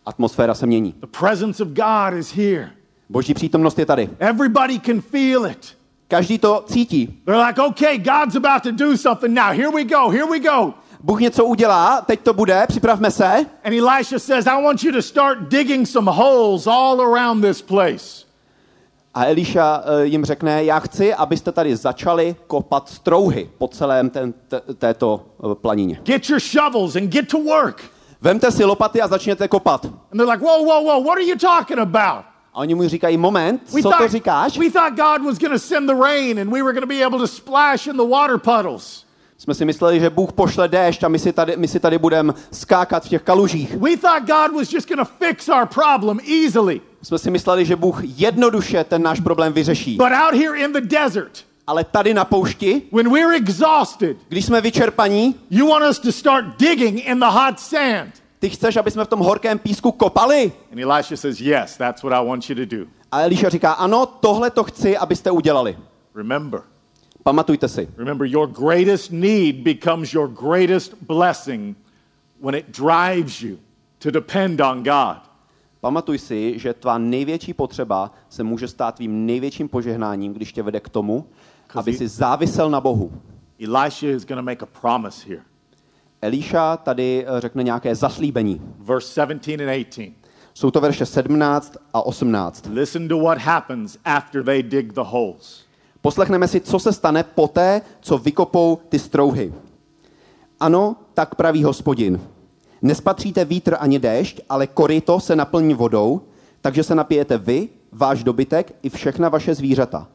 Atmosféra 0.07 0.55
se 0.55 0.67
mění. 0.67 0.95
The 1.01 1.19
presence 1.21 1.63
of 1.63 1.69
God 1.69 2.19
is 2.19 2.33
here. 2.35 2.71
Boží 3.09 3.35
přítomnost 3.35 3.79
je 3.79 3.87
tady. 3.87 4.11
Everybody 4.19 4.81
can 4.81 5.01
feel 5.01 5.47
it. 5.47 5.77
Každý 6.09 6.39
to 6.39 6.65
cítí. 6.67 7.21
They're 7.25 7.47
like, 7.47 7.63
okay, 7.63 7.99
God's 7.99 8.37
about 8.37 8.63
to 8.63 8.71
do 8.71 8.97
something 8.97 9.35
now. 9.35 9.53
Here 9.53 9.71
we 9.71 9.85
go, 9.85 10.11
here 10.11 10.27
we 10.27 10.39
go. 10.41 10.75
Bůh 11.03 11.21
něco 11.21 11.45
udělá, 11.45 12.01
teď 12.01 12.21
to 12.21 12.33
bude, 12.35 12.65
připravme 12.69 13.11
se. 13.11 13.27
And 13.65 13.75
Elisha 13.75 14.19
says, 14.19 14.47
I 14.47 14.63
want 14.65 14.83
you 14.85 14.93
to 14.93 15.03
start 15.03 15.39
digging 15.49 15.89
some 15.89 16.11
holes 16.11 16.67
all 16.67 17.01
around 17.01 17.43
this 17.43 17.63
place. 17.63 18.25
A 19.15 19.25
Eliša 19.27 19.83
eh, 19.85 20.05
jim 20.07 20.25
řekne, 20.25 20.65
já 20.65 20.79
chci, 20.81 21.15
abyste 21.15 21.53
tady 21.53 21.77
začali 21.77 22.37
kopat 22.47 22.89
strouhy 22.89 23.51
po 23.59 23.69
celém 23.69 24.11
ten, 24.11 24.33
t- 24.33 24.61
této 24.79 25.25
eh, 25.53 25.55
planině. 25.55 26.01
Get 26.05 26.29
your 26.31 26.41
shovels 26.41 26.97
and 26.97 27.09
get 27.09 27.29
to 27.29 27.39
work. 27.39 27.83
Vemte 28.21 28.51
si 28.51 28.65
lopaty 28.65 29.03
a 29.03 29.09
začněte 29.09 29.49
kopat. 29.49 29.85
And 29.85 29.93
they're 30.17 30.33
like, 30.33 30.45
whoa, 30.45 30.63
whoa, 30.65 30.81
whoa, 30.83 31.01
what 31.05 31.17
are 31.19 31.25
you 31.25 31.37
talking 31.39 31.79
about? 31.79 32.25
A 32.55 32.59
oni 32.59 32.75
mu 32.75 32.89
říkají, 32.89 33.17
moment, 33.17 33.63
We 33.73 33.83
co 33.83 33.91
to 33.91 33.97
thought, 33.97 34.11
říkáš? 34.11 34.59
we 34.59 34.71
thought 34.71 34.97
God 34.97 35.27
was 35.27 35.39
going 35.39 35.53
to 35.53 35.59
send 35.59 35.89
the 35.91 35.97
rain 36.03 36.39
and 36.41 36.51
we 36.53 36.63
were 36.63 36.73
going 36.73 36.83
to 36.83 36.95
be 36.95 37.05
able 37.07 37.19
to 37.19 37.27
splash 37.27 37.87
in 37.87 37.97
the 37.97 38.07
water 38.07 38.39
puddles. 38.39 39.05
Jsme 39.43 39.55
si 39.55 39.65
mysleli, 39.65 40.01
že 40.01 40.11
Bůh 40.11 40.33
pošle 40.33 40.69
déšť 40.69 41.03
a 41.05 41.09
my 41.09 41.19
si 41.19 41.33
tady, 41.33 41.57
my 41.57 41.69
si 41.69 41.81
tady 41.81 41.99
budeme 41.99 42.33
skákat 42.53 43.05
v 43.05 43.09
těch 43.09 43.23
kalužích. 43.23 43.77
We 43.77 43.97
thought 43.97 44.27
God 44.27 44.61
was 44.61 44.73
just 44.73 44.89
going 44.89 45.09
to 45.09 45.15
fix 45.27 45.49
our 45.49 45.67
problem 45.67 46.19
easily. 46.45 46.81
jsme 47.03 47.19
si 47.19 47.31
mysleli, 47.31 47.65
že 47.65 47.77
Bůh 47.77 48.01
jednoduše 48.05 48.85
ten 48.85 49.03
náš 49.03 49.21
problém 49.21 49.53
vyřeší. 49.53 49.97
But 49.97 50.13
out 50.27 50.35
here 50.35 50.59
in 50.59 50.73
the 50.73 50.81
desert, 50.81 51.45
Ale 51.67 51.85
tady 51.85 52.15
na 52.15 52.25
poušti, 52.25 52.83
when 52.93 53.13
we're 53.13 53.37
exhausted, 53.37 54.17
když 54.29 54.45
jsme 54.45 54.61
vyčerpaní, 54.61 55.35
you 55.51 55.69
want 55.69 55.85
us 55.91 55.99
to 55.99 56.13
start 56.13 56.45
digging 56.59 57.07
in 57.07 57.19
the 57.21 57.27
hot 57.27 57.61
sand. 57.61 58.13
ty 58.39 58.51
chceš, 58.51 58.77
aby 58.77 58.91
jsme 58.91 59.05
v 59.05 59.09
tom 59.09 59.21
horkém 59.21 59.59
písku 59.59 59.93
kopali? 59.93 60.53
And 60.73 60.79
Elisha 60.81 61.17
says, 61.17 61.41
Yes, 61.41 61.77
that's 61.77 62.03
what 62.03 62.13
I 62.13 62.27
want 62.27 62.51
you 62.51 62.57
to 62.57 62.77
do. 62.77 62.85
A 63.13 63.21
Eliša 63.21 63.49
říká, 63.49 63.73
ano, 63.73 64.07
tohle 64.07 64.51
to 64.51 64.65
chci, 64.65 64.99
abyste 64.99 65.31
udělali. 65.31 65.79
Remember, 66.15 66.61
Pamatujte 67.23 67.69
si. 67.69 67.89
remember, 67.97 68.27
your 68.27 68.49
greatest 68.49 69.11
need 69.13 69.65
becomes 69.65 70.13
your 70.13 70.29
greatest 70.29 70.95
blessing 71.07 71.77
when 72.41 72.55
it 72.55 72.73
drives 72.73 73.43
you 73.43 73.59
to 73.99 74.11
depend 74.11 74.61
on 74.61 74.83
God. 74.83 75.33
Pamatuj 75.81 76.19
si, 76.19 76.59
že 76.59 76.75
tvá 76.75 76.99
největší 76.99 77.55
potřeba 77.55 78.11
se 78.29 78.43
může 78.43 78.69
stát 78.69 78.95
tvým 78.95 79.27
největším 79.27 79.69
požehnáním, 79.69 80.33
když 80.33 80.53
tě 80.53 80.63
vede 80.63 80.81
k 80.81 80.89
tomu, 80.89 81.27
aby 81.75 81.93
si 81.93 82.09
závisel 82.09 82.71
na 82.71 82.81
Bohu. 82.81 83.13
Elisha 83.61 84.07
is 84.07 84.25
going 84.25 84.39
to 84.39 84.43
make 84.43 84.63
a 84.63 84.81
promise 84.81 85.29
here. 85.29 85.43
Elíša 86.23 86.77
tady 86.77 87.27
eh, 87.27 87.41
řekne 87.41 87.63
nějaké 87.63 87.95
zaslíbení. 87.95 88.61
Verse 88.79 89.09
17 89.09 89.49
and 89.49 89.69
18. 89.69 90.13
Jsou 90.55 90.71
to 90.71 90.81
verše 90.81 91.07
17 91.07 91.77
a 91.95 92.07
18. 92.07 92.67
Listen 92.67 93.09
to 93.09 93.19
what 93.19 93.39
happens 93.39 93.99
after 94.05 94.45
they 94.45 94.63
dig 94.63 94.93
the 94.93 95.01
holes. 95.05 95.62
Poslechneme 96.03 96.49
si, 96.49 96.61
co 96.61 96.79
se 96.79 96.93
stane 96.93 97.23
poté, 97.23 97.81
co 98.01 98.19
vykopou 98.19 98.79
ty 98.89 98.99
strouhy. 98.99 99.55
Ano, 100.61 100.97
tak 101.15 101.35
praví 101.35 101.65
hospodin. 101.65 102.21
Nespatříte 102.83 103.45
vítr 103.45 103.77
ani 103.81 103.99
déšť, 103.99 104.41
ale 104.49 104.67
koryto 104.67 105.21
se 105.21 105.37
naplní 105.37 105.75
vodou, 105.75 106.21
takže 106.61 106.83
se 106.83 106.95
napijete 106.95 107.39
vy, 107.39 107.69
váš 107.93 108.25
dobytek 108.25 108.75
i 108.83 108.91
všechna 108.91 109.29
vaše 109.29 109.55
zvířata. 109.55 110.09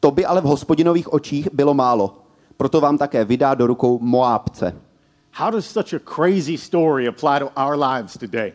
To 0.00 0.10
by 0.10 0.24
ale 0.24 0.40
v 0.40 0.44
hospodinových 0.44 1.12
očích 1.12 1.48
bylo 1.52 1.74
málo. 1.74 2.22
Proto 2.56 2.80
vám 2.80 2.98
také 2.98 3.24
vydá 3.24 3.54
do 3.54 3.66
rukou 3.66 3.98
Moábce. 3.98 4.74
How 5.32 5.50
does 5.50 5.66
such 5.66 5.94
a 5.94 5.98
crazy 6.14 6.58
story 6.58 7.08
apply 7.08 7.38
to 7.38 7.50
our 7.56 7.78
lives 7.78 8.18
today? 8.18 8.52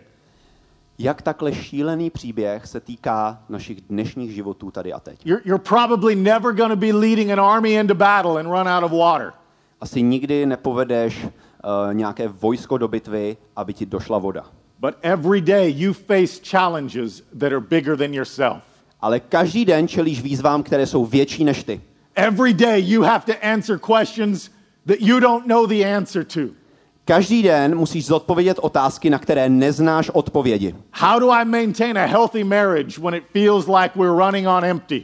Jak 1.04 1.22
takhle 1.22 1.54
šílený 1.54 2.10
příběh 2.10 2.68
se 2.68 2.80
týká 2.80 3.44
našich 3.50 3.82
dnešních 3.82 4.32
životů 4.32 4.72
tady 4.72 4.94
a 4.94 5.00
teď? 5.00 5.26
You're, 5.26 5.42
you're 5.46 5.64
probably 5.64 6.16
never 6.16 6.54
going 6.54 6.70
to 6.70 6.76
be 6.76 6.94
leading 6.94 7.32
an 7.32 7.40
army 7.40 7.74
into 7.74 7.96
battle 7.96 8.40
and 8.40 8.46
run 8.46 8.68
out 8.68 8.84
of 8.84 8.92
water. 8.92 9.34
Asi 9.82 10.02
nikdy 10.02 10.46
nepovedeš 10.46 11.24
uh, 11.24 11.94
nějaké 11.94 12.28
vojsko 12.28 12.78
do 12.78 12.88
bitvy, 12.88 13.38
aby 13.56 13.74
ti 13.74 13.86
došla 13.86 14.18
voda. 14.18 14.46
But 14.80 14.96
every 15.02 15.42
day 15.42 15.74
you 15.78 15.94
face 15.94 16.40
challenges 16.44 17.24
that 17.40 17.52
are 17.52 17.62
bigger 17.62 17.98
than 17.98 18.14
yourself. 18.14 18.58
Ale 19.02 19.20
každý 19.20 19.66
den 19.66 19.88
čelíš 19.88 20.22
výzvám, 20.22 20.64
které 20.64 20.86
jsou 20.88 21.06
větší 21.06 21.44
než 21.44 21.64
ty. 21.64 21.82
Every 22.16 22.54
day 22.54 22.82
you 22.82 23.02
have 23.02 23.26
to 23.26 23.48
answer 23.48 23.80
questions 23.80 24.50
that 24.86 24.98
you 25.00 25.20
don't 25.20 25.48
know 25.48 25.68
the 25.68 25.86
answer 25.86 26.26
to. 26.26 26.61
Každý 27.06 27.44
den 27.44 27.76
musíš 27.76 28.06
zodpovědět 28.06 28.60
otázky, 28.62 29.10
na 29.10 29.20
které 29.20 29.50
neznáš 29.50 30.10
odpovědi. 30.10 30.76
How 30.94 31.20
do 31.20 31.32
I 31.32 31.46
maintain 31.46 31.98
a 31.98 32.06
healthy 32.06 32.44
marriage 32.44 33.02
when 33.02 33.16
it 33.16 33.24
feels 33.34 33.68
like 33.68 34.00
we're 34.00 34.26
running 34.26 34.48
on 34.48 34.66
empty? 34.66 35.04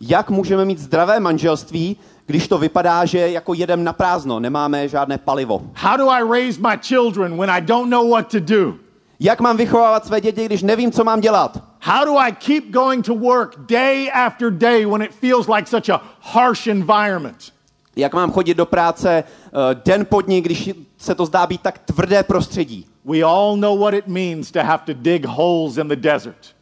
Jak 0.00 0.30
můžeme 0.30 0.64
mít 0.64 0.78
zdravé 0.78 1.20
manželství, 1.20 1.96
když 2.26 2.48
to 2.48 2.58
vypadá, 2.58 3.04
že 3.04 3.30
jako 3.30 3.54
jedem 3.54 3.84
na 3.84 3.92
prázdno, 3.92 4.40
nemáme 4.40 4.88
žádné 4.88 5.18
palivo? 5.18 5.62
How 5.74 5.96
do 5.96 6.10
I 6.10 6.22
raise 6.30 6.60
my 6.60 6.78
children 6.82 7.36
when 7.36 7.50
I 7.50 7.60
don't 7.60 7.90
know 7.90 8.10
what 8.10 8.30
to 8.30 8.40
do? 8.40 8.74
Jak 9.20 9.40
mám 9.40 9.56
vychovávat 9.56 10.06
své 10.06 10.20
děti, 10.20 10.44
když 10.44 10.62
nevím, 10.62 10.92
co 10.92 11.04
mám 11.04 11.20
dělat? 11.20 11.62
How 11.80 12.04
do 12.04 12.18
I 12.18 12.32
keep 12.32 12.64
going 12.70 13.04
to 13.06 13.14
work 13.14 13.56
day 13.68 14.10
after 14.14 14.50
day 14.50 14.86
when 14.86 15.02
it 15.02 15.12
feels 15.12 15.48
like 15.48 15.66
such 15.66 15.90
a 15.90 16.02
harsh 16.20 16.66
environment? 16.66 17.52
Jak 17.96 18.14
mám 18.14 18.32
chodit 18.32 18.54
do 18.54 18.66
práce 18.66 19.24
uh, 19.24 19.60
den 19.84 20.06
po 20.06 20.20
dní, 20.20 20.40
když 20.40 20.70
se 20.98 21.14
to 21.14 21.26
zdá 21.26 21.46
být 21.46 21.60
tak 21.60 21.78
tvrdé 21.78 22.22
prostředí? 22.22 22.86
We 23.04 23.22
all 23.22 23.56
know 23.56 23.78
what 23.78 23.94
it 23.94 24.06
means 24.06 24.50
to 24.50 24.60
have 24.62 24.82
to 24.86 24.92
dig 24.94 25.26
holes 25.26 25.76
in 25.76 25.88
the 25.88 25.96
desert, 25.96 26.54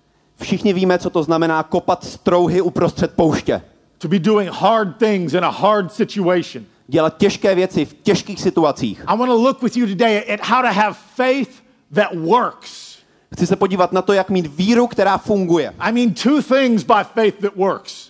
Všichni 0.42 0.72
víme, 0.72 0.98
co 0.98 1.10
to 1.10 1.22
znamená 1.22 1.62
kopat 1.62 2.04
strouhy 2.04 2.60
uprostřed 2.60 3.12
pouště. 3.14 3.62
to 3.98 4.08
be 4.08 4.18
doing 4.18 4.50
hard 4.50 4.96
things 4.98 5.32
in 5.34 5.44
a 5.44 5.48
hard 5.48 5.92
situation. 5.92 6.64
Dělat 6.88 7.16
těžké 7.16 7.54
věci 7.54 7.84
v 7.84 7.94
těžkých 8.02 8.40
situacích. 8.40 9.02
I 9.06 9.16
want 9.18 9.30
to 9.30 9.36
look 9.36 9.62
with 9.62 9.76
you 9.76 9.86
today 9.86 10.34
at 10.34 10.40
how 10.48 10.62
to 10.62 10.68
have 10.80 10.96
faith 11.14 11.50
that 11.94 12.08
works. 12.14 12.96
Chci 13.34 13.46
se 13.46 13.56
podívat 13.56 13.92
na 13.92 14.02
to, 14.02 14.12
jak 14.12 14.30
mít 14.30 14.46
víru, 14.46 14.86
která 14.86 15.18
funguje. 15.18 15.72
I 15.78 15.92
mean, 15.92 16.14
two 16.14 16.42
things 16.42 16.82
by 16.84 17.04
faith 17.14 17.40
that 17.40 17.56
works 17.56 18.05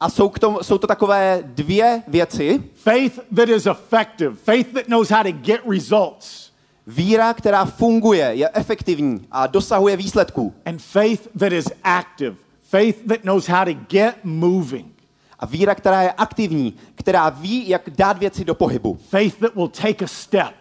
A 0.00 0.08
jsou, 0.10 0.28
k 0.28 0.38
tomu, 0.38 0.58
jsou 0.62 0.78
to 0.78 0.86
takové 0.86 1.40
dvě 1.46 2.02
věci. 2.08 2.62
faith 2.74 3.20
that 3.36 3.48
is 3.48 3.66
effective, 3.66 4.36
faith 4.36 4.72
that 4.72 4.84
knows 4.86 5.10
how 5.10 5.22
to 5.22 5.32
get 5.32 5.60
results, 5.70 6.48
Víra, 6.86 7.34
která 7.34 7.64
funguje, 7.64 8.24
je 8.34 8.50
efektivní 8.54 9.26
a 9.30 9.46
dosahuje 9.46 9.96
výsledků. 9.96 10.54
and 10.66 10.82
faith 10.82 11.28
that 11.38 11.52
is 11.52 11.68
active, 11.84 12.36
faith 12.62 13.06
that 13.08 13.20
knows 13.20 13.48
how 13.48 13.64
to 13.64 13.72
get 13.90 14.14
moving, 14.24 14.92
A 15.38 15.46
víra, 15.46 15.74
která 15.74 16.02
je 16.02 16.12
aktivní, 16.12 16.74
která 16.94 17.28
ví, 17.28 17.68
jak 17.68 17.90
dát 17.90 18.18
věci 18.18 18.44
do 18.44 18.54
pohybu. 18.54 18.98
faith 19.08 19.38
that 19.38 19.54
will 19.54 19.68
take 19.68 20.04
a 20.04 20.08
step, 20.08 20.54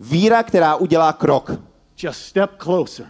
Víra, 0.00 0.42
která 0.42 0.76
udělá 0.76 1.12
krok. 1.12 1.50
just 2.02 2.20
step 2.22 2.50
closer, 2.62 3.06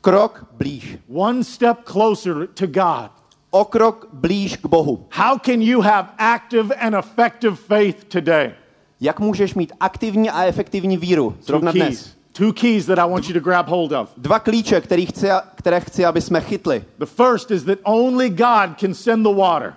Krok 0.00 0.46
blíž. 0.52 0.98
one 1.14 1.44
step 1.44 1.78
closer 1.84 2.46
to 2.54 2.66
God. 2.66 3.10
O 3.50 3.64
krok 3.64 4.08
blíž 4.12 4.56
k 4.56 4.66
Bohu. 4.66 5.06
How 5.12 5.38
can 5.38 5.62
you 5.62 5.80
have 5.80 6.08
active 6.18 6.74
and 6.74 6.94
effective 6.94 7.56
faith 7.56 8.04
today? 8.04 8.54
Jak 9.00 9.20
můžeš 9.20 9.54
mít 9.54 9.72
aktivní 9.80 10.30
a 10.30 10.44
efektivní 10.44 10.96
víru? 10.96 11.36
Zrovna 11.42 11.72
dnes. 11.72 12.16
Two 12.32 12.52
keys 12.52 12.86
that 12.86 12.98
I 12.98 13.10
want 13.10 13.28
you 13.28 13.32
to 13.34 13.40
grab 13.40 13.68
hold 13.68 13.92
of. 13.92 14.08
Dva 14.16 14.38
klíče, 14.38 14.80
který 14.80 15.06
chci, 15.06 15.28
které 15.54 15.80
chci, 15.80 16.04
aby 16.04 16.20
jsme 16.20 16.40
chytli. 16.40 16.84
The 16.98 17.06
first 17.06 17.50
is 17.50 17.64
that 17.64 17.78
only 17.82 18.28
God 18.30 18.78
can 18.80 18.94
send 18.94 19.22
the 19.22 19.34
water, 19.34 19.74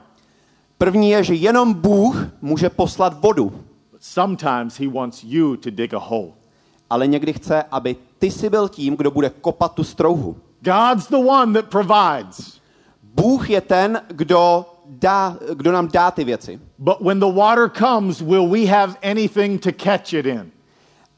První 0.77 1.10
je, 1.10 1.23
že 1.23 1.34
jenom 1.34 1.73
Bůh 1.73 2.27
může 2.41 2.69
poslat 2.69 3.21
vodu, 3.21 3.49
but 3.91 4.03
sometimes 4.03 4.79
He 4.79 4.88
wants 4.88 5.23
you 5.23 5.55
to 5.55 5.69
dig 5.69 5.93
a 5.93 5.97
hole. 5.97 6.27
ale 6.89 7.08
někdy 7.08 7.34
chce, 7.34 7.63
aby 7.71 7.95
ty 8.19 8.32
si 8.32 8.49
byl 8.49 8.69
tím, 8.69 8.97
kdo 8.97 9.12
bude 9.12 9.29
kopat 9.41 9.73
tu 9.73 9.84
strouhu. 9.84 10.38
God's 10.62 11.08
the 11.08 11.15
one 11.15 11.53
that 11.62 11.69
provides. 11.69 12.59
Bůh 13.21 13.49
je 13.49 13.62
ten, 13.62 14.01
kdo, 14.08 14.65
dá, 14.86 15.38
kdo 15.53 15.71
nám 15.71 15.88
dá 15.93 16.12
ty 16.12 16.23
věci. 16.23 16.60
But 16.77 16.95
when 17.01 17.19
the 17.19 17.25
water 17.25 17.69
comes, 17.69 18.21
will 18.21 18.47
we 18.47 18.65
have 18.65 18.93
anything 19.03 19.62
to 19.62 19.69
catch 19.71 20.13
it 20.13 20.25
in? 20.25 20.51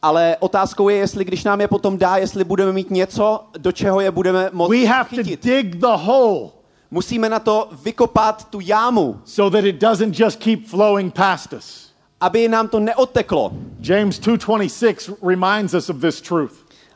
Ale 0.02 0.38
otázkou 0.40 0.90
je, 0.90 0.98
jestli 0.98 1.26
když 1.26 1.44
nám 1.44 1.62
je 1.62 1.68
potom 1.68 1.98
dá, 1.98 2.18
jestli 2.18 2.44
budeme 2.44 2.72
mít 2.72 2.92
něco, 2.92 3.44
do 3.58 3.72
čeho 3.72 4.02
je 4.02 4.12
budeme 4.12 4.50
moci 4.54 4.82
We 4.82 4.88
have 4.88 5.10
to 5.10 5.16
chytit. 5.16 5.44
dig 5.44 5.76
the 5.76 5.88
hole 5.96 6.50
Musíme 6.94 7.30
na 7.30 7.40
to 7.40 7.70
vykopat 7.84 8.50
tu 8.50 8.60
jámu, 8.60 9.22
so 9.26 9.58
that 9.58 9.66
it 9.66 9.76
doesn't 9.76 10.20
just 10.20 10.40
keep 10.40 10.68
flowing 10.68 11.14
past 11.14 11.54
us. 11.54 11.92
aby 12.22 12.48
nám 12.48 12.68
to 12.68 12.80
neodteklo. 12.80 13.52
James 13.80 14.20
2:26 14.20 15.14
reminds 15.30 15.74
us 15.74 15.90
of 15.90 15.98
this 16.02 16.22
truth. 16.22 16.54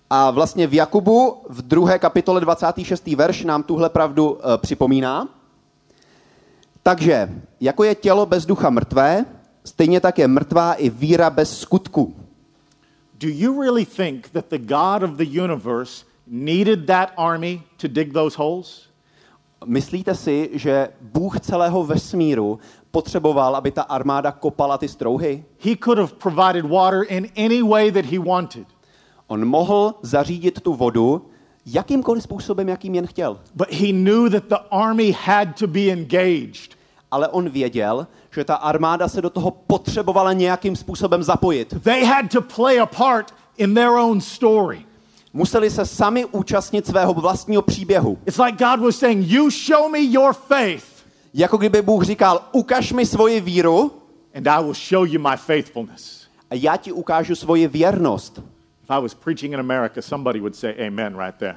A 0.09 0.31
vlastně 0.31 0.67
v 0.67 0.73
Jakubu 0.73 1.41
v 1.49 1.61
druhé 1.61 1.99
kapitole 1.99 2.41
26. 2.41 3.07
verš 3.07 3.43
nám 3.43 3.63
tuhle 3.63 3.89
pravdu 3.89 4.31
uh, 4.31 4.39
připomíná. 4.57 5.27
Takže, 6.83 7.29
jako 7.61 7.83
je 7.83 7.95
tělo 7.95 8.25
bez 8.25 8.45
ducha 8.45 8.69
mrtvé, 8.69 9.25
stejně 9.63 9.99
tak 9.99 10.19
je 10.19 10.27
mrtvá 10.27 10.73
i 10.73 10.89
víra 10.89 11.29
bez 11.29 11.59
skutku. 11.59 12.15
Do 13.13 13.27
you 13.29 13.61
really 13.61 13.85
think 13.85 14.29
that 14.29 14.45
the 14.49 14.57
God 14.57 15.03
of 15.03 15.11
the 15.17 15.41
universe 15.41 16.05
needed 16.27 16.85
that 16.85 17.09
army 17.17 17.61
to 17.77 17.87
dig 17.87 18.13
those 18.13 18.37
holes? 18.37 18.89
Myslíte 19.65 20.15
si, 20.15 20.49
že 20.53 20.89
Bůh 21.01 21.39
celého 21.39 21.83
vesmíru 21.83 22.59
potřeboval, 22.91 23.55
aby 23.55 23.71
ta 23.71 23.81
armáda 23.81 24.31
kopala 24.31 24.77
ty 24.77 24.87
strouhy? 24.87 25.43
He 25.59 25.75
could 25.83 25.97
have 25.97 26.13
provided 26.13 26.65
water 26.65 27.03
in 27.07 27.27
any 27.37 27.63
way 27.63 27.91
that 27.91 28.05
he 28.05 28.19
wanted. 28.19 28.67
On 29.27 29.45
mohl 29.45 29.95
zařídit 30.01 30.61
tu 30.61 30.73
vodu 30.73 31.25
jakýmkoliv 31.65 32.23
způsobem, 32.23 32.69
jakým 32.69 32.95
jen 32.95 33.07
chtěl. 33.07 33.39
But 33.55 33.71
he 33.71 33.91
knew 33.91 34.29
that 34.31 34.43
the 34.43 34.55
army 34.71 35.11
had 35.25 35.47
to 35.59 35.67
be 35.67 35.79
engaged. 35.79 36.75
Ale 37.11 37.27
on 37.27 37.49
věděl, 37.49 38.07
že 38.31 38.43
ta 38.43 38.55
armáda 38.55 39.07
se 39.07 39.21
do 39.21 39.29
toho 39.29 39.51
potřebovala 39.51 40.33
nějakým 40.33 40.75
způsobem 40.75 41.23
zapojit. 41.23 41.73
They 41.83 42.05
had 42.05 42.25
to 42.31 42.41
play 42.41 42.79
a 42.79 42.85
part 42.85 43.33
in 43.57 43.73
their 43.73 43.89
own 43.89 44.21
story. 44.21 44.85
Museli 45.33 45.69
se 45.69 45.85
sami 45.85 46.25
účastnit 46.25 46.87
svého 46.87 47.13
vlastního 47.13 47.61
příběhu. 47.61 48.17
It's 48.25 48.37
like 48.37 48.65
God 48.65 48.79
was 48.79 48.95
saying, 48.95 49.27
You 49.27 49.49
show 49.49 49.91
me 49.91 49.99
your 50.01 50.33
faith, 50.33 50.85
Jako 51.33 51.57
kdyby 51.57 51.81
Bůh 51.81 52.03
říkal, 52.03 52.41
ukaž 52.51 52.91
mi 52.93 53.05
svoji 53.05 53.41
víru 53.41 53.91
and 54.35 54.47
I 54.47 54.63
will 54.63 54.73
show 54.89 55.07
you 55.07 55.21
my 55.29 55.37
faithfulness. 55.37 56.21
a 56.49 56.55
já 56.55 56.77
ti 56.77 56.91
ukážu 56.91 57.35
svoji 57.35 57.67
věrnost. 57.67 58.39
If 58.85 58.91
I 58.91 58.99
was 58.99 59.13
preaching 59.15 59.53
in 59.53 59.59
America, 59.59 60.01
somebody 60.01 60.39
would 60.39 60.55
say 60.55 60.75
amen 60.87 61.17
right 61.17 61.35
there. 61.37 61.55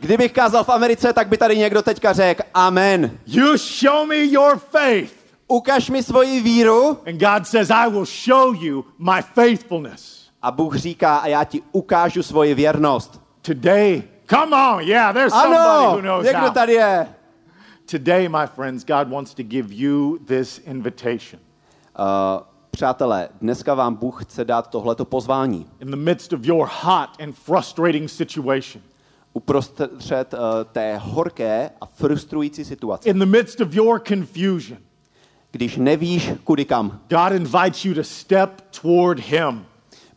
Kdybych 0.00 0.32
kázal 0.32 0.64
v 0.64 0.68
Americe, 0.68 1.12
tak 1.12 1.28
by 1.28 1.36
tady 1.36 1.58
někdo 1.58 1.82
teďka 1.82 2.12
řekl 2.12 2.42
Amen. 2.54 3.10
You 3.26 3.56
show 3.56 4.06
me 4.06 4.16
your 4.16 4.58
faith. 4.58 5.12
Ukaž 5.48 5.90
mi 5.90 6.02
svoji 6.02 6.40
víru 6.40 6.98
And 7.06 7.18
God 7.20 7.46
says, 7.46 7.70
I 7.70 7.88
will 7.90 8.06
show 8.06 8.54
you 8.64 8.84
my 8.98 9.22
faithfulness. 9.34 10.30
a 10.42 10.50
Bůh 10.50 10.76
říká 10.76 11.16
a 11.16 11.26
já 11.26 11.44
ti 11.44 11.62
ukážu 11.72 12.22
svoji 12.22 12.54
věrnost. 12.54 13.20
Today, 13.42 14.02
come 14.30 14.56
on, 14.56 14.80
yeah, 14.80 15.14
there's 15.14 15.32
somebody 15.32 15.56
Ano, 15.56 15.90
who 15.92 16.00
knows 16.00 16.24
někdo 16.24 16.40
how. 16.40 16.50
tady 16.50 16.72
je. 16.72 17.06
Today, 17.90 18.28
my 18.28 18.46
friends, 18.54 18.84
God 18.84 19.08
wants 19.08 19.34
to 19.34 19.42
give 19.42 19.74
you 19.74 20.18
this 20.24 20.58
invitation. 20.66 21.40
Uh, 21.98 22.42
přátelé, 22.70 23.28
dneska 23.40 23.74
vám 23.74 23.94
Bůh 23.94 24.24
chce 24.24 24.44
dát 24.44 24.70
tohleto 24.70 25.04
pozvání. 25.04 25.66
In 25.80 25.90
the 25.90 25.96
midst 25.96 26.32
of 26.32 26.44
your 26.44 26.68
hot 26.82 27.10
and 27.22 27.32
frustrating 27.36 28.10
situation, 28.10 28.82
Uprostřed 29.32 30.34
uh, 30.34 30.38
té 30.72 30.98
horké 30.98 31.70
a 31.80 31.86
frustrující 31.86 32.64
situace. 32.64 33.08
in 33.10 33.18
the 33.18 33.26
midst 33.26 33.60
of 33.60 33.74
your 33.74 34.00
confusion, 34.08 34.78
Když 35.50 35.76
nevíš, 35.76 36.30
kudy 36.44 36.64
kam. 36.64 37.00
God 37.10 37.32
invites 37.32 37.84
you 37.84 37.94
to 37.94 38.04
step 38.04 38.50
toward 38.82 39.18
Him, 39.20 39.64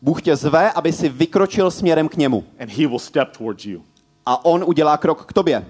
Bůh 0.02 0.22
tě 0.22 0.36
zve, 0.36 0.72
aby 0.72 0.92
si 0.92 1.08
vykročil 1.08 1.70
směrem 1.70 2.08
k 2.08 2.16
němu. 2.16 2.44
and 2.58 2.70
He 2.70 2.86
will 2.86 2.98
step 2.98 3.36
towards 3.36 3.64
you. 3.64 3.82
A 4.26 4.44
on 4.44 4.64
udělá 4.66 4.96
krok 4.96 5.24
k 5.24 5.32
tobě. 5.32 5.66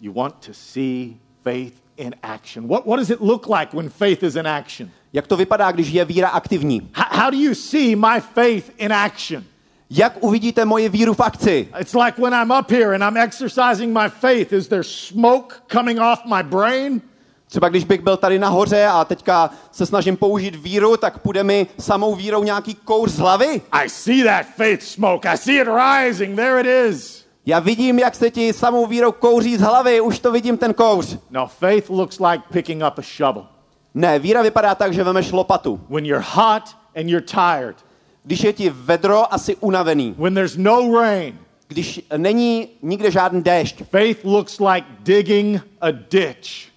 You 0.00 0.12
want 0.12 0.34
to 0.46 0.52
see 0.54 1.16
faith 1.42 1.72
in 1.96 2.14
action. 2.22 2.68
What, 2.68 2.86
what 2.86 2.98
does 2.98 3.10
it 3.10 3.20
look 3.20 3.46
like 3.58 3.76
when 3.76 3.88
faith 3.88 4.22
is 4.22 4.36
in 4.36 4.46
action? 4.46 4.90
Jak 5.12 5.26
to 5.26 5.36
vypadá, 5.36 5.72
když 5.72 5.88
je 5.88 6.04
víra 6.04 6.28
aktivní? 6.28 6.90
How, 6.94 7.06
how 7.10 7.30
do 7.30 7.36
you 7.36 7.54
see 7.54 7.96
my 7.96 8.20
faith 8.34 8.70
in 8.76 8.92
action? 8.92 9.44
Jak 9.90 10.12
uvidíte 10.20 10.64
moji 10.64 10.88
víru 10.88 11.14
v 11.14 11.20
akci? 11.20 11.68
It's 11.80 11.94
like 11.94 12.22
when 12.22 12.34
I'm 12.34 12.50
up 12.60 12.70
here 12.70 12.94
and 12.94 13.02
I'm 13.02 13.16
exercising 13.16 13.92
my 13.98 14.08
faith, 14.08 14.52
is 14.52 14.68
there 14.68 14.84
smoke 14.84 15.56
coming 15.72 16.00
off 16.00 16.20
my 16.24 16.42
brain? 16.42 17.00
Třeba 17.46 17.68
když 17.68 17.84
bych 17.84 18.00
byl 18.00 18.16
tady 18.16 18.38
nahoře 18.38 18.86
a 18.86 19.04
teďka 19.04 19.50
se 19.72 19.86
snažím 19.86 20.16
použít 20.16 20.54
víru, 20.54 20.96
tak 20.96 21.18
půjde 21.18 21.44
mi 21.44 21.66
samou 21.78 22.14
vírou 22.14 22.44
nějaký 22.44 22.74
kouř 22.74 23.10
z 23.10 23.18
hlavy? 23.18 23.60
I 23.72 23.88
see 23.88 24.24
that 24.24 24.46
faith 24.56 24.82
smoke. 24.82 25.28
I 25.28 25.36
see 25.36 25.60
it 25.60 25.68
rising. 25.68 26.36
There 26.36 26.60
it 26.60 26.66
is. 26.66 27.24
Já 27.46 27.58
vidím, 27.58 27.98
jak 27.98 28.14
se 28.14 28.30
ti 28.30 28.52
samou 28.52 28.86
vírou 28.86 29.12
kouří 29.12 29.56
z 29.56 29.60
hlavy, 29.60 30.00
už 30.00 30.18
to 30.18 30.32
vidím 30.32 30.56
ten 30.58 30.74
kouř. 30.74 31.16
No, 31.30 31.46
faith 31.46 31.90
looks 31.90 32.20
like 32.20 32.44
picking 32.52 32.82
up 32.86 32.98
a 32.98 33.02
shovel. 33.16 33.46
Ne, 33.94 34.18
víra 34.18 34.42
vypadá 34.42 34.74
tak, 34.74 34.92
že 34.92 35.04
vemeš 35.04 35.32
lopatu. 35.32 35.80
When 35.88 36.06
you're 36.06 36.24
hot 36.34 36.76
and 36.96 37.08
you're 37.08 37.26
tired, 37.26 37.76
Když 38.24 38.40
je 38.44 38.52
ti 38.52 38.70
vedro 38.70 39.34
a 39.34 39.38
jsi 39.38 39.56
unavený. 39.56 40.14
when 40.18 40.34
there's 40.34 40.56
no 40.56 41.00
rain, 41.00 41.38
Když 41.68 42.00
není 42.16 42.68
nikde 42.82 43.10
žádný 43.10 43.42
déšť. 43.42 43.82
faith 43.90 44.24
looks 44.24 44.58
like 44.60 44.86
digging 45.00 45.60
a 45.80 45.90
ditch, 45.90 46.68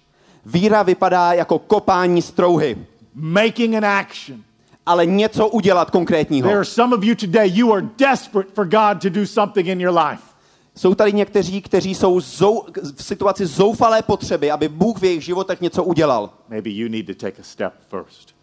Víra 0.46 0.82
vypadá 0.82 1.32
jako 1.32 1.58
kopání 1.58 2.22
strouhy. 2.22 2.76
making 3.14 3.74
an 3.74 3.84
action. 3.84 4.42
Ale 4.86 5.06
něco 5.06 5.48
udělat 5.48 5.90
konkrétního. 5.90 6.46
There 6.48 6.56
are 6.58 6.64
some 6.64 6.96
of 6.96 7.04
you 7.04 7.14
today, 7.14 7.50
you 7.54 7.72
are 7.72 7.86
desperate 7.98 8.50
for 8.54 8.64
God 8.64 9.02
to 9.02 9.08
do 9.10 9.26
something 9.26 9.66
in 9.68 9.80
your 9.80 9.98
life. 9.98 10.22
Jsou 10.74 10.94
tady 10.94 11.12
někteří, 11.12 11.62
kteří 11.62 11.94
jsou 11.94 12.20
zou, 12.20 12.66
v 12.96 13.04
situaci 13.04 13.46
zoufalé 13.46 14.02
potřeby, 14.02 14.50
aby 14.50 14.68
Bůh 14.68 14.98
v 14.98 15.04
jejich 15.04 15.24
životech 15.24 15.60
něco 15.60 15.84
udělal. 15.84 16.30
Maybe 16.48 16.70
you 16.70 16.88
need 16.88 17.06
to 17.06 17.14
take 17.14 17.40
a 17.40 17.44
step 17.44 17.72
first. 17.88 18.34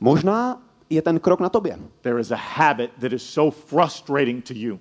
Možná 0.00 0.62
je 0.90 1.02
ten 1.02 1.20
krok 1.20 1.40
na 1.40 1.48
tobě. 1.48 1.78
There 2.00 2.20
is 2.20 2.30
a 2.30 2.36
habit 2.36 2.90
that 3.00 3.12
is 3.12 3.22
so 3.22 3.56
frustrating 3.66 4.44
to 4.44 4.54
you. 4.56 4.78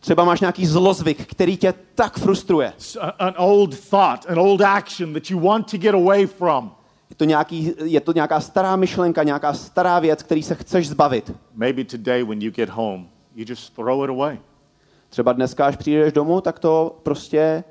Třeba 0.00 0.24
máš 0.24 0.40
nějaký 0.40 0.66
zlozvyk, 0.66 1.26
který 1.26 1.56
tě 1.56 1.74
tak 1.94 2.18
frustruje. 2.18 2.72
An 3.18 3.34
old 3.36 3.88
thought, 3.88 4.30
an 4.30 4.38
old 4.38 4.60
action 4.60 5.12
that 5.12 5.30
you 5.30 5.40
want 5.40 5.70
to 5.70 5.76
get 5.76 5.94
away 5.94 6.26
from. 6.26 6.72
Je 7.10 7.16
to, 7.16 7.24
nějaký, 7.24 7.72
je 7.84 8.00
to 8.00 8.12
nějaká 8.12 8.40
stará 8.40 8.76
myšlenka, 8.76 9.22
nějaká 9.22 9.54
stará 9.54 9.98
věc, 9.98 10.22
který 10.22 10.42
se 10.42 10.54
chceš 10.54 10.88
zbavit. 10.88 11.32
Maybe 11.54 11.84
today 11.84 12.24
when 12.24 12.42
you 12.42 12.50
get 12.50 12.68
home, 12.68 13.08
you 13.34 13.44
just 13.48 13.74
throw 13.74 14.04
it 14.04 14.10
away. 14.10 14.38
Třeba 15.14 15.32
dneska, 15.32 15.66
až 15.66 15.76
přijdeš 15.76 16.12
domů, 16.12 16.40
tak 16.40 16.58
to 16.58 17.00
prostě 17.02 17.64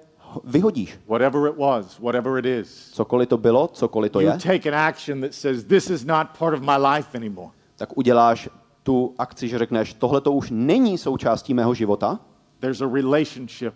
vyhodíš. 0.44 1.00
Whatever 1.08 1.52
it 1.52 1.58
was, 1.58 2.00
whatever 2.00 2.38
it 2.38 2.46
is. 2.46 2.92
Cokoliv 2.94 3.30
to 3.30 3.38
bylo, 3.38 3.68
cokoliv 3.68 4.12
to 4.12 4.22
You 4.22 4.28
je, 4.28 4.38
take 4.38 4.72
an 4.72 4.76
action 4.76 5.22
that 5.22 5.34
says, 5.34 5.64
This 5.64 5.90
is 5.90 6.06
not 6.06 6.28
part 6.40 6.54
of 6.54 6.62
my 6.62 6.88
life 6.88 7.18
anymore. 7.18 7.50
tak 7.76 7.98
uděláš 7.98 8.50
tu 8.84 9.16
akci, 9.18 9.48
že 9.48 9.58
řekneš, 9.58 9.94
tohle 9.94 10.22
to 10.22 10.32
už 10.32 10.48
není 10.52 10.98
součástí 10.98 11.54
mého 11.54 11.74
života, 11.74 12.20
There's 12.60 12.82
a 12.82 12.88
relationship 12.94 13.74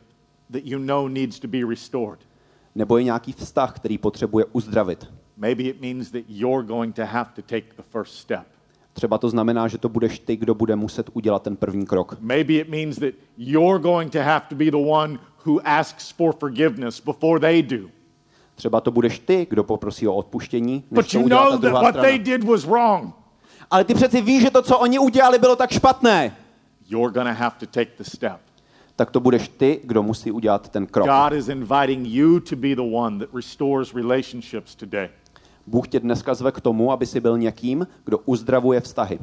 that 0.51 0.61
you 0.63 0.79
know 0.79 1.07
needs 1.07 1.39
to 1.39 1.47
be 1.47 1.57
restored. 1.69 2.19
nebo 2.75 2.97
je 2.97 3.03
nějaký 3.03 3.31
vztah, 3.31 3.75
který 3.75 3.97
potřebuje 3.97 4.45
uzdravit. 4.51 5.07
Maybe 5.37 5.63
it 5.63 5.81
means 5.81 6.11
that 6.11 6.23
you're 6.27 6.67
going 6.67 6.95
to 6.95 7.05
have 7.05 7.29
to 7.35 7.41
take 7.41 7.65
the 7.77 7.83
first 7.91 8.13
step. 8.13 8.45
Třeba 8.97 9.17
to 9.17 9.29
znamená, 9.29 9.67
že 9.67 9.77
to 9.77 9.89
budeš 9.89 10.19
ty, 10.19 10.35
kdo 10.35 10.55
bude 10.55 10.75
muset 10.75 11.09
udělat 11.13 11.43
ten 11.43 11.55
první 11.55 11.85
krok. 11.85 12.17
Maybe 12.19 12.53
it 12.53 12.69
means 12.69 12.95
that 12.95 13.13
you're 13.37 13.79
going 13.79 14.11
to 14.11 14.19
have 14.19 14.45
to 14.49 14.55
be 14.55 14.65
the 14.65 14.77
one 14.77 15.19
who 15.45 15.59
asks 15.63 16.11
for 16.11 16.35
forgiveness 16.39 17.01
before 17.01 17.39
they 17.39 17.63
do. 17.63 17.89
Třeba 18.55 18.81
to 18.81 18.91
budeš 18.91 19.19
ty, 19.19 19.47
kdo 19.49 19.63
poprosí 19.63 20.07
o 20.07 20.15
odpuštění, 20.15 20.83
než 20.91 21.05
But 21.05 21.11
to 21.11 21.19
you 21.19 21.27
know 21.27 21.57
that 21.57 21.71
what 21.71 21.95
they 21.95 22.19
did 22.19 22.43
was 22.43 22.65
wrong. 22.65 23.13
Ale 23.71 23.83
ty 23.83 23.93
přeci 23.93 24.21
víš, 24.21 24.41
že 24.41 24.51
to, 24.51 24.61
co 24.61 24.77
oni 24.77 24.99
udělali, 24.99 25.39
bylo 25.39 25.55
tak 25.55 25.71
špatné. 25.71 26.35
You're 26.89 27.13
to 27.13 27.33
have 27.33 27.55
to 27.59 27.65
take 27.65 27.91
the 27.97 28.03
step. 28.03 28.37
Tak 28.95 29.11
to 29.11 29.19
budeš 29.19 29.47
ty, 29.47 29.79
kdo 29.83 30.03
musí 30.03 30.31
udělat 30.31 30.69
ten 30.69 30.87
krok. 30.87 31.07
God 31.07 31.33
is 31.33 31.47
inviting 31.47 32.07
you 32.07 32.39
to 32.39 32.55
be 32.55 32.75
the 32.75 32.95
one 32.95 33.19
that 33.19 33.29
restores 33.33 33.93
relationships 33.93 34.75
today. 34.75 35.09
Bůh 35.67 35.87
tě 35.87 35.99
dneska 35.99 36.33
zve 36.33 36.51
k 36.51 36.61
tomu, 36.61 36.91
aby 36.91 37.05
si 37.05 37.19
byl 37.19 37.37
někým, 37.37 37.87
kdo 38.05 38.17
uzdravuje 38.25 38.81
vztahy. 38.81 39.19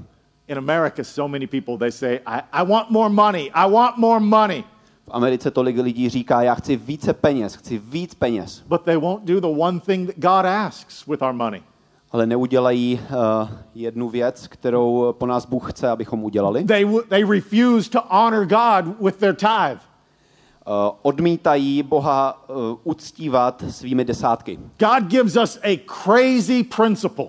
In 0.48 0.58
America, 0.58 1.04
so 1.04 1.32
many 1.32 1.46
people 1.46 1.78
they 1.78 1.92
say, 1.92 2.20
I, 2.26 2.40
I 2.52 2.66
want 2.66 2.90
more 2.90 3.08
money, 3.14 3.50
I 3.54 3.70
want 3.72 3.96
more 3.96 4.20
money. 4.20 4.64
V 5.06 5.10
Americe 5.10 5.50
tolik 5.50 5.78
lidí 5.78 6.08
říká, 6.08 6.42
já 6.42 6.54
chci 6.54 6.76
více 6.76 7.12
peněz, 7.12 7.54
chci 7.54 7.78
víc 7.78 8.14
peněz, 8.14 8.62
But 8.68 8.82
they 8.82 8.96
won't 8.96 9.24
do 9.24 9.40
the 9.40 9.60
one 9.60 9.80
thing 9.80 10.06
that 10.06 10.16
God 10.18 10.46
asks 10.46 11.06
with 11.06 11.22
our 11.22 11.32
money. 11.32 11.62
ale 12.12 12.26
neudělají 12.26 13.00
uh, 13.10 13.48
jednu 13.74 14.08
věc, 14.08 14.46
kterou 14.48 15.12
po 15.18 15.26
nás 15.26 15.46
Bůh 15.46 15.72
chce, 15.72 15.88
abychom 15.88 16.24
udělali. 16.24 16.64
They, 16.64 16.86
they 17.08 17.24
refuse 17.24 17.90
to 17.90 18.00
honor 18.08 18.46
God 18.46 19.00
with 19.00 19.16
their 19.16 19.34
tithe. 19.34 19.80
Uh, 20.66 20.96
odmítají 21.02 21.82
Boha 21.82 22.44
uh, 22.48 22.56
uctívat 22.84 23.64
svými 23.70 24.04
desátky. 24.04 24.58
God 24.78 25.02
gives 25.02 25.36
us 25.36 25.58
a 25.62 25.80
crazy 26.04 26.62
principle. 26.62 27.26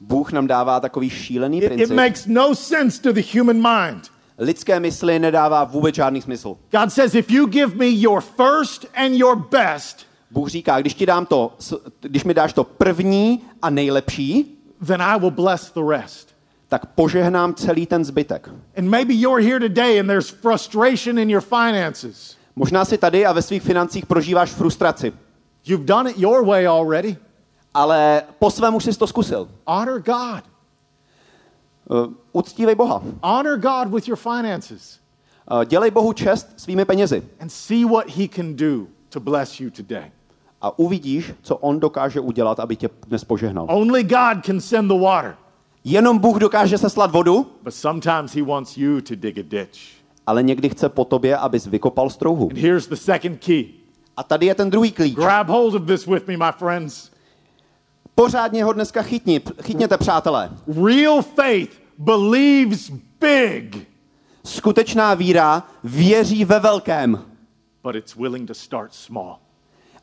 Bůh 0.00 0.32
nám 0.32 0.46
dává 0.46 0.80
takový 0.80 1.10
šílený 1.10 1.58
It, 1.58 1.64
it 1.64 1.68
princip. 1.68 1.96
makes 1.96 2.26
no 2.26 2.54
sense 2.54 3.02
to 3.02 3.12
the 3.12 3.38
human 3.38 3.56
mind. 3.56 4.10
Lidské 4.38 4.80
mysli 4.80 5.18
nedává 5.18 5.64
vůbec 5.64 5.94
žádný 5.94 6.22
smysl. 6.22 6.56
God 6.72 6.92
says, 6.92 7.14
if 7.14 7.30
you 7.30 7.46
give 7.46 7.74
me 7.76 7.86
your 7.86 8.20
first 8.20 8.86
and 8.94 9.12
your 9.12 9.36
best, 9.50 10.06
Bůh 10.30 10.48
říká, 10.48 10.80
když 10.80 10.94
ti 10.94 11.06
dám 11.06 11.26
to, 11.26 11.56
když 12.00 12.24
mi 12.24 12.34
dáš 12.34 12.52
to 12.52 12.64
první 12.64 13.42
a 13.62 13.70
nejlepší, 13.70 14.58
then 14.86 15.02
I 15.02 15.18
will 15.20 15.30
bless 15.30 15.70
the 15.72 15.82
rest. 15.88 16.34
tak 16.68 16.86
požehnám 16.86 17.54
celý 17.54 17.86
ten 17.86 18.04
zbytek. 18.04 18.48
And 18.76 18.88
maybe 18.88 19.14
you're 19.14 19.42
here 19.44 19.60
today 19.60 20.00
and 20.00 20.06
there's 20.06 20.28
frustration 20.30 21.18
in 21.18 21.30
your 21.30 21.42
finances. 21.42 22.39
Možná 22.56 22.84
si 22.84 22.98
tady 22.98 23.26
a 23.26 23.32
ve 23.32 23.42
svých 23.42 23.62
financích 23.62 24.06
prožíváš 24.06 24.50
frustraci, 24.50 25.12
You've 25.66 25.84
done 25.84 26.10
it 26.10 26.18
your 26.18 26.44
way 26.46 26.66
already. 26.66 27.16
ale 27.74 28.22
po 28.38 28.50
svém 28.50 28.74
už 28.74 28.84
jsi 28.84 28.98
to 28.98 29.06
zkusil. 29.06 29.48
Honor 29.66 30.00
God. 30.02 30.44
Uh, 31.90 32.12
uctívej 32.32 32.74
Boha. 32.74 33.02
Honor 33.22 33.58
God 33.58 33.94
with 33.94 34.08
your 34.08 34.18
finances 34.18 35.00
Uh, 35.52 35.64
dělej 35.64 35.90
Bohu 35.90 36.12
čest 36.12 36.48
svými 36.56 36.84
penězi 36.84 37.22
and 37.40 37.48
see 37.48 37.84
what 37.84 38.08
He 38.16 38.28
can 38.28 38.56
do 38.56 38.86
to 39.08 39.20
bless 39.20 39.60
you 39.60 39.70
today. 39.70 40.10
a 40.60 40.78
uvidíš, 40.78 41.32
co 41.42 41.56
On 41.56 41.80
dokáže 41.80 42.20
udělat, 42.20 42.60
aby 42.60 42.76
tě 42.76 42.90
dnes 43.06 43.24
požehnal. 43.24 43.66
Only 43.70 44.02
God 44.04 44.44
can 44.46 44.60
send 44.60 44.88
the 44.88 44.98
water, 44.98 45.36
Jenom 45.84 46.18
Bůh 46.18 46.38
dokáže 46.38 46.78
seslat 46.78 47.10
vodu, 47.10 47.46
but 47.62 47.74
sometimes 47.74 48.34
He 48.34 48.42
wants 48.42 48.76
you 48.78 49.00
to 49.00 49.14
dig 49.14 49.38
a 49.38 49.42
ditch. 49.42 49.80
Ale 50.26 50.42
někdy 50.42 50.68
chce 50.68 50.88
po 50.88 51.04
tobě, 51.04 51.36
abys 51.36 51.66
vykopal 51.66 52.10
strouhu. 52.10 52.48
And 52.50 52.58
here's 52.58 52.86
the 52.86 52.96
second 52.96 53.38
key 53.44 53.64
A 54.16 54.22
tady 54.22 54.46
je 54.46 54.54
ten 54.54 54.70
druhý 54.70 54.92
klíč. 54.92 55.14
grab 55.14 55.48
hold 55.48 55.74
of 55.74 55.86
this 55.86 56.06
with 56.06 56.26
me, 56.26 56.36
my 56.36 56.52
friends. 56.58 57.10
Pořádně 58.14 58.64
ho 58.64 58.72
dneska 58.72 59.02
chytni, 59.02 59.40
chytněte, 59.62 59.98
přátelé. 59.98 60.50
Real 60.86 61.22
faith 61.22 61.70
believes 61.98 62.90
big, 63.20 63.88
Skutečná 64.44 65.14
víra 65.14 65.62
věří 65.84 66.44
ve 66.44 66.60
velkém, 66.60 67.24
but 67.82 67.94
it's 67.94 68.16
willing 68.16 68.48
to 68.48 68.54
start 68.54 68.94
small. 68.94 69.36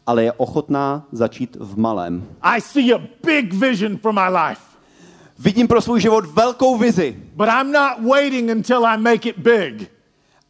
ale 0.06 0.24
je 0.24 0.32
ochotná 0.32 1.08
začít 1.12 1.58
v 1.60 1.78
malém. 1.78 2.26
I 2.42 2.62
see 2.62 2.94
a 2.94 3.02
big 3.26 3.54
vision 3.54 3.98
for 3.98 4.14
my 4.14 4.30
life, 4.48 4.62
Vidím 5.40 5.68
pro 5.68 5.82
svůj 5.82 6.02
život 6.02 6.26
velkou 6.26 6.78
vizi, 6.78 7.24
but 7.36 7.48
I'm 7.62 7.72
not 7.72 8.10
waiting 8.12 8.52
until 8.52 8.86
I 8.86 8.98
make 8.98 9.30
it 9.30 9.38
big. 9.38 9.92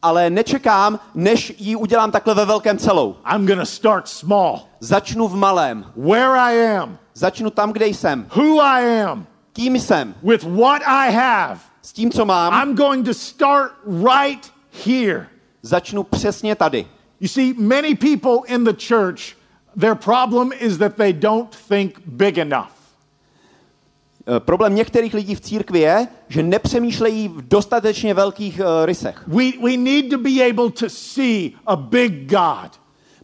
Ale 0.07 0.29
nečekám, 0.29 0.99
než 1.15 1.53
ji 1.57 1.75
udělám 1.75 2.11
takhle 2.11 2.33
ve 2.35 2.45
velkém 2.45 2.77
celou. 2.77 3.15
I'm 3.35 3.47
to 3.47 3.65
start 3.65 4.07
small. 4.07 4.59
Začnu 4.79 5.27
v 5.27 5.35
malém. 5.35 5.85
Where 5.95 6.39
I 6.39 6.77
am, 6.77 6.97
Začnu 7.13 7.49
tam, 7.49 7.73
kde 7.73 7.87
jsem. 7.87 8.27
who 8.35 8.59
I 8.61 9.01
am, 9.01 9.25
Kým 9.53 9.75
jsem. 9.75 10.15
with 10.23 10.43
what 10.43 10.81
I 10.85 11.11
have. 11.11 11.59
S 11.81 11.93
tím, 11.93 12.11
co 12.11 12.25
mám, 12.25 12.53
I'm 12.63 12.75
going 12.75 13.05
to 13.05 13.13
start 13.13 13.71
right 13.87 14.51
here. 14.85 15.27
začnu 15.61 16.03
přesně 16.03 16.55
tady. 16.55 16.87
You 17.19 17.27
see, 17.27 17.53
many 17.57 17.95
people 17.95 18.37
in 18.45 18.63
the 18.63 18.73
church, 18.87 19.21
their 19.79 19.95
problem 19.95 20.51
is 20.59 20.77
that 20.77 20.95
they 20.95 21.13
don't 21.13 21.55
think 21.67 21.99
big 22.05 22.37
enough. 22.37 22.76
Eh, 24.27 24.39
Problém 24.39 24.75
některých 24.75 25.13
lidí 25.13 25.35
v 25.35 25.41
církvi 25.41 25.79
je, 25.79 26.07
že 26.27 26.43
nepřemýšlejí 26.43 27.27
v 27.27 27.47
dostatečně 27.47 28.13
velkých 28.13 28.59
uh, 28.59 28.85
rysech. 28.85 29.23
We, 29.27 29.43
we 29.63 29.77
need 29.77 30.09
to 30.09 30.17
be 30.17 30.49
able 30.49 30.69
to 30.69 30.89
see 30.89 31.51
a 31.65 31.75
big 31.75 32.29
God. 32.31 32.71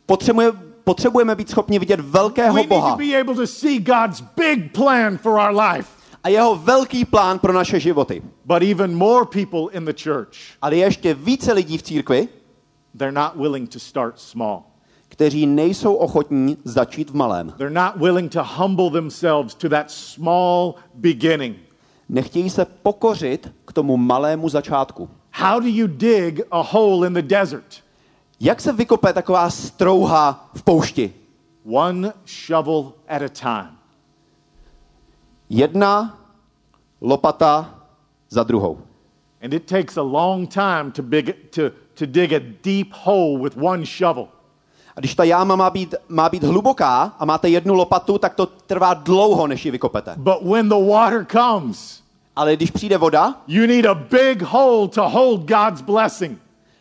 Potřebuje, 0.06 0.52
potřebujeme 0.84 1.36
být 1.36 1.50
schopni 1.50 1.80
vidět 1.80 2.00
We 2.00 2.06
velkého 2.10 2.56
need 2.56 2.70
to 2.70 2.76
Boha 2.76 2.96
be 2.96 3.20
able 3.22 3.36
to 3.36 3.48
see 3.48 3.80
God's 3.80 4.24
big 4.38 4.72
plan 4.72 5.18
for 5.18 5.32
our 5.32 5.60
life. 5.60 5.88
a 6.24 6.30
jeho 6.30 6.56
velký 6.56 7.06
plán 7.06 7.40
pro 7.40 7.54
naše 7.54 7.80
životy. 7.80 8.22
But 8.46 8.64
even 8.64 8.96
more 8.96 9.26
people 9.26 9.78
in 9.78 9.86
the 9.86 9.94
church, 10.04 10.38
Ale 10.62 10.76
je 10.76 10.86
ještě 10.86 11.14
více 11.14 11.54
lidí 11.54 11.78
v 11.78 11.84
církvi, 11.84 12.28
they're 12.98 13.22
not 13.22 13.36
willing 13.36 13.70
to 13.70 13.80
start 13.80 14.20
small. 14.20 14.64
Kteří 15.14 15.46
nejsou 15.46 15.94
ochotní 15.94 16.58
začít 16.64 17.10
v 17.10 17.16
malém. 17.16 17.54
They're 17.58 17.74
not 17.74 17.96
willing 17.96 18.32
to 18.32 18.44
humble 18.44 18.90
themselves 18.90 19.56
to 19.56 19.70
that 19.70 19.92
small 19.92 20.76
beginning. 20.94 21.58
Nechtějí 22.10 22.50
se 22.50 22.66
pokořit 22.66 23.52
k 23.66 23.74
tomu 23.74 23.98
malému 23.98 24.50
začátku. 24.50 25.10
How 25.34 25.60
do 25.60 25.68
you 25.68 25.88
dig 25.88 26.42
a 26.52 26.62
hole 26.62 27.08
in 27.08 27.14
the 27.14 27.22
desert? 27.22 27.84
Jak 28.40 28.62
se 28.62 28.74
vykope 28.74 29.14
taková 29.14 29.50
strouha 29.50 30.50
v 30.56 30.64
poušti? 30.64 31.14
One 31.66 32.14
shovel 32.26 32.94
at 33.08 33.22
a 33.22 33.30
time. 33.30 33.78
Jedna 35.50 36.20
lopata 37.02 37.76
za 38.30 38.44
druhou. 38.44 38.78
And 39.42 39.54
it 39.54 39.66
takes 39.66 39.98
a 39.98 40.02
long 40.02 40.54
time 40.54 40.92
to, 40.92 41.04
big, 41.04 41.50
to, 41.50 41.62
to 41.94 42.06
dig 42.06 42.34
a 42.34 42.40
deep 42.64 42.94
hole 42.94 43.40
with 43.44 43.58
one 43.58 43.86
shovel. 43.86 44.28
A 44.96 45.00
když 45.00 45.16
ta 45.16 45.24
jáma 45.24 45.56
má 45.56 45.70
být, 45.70 45.96
má 46.10 46.30
být 46.30 46.44
hluboká 46.44 47.14
a 47.20 47.26
máte 47.26 47.50
jednu 47.50 47.74
lopatu, 47.74 48.18
tak 48.18 48.34
to 48.34 48.46
trvá 48.46 48.94
dlouho, 48.94 49.48
než 49.48 49.66
ji 49.66 49.72
vykopete. 49.72 50.14
But 50.18 50.42
when 50.42 50.70
the 50.70 50.76
water 50.92 51.26
comes, 51.32 52.02
Ale 52.36 52.56
když 52.56 52.72
přijde 52.72 52.98
voda, 52.98 53.36
you 53.48 53.68
need 53.68 53.86
a 53.86 53.94
big 53.94 54.42
hole 54.42 54.88
to 54.88 55.10
hold 55.10 55.42
God's 55.42 55.82
blessing. 55.82 56.40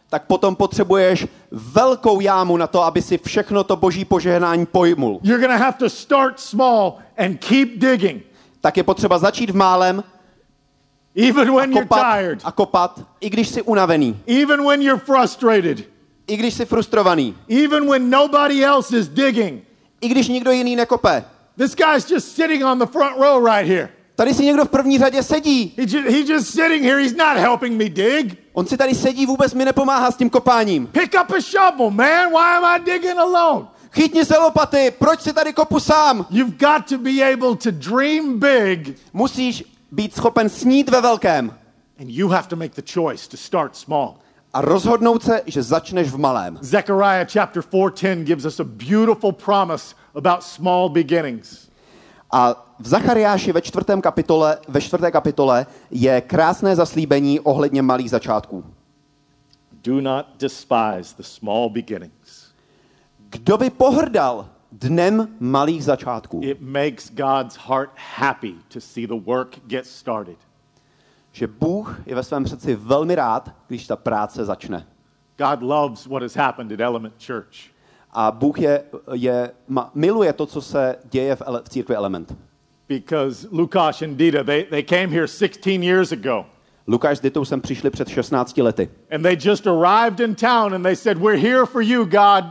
tak 0.09 0.27
potom 0.27 0.57
potřebuješ 0.57 1.27
velkou 1.51 2.21
jámu 2.21 2.57
na 2.57 2.67
to, 2.67 2.83
aby 2.83 3.03
si 3.03 3.19
všechno 3.19 3.65
to 3.65 3.77
boží 3.77 4.05
požehnání 4.05 4.67
pojmul. 4.67 5.21
You're 5.23 5.47
to 5.47 5.65
have 5.65 5.79
to 5.79 5.91
start 5.91 6.41
small 6.41 6.95
and 7.19 7.45
keep 7.45 7.69
digging, 7.77 8.23
Tak 8.61 8.77
je 8.77 8.83
potřeba 8.83 9.19
začít 9.19 9.51
v 9.51 9.57
málem, 9.57 10.05
even 11.17 11.55
when 11.55 11.73
you're 11.73 11.87
kopat 11.87 12.17
tired, 12.17 12.41
a 12.45 12.53
kopat, 12.53 13.01
i 13.21 13.31
když 13.31 13.49
jsi 13.49 13.63
unavený, 13.63 14.21
even 14.27 14.67
when 14.69 14.83
you're 14.83 15.05
frustrated, 15.05 15.92
i 16.33 16.37
když 16.37 16.55
jsi 16.55 16.65
frustrovaný, 16.65 17.37
even 17.65 17.91
when 17.91 18.11
nobody 18.11 18.65
else 18.65 18.99
is 18.99 19.09
digging. 19.09 19.63
i 20.01 20.09
když 20.09 20.29
nikdo 20.29 20.51
jiný 20.51 20.77
nekope. 20.77 21.25
This 21.59 21.75
guy's 21.77 22.11
just 22.11 22.37
sitting 22.37 22.65
on 22.65 22.79
the 22.79 22.87
front 22.87 23.17
row 23.19 23.45
right 23.47 23.69
here. 23.69 23.89
Tady 24.17 24.35
si 24.35 24.45
někdo 24.45 24.65
v 24.65 24.69
první 24.69 24.99
řadě 24.99 25.23
sedí. 25.23 25.75
He 25.79 25.85
ju- 25.87 26.11
he's 26.11 26.29
just 26.29 26.51
sitting 26.51 26.83
here. 26.85 27.03
He's 27.03 27.17
not 27.17 27.37
helping 27.37 27.79
me 27.79 27.89
dig. 27.89 28.39
On 28.53 28.67
si 28.67 28.77
tady 28.77 28.95
sedí, 28.95 29.27
vůbec 29.27 29.55
mi 29.55 29.65
nepomáhá 29.65 30.11
s 30.11 30.17
tím 30.17 30.31
kopáním. 30.31 30.87
Pick 30.87 31.15
up 31.23 31.31
a 31.31 31.41
shovel, 31.41 31.91
man. 31.91 32.31
Why 32.31 32.57
am 32.57 32.65
I 32.65 32.85
digging 32.85 33.19
alone? 33.19 33.67
Chytni 33.93 34.25
se 34.25 34.39
lopaty, 34.39 34.93
proč 34.99 35.21
si 35.21 35.33
tady 35.33 35.53
kopu 35.53 35.81
sám? 35.81 36.27
You've 36.31 36.57
got 36.59 36.89
to 36.89 36.99
be 36.99 37.33
able 37.33 37.57
to 37.57 37.71
dream 37.71 38.39
big, 38.39 38.99
Musíš 39.13 39.65
být 39.91 40.15
schopen 40.17 40.49
snít 40.49 40.89
ve 40.89 41.01
velkém 41.01 41.55
and 42.01 42.11
you 42.11 42.29
have 42.29 42.49
to 42.49 42.57
make 42.57 42.83
the 42.83 42.93
choice 42.93 43.29
to 43.29 43.37
start 43.37 43.77
small. 43.77 44.15
A 44.53 44.61
rozhodnout 44.61 45.23
se, 45.23 45.43
že 45.47 45.63
začneš 45.63 46.11
v 46.11 46.19
malém. 46.19 46.59
Zechariah 46.61 47.29
chapter 47.33 47.63
4:10 47.63 48.25
gives 48.25 48.45
us 48.45 48.61
a 48.61 48.65
beautiful 48.65 49.33
promise 49.33 49.95
about 50.15 50.43
small 50.43 50.89
beginnings. 50.89 51.69
A 52.31 52.67
v 52.79 52.89
Zachariáši 52.89 53.53
ve, 53.53 53.61
čtvrtém 53.63 54.01
kapitole, 54.01 54.59
ve 54.69 54.81
čtvrté 54.81 55.11
kapitole 55.11 55.67
je 55.91 56.21
krásné 56.21 56.77
zaslíbení 56.77 57.41
ohledně 57.41 57.83
malých 57.83 58.11
začátků. 58.11 58.65
Do 59.83 60.01
not 60.01 60.27
despise 60.39 61.17
the 61.17 61.23
small 61.23 61.71
beginnings. 61.71 62.53
Kdo 63.29 63.59
by 63.59 63.71
pohrdal 63.71 64.49
dnem 64.73 65.29
malých 65.41 65.85
začátků? 65.85 66.41
It 66.43 66.61
makes 66.61 67.11
God's 67.11 67.57
heart 67.57 67.91
happy 68.17 68.55
to 68.69 68.81
see 68.81 69.07
the 69.07 69.21
work 69.25 69.59
get 69.67 69.87
started. 69.87 70.37
Že 71.33 71.47
Bůh 71.47 72.01
je 72.07 72.15
ve 72.15 72.23
svém 72.23 72.47
srdci 72.47 72.75
velmi 72.75 73.15
rád, 73.15 73.51
když 73.69 73.87
ta 73.87 73.97
práce 73.97 74.45
začne. 74.45 74.87
God 75.39 75.63
loves 75.63 76.07
what 76.07 76.23
has 76.23 76.37
happened 76.37 76.73
at 76.73 76.81
Element 76.81 77.15
Church. 77.27 77.73
A 78.13 78.31
Bůh 78.31 78.61
je, 78.61 78.85
je, 79.13 79.51
ma, 79.69 79.91
miluje 79.95 80.33
to, 80.33 80.47
co 80.47 80.63
se 80.63 80.97
děje 81.11 81.37
v, 81.37 81.43
ele, 81.47 81.63
v 81.65 81.69
církvi 81.69 81.95
Element. 81.95 82.37
Because 82.89 83.49
Lukáš 83.51 84.03
and 84.03 84.17
Dita, 84.17 84.45
they, 84.45 84.65
they 84.65 84.83
came 84.83 85.07
here 85.07 85.29
16 85.29 85.83
years 85.83 86.13
ago. 86.13 86.47
Lukáš 86.87 87.19
s 87.19 87.21
Ditou 87.21 87.45
sem 87.45 87.61
přišli 87.61 87.91
před 87.91 88.09
16 88.09 88.57
lety. 88.57 88.91
And 89.11 89.23
they 89.23 89.37
just 89.41 89.67
arrived 89.67 90.21
in 90.21 90.35
town 90.35 90.75
and 90.75 90.83
they 90.83 90.97
said, 90.97 91.19
We're 91.19 91.39
here 91.39 91.67
for 91.67 91.83
you, 91.83 92.05
God. 92.05 92.45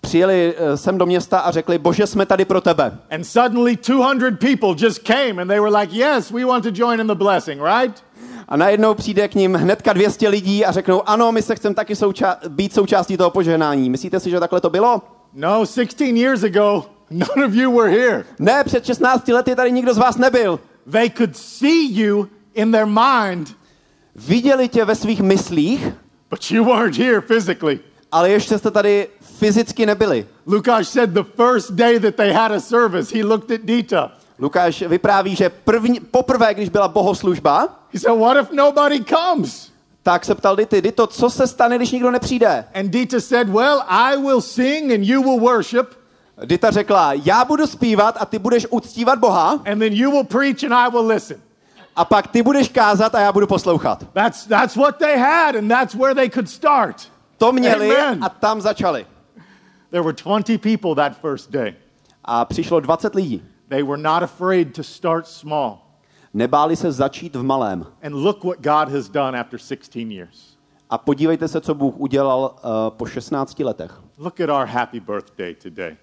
Přijeli 0.00 0.54
eh, 0.56 0.76
sem 0.76 0.98
do 0.98 1.06
města 1.06 1.38
a 1.38 1.50
řekli, 1.50 1.78
bože, 1.78 2.06
jsme 2.06 2.26
tady 2.26 2.44
pro 2.44 2.60
tebe. 2.60 2.98
And 3.10 3.24
suddenly 3.24 3.76
200 3.88 4.30
people 4.30 4.74
just 4.78 4.98
came 5.02 5.42
and 5.42 5.48
they 5.48 5.60
were 5.60 5.78
like, 5.80 5.96
Yes, 5.96 6.30
we 6.30 6.44
want 6.44 6.64
to 6.64 6.70
join 6.74 7.00
in 7.00 7.06
the 7.06 7.14
blessing, 7.14 7.60
right? 7.62 8.04
A 8.48 8.56
najednou 8.56 8.94
přijde 8.94 9.28
k 9.28 9.34
ním 9.34 9.54
hnedka 9.54 9.92
200 9.92 10.28
lidí 10.28 10.64
a 10.64 10.72
řeknou, 10.72 11.08
ano, 11.08 11.32
my 11.32 11.42
se 11.42 11.54
chceme 11.54 11.74
taky 11.74 11.94
souča- 11.94 12.36
být 12.48 12.74
součástí 12.74 13.16
toho 13.16 13.30
požehnání. 13.30 13.90
Myslíte 13.90 14.20
si, 14.20 14.30
že 14.30 14.40
takhle 14.40 14.60
to 14.60 14.70
bylo? 14.70 15.02
No, 15.34 15.66
16 15.66 16.00
years 16.00 16.42
ago, 16.44 16.84
none 17.10 17.46
of 17.46 17.54
you 17.54 17.76
were 17.78 17.90
here. 17.90 18.24
Ne, 18.38 18.64
před 18.64 18.86
16 18.86 19.28
lety 19.28 19.54
tady 19.56 19.72
nikdo 19.72 19.94
z 19.94 19.98
vás 19.98 20.16
nebyl. 20.16 20.60
They 20.92 21.10
could 21.10 21.36
see 21.36 21.92
you 21.92 22.28
in 22.54 22.72
their 22.72 22.86
mind, 22.86 23.56
Viděli 24.14 24.68
tě 24.68 24.84
ve 24.84 24.94
svých 24.94 25.20
myslích, 25.20 25.88
but 26.30 26.50
you 26.50 26.64
weren't 26.64 26.96
here 26.98 27.20
physically. 27.20 27.80
ale 28.12 28.30
ještě 28.30 28.58
jste 28.58 28.70
tady 28.70 29.08
fyzicky 29.38 29.86
nebyli. 29.86 30.26
Lukáš 30.46 30.88
said 30.88 31.10
the 31.10 31.22
first 31.36 31.70
day 31.70 31.98
that 32.00 32.14
they 32.16 32.32
had 32.32 32.52
a 32.52 32.60
service, 32.60 33.18
he 33.18 33.24
looked 33.24 33.50
at 33.50 33.60
Dita. 33.64 34.12
Lukáš 34.38 34.82
vypráví, 34.82 35.36
že 35.36 35.48
první, 35.48 36.00
poprvé, 36.00 36.54
když 36.54 36.68
byla 36.68 36.88
bohoslužba, 36.88 37.68
He 37.92 38.00
said, 38.00 38.18
What 38.18 38.36
if 38.36 38.50
nobody 38.52 39.04
comes? 39.04 39.70
tak 40.02 40.24
se 40.24 40.34
ptal 40.34 40.56
Dity, 40.56 40.82
Dito, 40.82 41.06
co 41.06 41.30
se 41.30 41.46
stane, 41.46 41.76
když 41.76 41.92
nikdo 41.92 42.10
nepřijde? 42.10 42.64
And 42.74 42.90
Dita 42.90 43.20
said, 43.20 43.48
Well, 43.48 43.82
I 43.88 44.16
will 44.16 44.40
sing 44.40 44.92
and 44.92 45.04
you 45.04 45.22
will 45.22 45.40
worship, 45.40 45.86
Dita 46.44 46.70
řekla, 46.70 47.12
já 47.12 47.44
budu 47.44 47.66
zpívat 47.66 48.16
a 48.20 48.24
ty 48.26 48.38
budeš 48.38 48.66
uctívat 48.70 49.18
Boha 49.18 49.50
and 49.50 49.78
then 49.78 49.92
you 49.92 50.10
will 50.10 50.24
preach 50.24 50.64
and 50.64 50.72
I 50.74 50.90
will 50.90 51.06
listen. 51.06 51.36
a 51.96 52.04
pak 52.04 52.26
ty 52.26 52.42
budeš 52.42 52.68
kázat 52.68 53.14
a 53.14 53.20
já 53.20 53.32
budu 53.32 53.46
poslouchat. 53.46 54.04
That's, 54.12 54.46
that's 54.46 54.76
what 54.76 54.96
they 54.96 55.18
had, 55.18 55.56
and 55.56 55.68
that's 55.68 55.94
where 55.94 56.14
they 56.14 56.30
could 56.30 56.48
start. 56.50 56.96
To 57.38 57.52
měli 57.52 57.96
Amen. 57.96 58.24
a 58.24 58.28
tam 58.28 58.60
začali. 58.60 59.06
There 59.90 60.02
were 60.02 60.12
20 60.12 60.58
people 60.58 60.94
that 60.94 61.20
first 61.20 61.50
day. 61.50 61.74
A 62.24 62.44
přišlo 62.44 62.80
20 62.80 63.14
lidí. 63.14 63.42
They 63.68 63.82
were 63.82 64.02
not 64.02 64.22
afraid 64.22 64.74
to 64.76 64.82
start 64.82 65.26
small. 65.26 65.78
Nebáli 66.34 66.76
se 66.76 66.92
začít 66.92 67.36
v 67.36 67.42
malém. 67.42 67.86
And 68.02 68.14
look 68.14 68.44
what 68.44 68.60
God 68.60 68.88
has 68.88 69.08
done 69.08 69.40
after 69.40 69.58
16 69.58 70.12
years. 70.12 70.56
A 70.90 70.98
podívejte 70.98 71.48
se, 71.48 71.60
co 71.60 71.74
Bůh 71.74 71.94
udělal 71.96 72.54
uh, 72.54 72.70
po 72.96 73.06
16 73.06 73.58
letech. 73.58 74.02
Look 74.18 74.40
at 74.40 74.50
our 74.50 74.66
happy 74.66 75.00
birthday 75.00 75.54
today. 75.54 75.96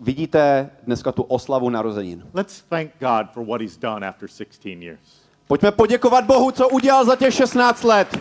Vidíte 0.00 0.70
dneska 0.82 1.12
tu 1.12 1.22
oslavu 1.22 1.70
narozenin. 1.70 2.26
Let's 2.34 2.62
thank 2.68 2.90
God 3.00 3.26
for 3.34 3.46
what 3.46 3.60
He's 3.60 3.76
done 3.76 4.08
after 4.08 4.28
16 4.28 4.82
years. 4.82 5.00
Pojďme 5.46 5.72
poděkovat 5.72 6.24
Bohu, 6.24 6.50
co 6.50 6.68
udělal 6.68 7.04
za 7.04 7.16
těch 7.16 7.34
16 7.34 7.84
let. 7.84 8.18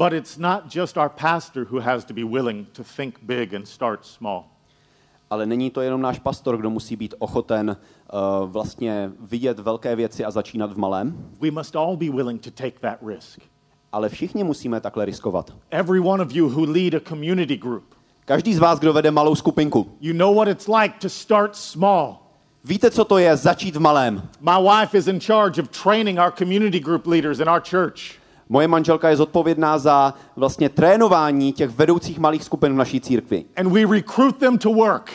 But 0.00 0.12
it's 0.12 0.38
not 0.38 0.74
just 0.74 0.96
our 0.96 1.10
pastor 1.10 1.66
who 1.70 1.78
has 1.80 2.04
to 2.04 2.14
be 2.14 2.24
willing 2.24 2.66
to 2.72 2.82
think 2.96 3.14
big 3.22 3.54
and 3.54 3.68
start 3.68 4.06
small. 4.06 4.44
Ale 5.30 5.46
není 5.46 5.70
to 5.70 5.80
jenom 5.80 6.02
náš 6.02 6.18
pastor, 6.18 6.56
kdo 6.56 6.70
musí 6.70 6.96
být 6.96 7.14
ochoten 7.18 7.76
uh, 8.12 8.50
vlastně 8.50 9.12
vidět 9.20 9.58
velké 9.58 9.96
věci 9.96 10.24
a 10.24 10.30
začínat 10.30 10.72
v 10.72 10.78
malém, 10.78 11.30
We 11.40 11.50
must 11.50 11.76
all 11.76 11.96
be 11.96 12.10
willing 12.10 12.42
to 12.42 12.50
take 12.50 12.78
that 12.80 12.98
risk. 13.06 13.40
ale 13.92 14.08
všichni 14.08 14.44
musíme 14.44 14.80
takhle 14.80 15.04
riskovat. 15.04 15.50
Every 15.70 16.00
one 16.00 16.22
of 16.22 16.32
you 16.32 16.48
who 16.48 16.64
lead 16.72 16.94
a 16.94 17.00
community 17.08 17.56
group, 17.56 17.84
Každý 18.24 18.54
z 18.54 18.58
vás, 18.58 18.78
kdo 18.78 18.92
vede 18.92 19.10
malou 19.10 19.34
skupinku, 19.34 19.96
you 20.00 20.14
know 20.14 20.34
what 20.34 20.48
it's 20.48 20.68
like 20.68 20.94
to 20.98 21.08
start 21.08 21.56
small. 21.56 22.16
Víte, 22.64 22.90
co 22.90 23.04
to 23.04 23.18
je 23.18 23.36
začít 23.36 23.76
v 23.76 23.80
malém? 23.80 24.28
My 24.40 24.62
wife 24.62 24.98
is 24.98 25.06
in 25.06 25.20
charge 25.20 25.62
of 25.62 25.68
training 25.82 26.18
our 26.18 26.32
community 26.38 26.80
group 26.80 27.06
leaders 27.06 27.40
in 27.40 27.48
our 27.48 27.62
church. 27.70 28.20
Moje 28.52 28.68
manželka 28.68 29.08
je 29.08 29.16
zodpovědná 29.16 29.78
za 29.78 30.14
vlastně 30.36 30.68
trénování 30.68 31.52
těch 31.52 31.70
vedoucích 31.70 32.18
malých 32.18 32.44
skupin 32.44 32.72
v 32.72 32.76
naší 32.76 33.00
církvi. 33.00 33.44
And 33.56 33.68
we 33.72 33.86
recruit 33.96 34.36
them 34.36 34.58
to 34.58 34.70
work. 34.72 35.10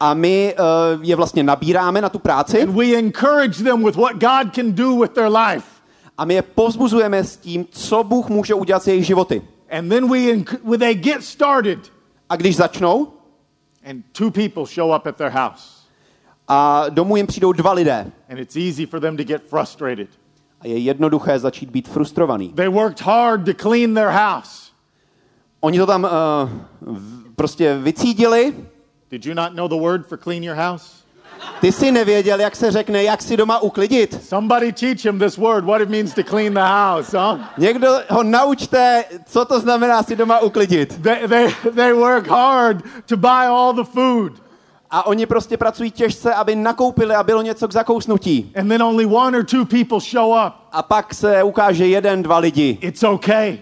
A 0.00 0.14
my 0.14 0.54
uh, 0.94 1.04
je 1.04 1.16
vlastně 1.16 1.42
nabíráme 1.42 2.00
na 2.00 2.08
tu 2.08 2.18
práci 2.18 2.62
And 2.62 2.70
we 2.70 2.86
encourage 2.86 3.64
them 3.64 3.84
with 3.84 3.96
what 3.96 4.12
God 4.12 4.54
can 4.54 4.72
do 4.72 4.96
with 4.96 5.12
their 5.12 5.28
life. 5.28 5.66
a 6.18 6.24
my 6.24 6.34
je 6.34 6.42
povzbuzujeme 6.42 7.24
s 7.24 7.36
tím, 7.36 7.66
co 7.70 8.04
Bůh 8.04 8.28
může 8.28 8.54
udělat 8.54 8.82
s 8.82 8.86
jejich 8.86 9.06
životy. 9.06 9.42
And 9.78 9.88
then 9.88 10.10
we 10.10 10.44
when 10.64 10.80
they 10.80 10.94
get 10.94 11.24
started, 11.24 11.78
A 12.28 12.36
když 12.36 12.56
začnou 12.56 13.12
and 13.90 14.04
two 14.12 14.30
people 14.30 14.66
show 14.66 14.96
up 14.96 15.06
at 15.06 15.16
their 15.16 15.30
house, 15.30 15.64
a 16.48 16.88
domů 16.88 17.16
jim 17.16 17.26
přijdou 17.26 17.52
dva 17.52 17.72
lidé 17.72 18.12
and 18.28 18.38
it's 18.38 18.56
easy 18.56 18.86
for 18.86 19.00
them 19.00 19.16
to 19.16 19.24
get 19.24 19.42
frustrated. 19.48 20.08
A 20.60 20.66
je 20.66 20.78
jednoduché 20.78 21.38
začít 21.38 21.70
být 21.70 21.88
frustrovaný. 21.88 22.52
They 22.52 22.68
worked 22.68 23.00
hard 23.00 23.44
to 23.44 23.52
clean 23.54 23.94
their 23.94 24.10
house. 24.10 24.70
Oni 25.60 25.78
to 25.78 25.86
tam 25.86 26.04
uh, 26.04 26.10
prostě 27.36 27.78
vycídili, 27.78 28.54
Did 29.10 29.26
you 29.26 29.34
not 29.34 29.54
know 29.54 29.68
the 29.68 29.76
word 29.76 30.06
for 30.06 30.18
clean 30.18 30.42
your 30.42 30.56
house? 30.56 31.00
ty 31.60 31.72
si 31.72 31.92
nevěděl, 31.92 32.40
jak 32.40 32.56
se 32.56 32.70
řekne, 32.70 33.02
jak 33.02 33.22
si 33.22 33.36
doma 33.36 33.58
uklidit. 33.58 34.24
Somebody 34.24 34.72
teach 34.72 35.04
him 35.04 35.18
this 35.18 35.36
word, 35.36 35.64
what 35.64 35.80
it 35.80 35.88
means 35.88 36.14
to 36.14 36.22
clean 36.22 36.54
the 36.54 36.60
house, 36.60 37.18
huh? 37.18 37.40
Někdo 37.58 37.88
ho 38.10 38.22
naučte, 38.22 39.04
co 39.26 39.44
to 39.44 39.60
znamená 39.60 40.02
si 40.02 40.16
doma 40.16 40.38
uklidit. 40.38 41.02
They, 41.02 41.28
they, 41.28 41.54
they 41.74 41.92
work 41.92 42.26
hard 42.26 42.84
to 43.06 43.16
buy 43.16 43.46
all 43.46 43.74
the 43.74 43.84
food. 43.84 44.32
A 44.90 45.06
oni 45.06 45.26
prostě 45.26 45.56
pracují 45.56 45.90
těžce, 45.90 46.34
aby 46.34 46.56
nakoupili 46.56 47.14
a 47.14 47.22
bylo 47.22 47.42
něco 47.42 47.68
k 47.68 47.72
zakousnutí. 47.72 48.52
And 48.56 48.68
then 48.68 48.82
only 48.82 49.06
one 49.06 49.38
or 49.38 49.44
two 49.44 49.64
people 49.64 49.98
show 50.00 50.46
up. 50.46 50.52
A 50.72 50.82
pak 50.82 51.14
se 51.14 51.42
ukáže 51.42 51.86
jeden, 51.86 52.22
dva 52.22 52.38
lidi. 52.38 52.78
It's 52.80 53.02
okay. 53.02 53.58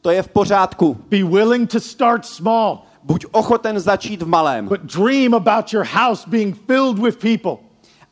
To 0.00 0.10
je 0.10 0.22
v 0.22 0.28
pořádku. 0.28 0.96
Be 1.08 1.24
willing 1.24 1.70
to 1.70 1.80
start 1.80 2.26
small, 2.26 2.78
Buď 3.04 3.26
ochoten 3.32 3.80
začít 3.80 4.22
v 4.22 4.28
malém, 4.28 4.68
but 4.68 4.80
dream 4.80 5.34
about 5.34 5.72
your 5.72 5.84
house 5.84 6.30
being 6.30 6.56
filled 6.66 6.98
with 6.98 7.16
people. 7.18 7.56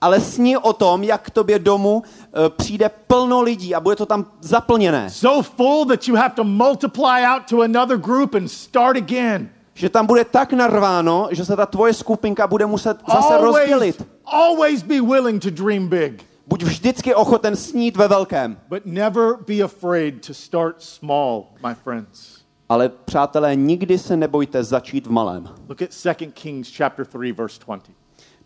ale 0.01 0.20
sní 0.20 0.57
o 0.57 0.72
tom, 0.72 1.03
jak 1.05 1.22
k 1.22 1.30
tobě 1.30 1.59
domů 1.59 2.03
eh, 2.03 2.51
přijde 2.57 2.90
plno 3.07 3.42
lidí 3.42 3.74
a 3.74 3.80
bude 3.80 3.96
to 3.96 4.07
tam 4.07 4.26
zaplněné. 4.40 5.11
So 5.11 5.51
full 5.57 5.84
that 5.86 6.09
you 6.09 6.16
have 6.16 6.34
to 6.34 6.44
multiply 6.44 7.24
out 7.26 7.42
to 7.51 7.61
another 7.62 7.96
group 7.96 8.34
and 8.34 8.48
start 8.48 8.96
again. 8.96 9.48
Že 9.81 9.89
tam 9.89 10.07
bude 10.07 10.24
tak 10.24 10.53
narváno, 10.53 11.28
že 11.31 11.45
se 11.45 11.57
ta 11.57 11.66
tvoje 11.66 11.95
skupinka 11.95 12.47
bude 12.47 12.66
muset 12.66 12.97
zase 13.12 13.35
Always, 13.35 13.43
rozdělit. 13.43 14.07
always 14.24 14.83
be 14.83 15.01
willing 15.01 15.43
to 15.43 15.51
dream 15.51 15.89
big, 15.89 16.24
Buď 16.47 16.62
vždycky 16.62 17.14
ochoten 17.14 17.57
snít 17.57 17.97
ve 17.97 18.09
velkém. 18.09 18.59
but 18.68 18.87
never 18.87 19.37
be 19.47 19.62
afraid 19.62 20.26
to 20.26 20.35
start 20.35 20.83
small, 20.83 21.45
my 21.68 21.74
friends. 21.74 22.41
Ale 22.68 22.89
přátelé, 22.89 23.57
nikdy 23.57 23.99
se 23.99 24.16
nebojte 24.16 24.64
začít 24.64 25.07
v 25.07 25.11
malém. 25.11 25.49
Look 25.68 25.83
at 25.83 25.89
2 26.05 26.14
Kings 26.14 26.76
chapter 26.76 27.07
3 27.07 27.33
verse 27.33 27.61
20. 27.66 27.91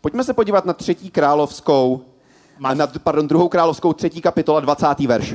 Pojďme 0.00 0.24
se 0.24 0.34
podívat 0.34 0.64
na 0.64 0.72
třetí 0.72 1.10
královskou, 1.10 2.04
a 2.64 2.74
na, 2.74 2.86
pardon, 2.86 3.28
druhou 3.28 3.48
královskou 3.48 3.92
třetí 3.92 4.20
kapitola 4.20 4.60
20. 4.60 4.86
verš. 5.06 5.34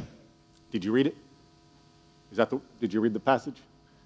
Did 0.71 0.83
you 0.85 0.93
read 0.95 1.07
it? 1.07 1.13
Is 2.31 2.37
that 2.37 2.49
the, 2.49 2.55
did 2.81 2.93
you 2.93 3.01
read 3.03 3.13
the 3.13 3.19
passage? 3.19 3.57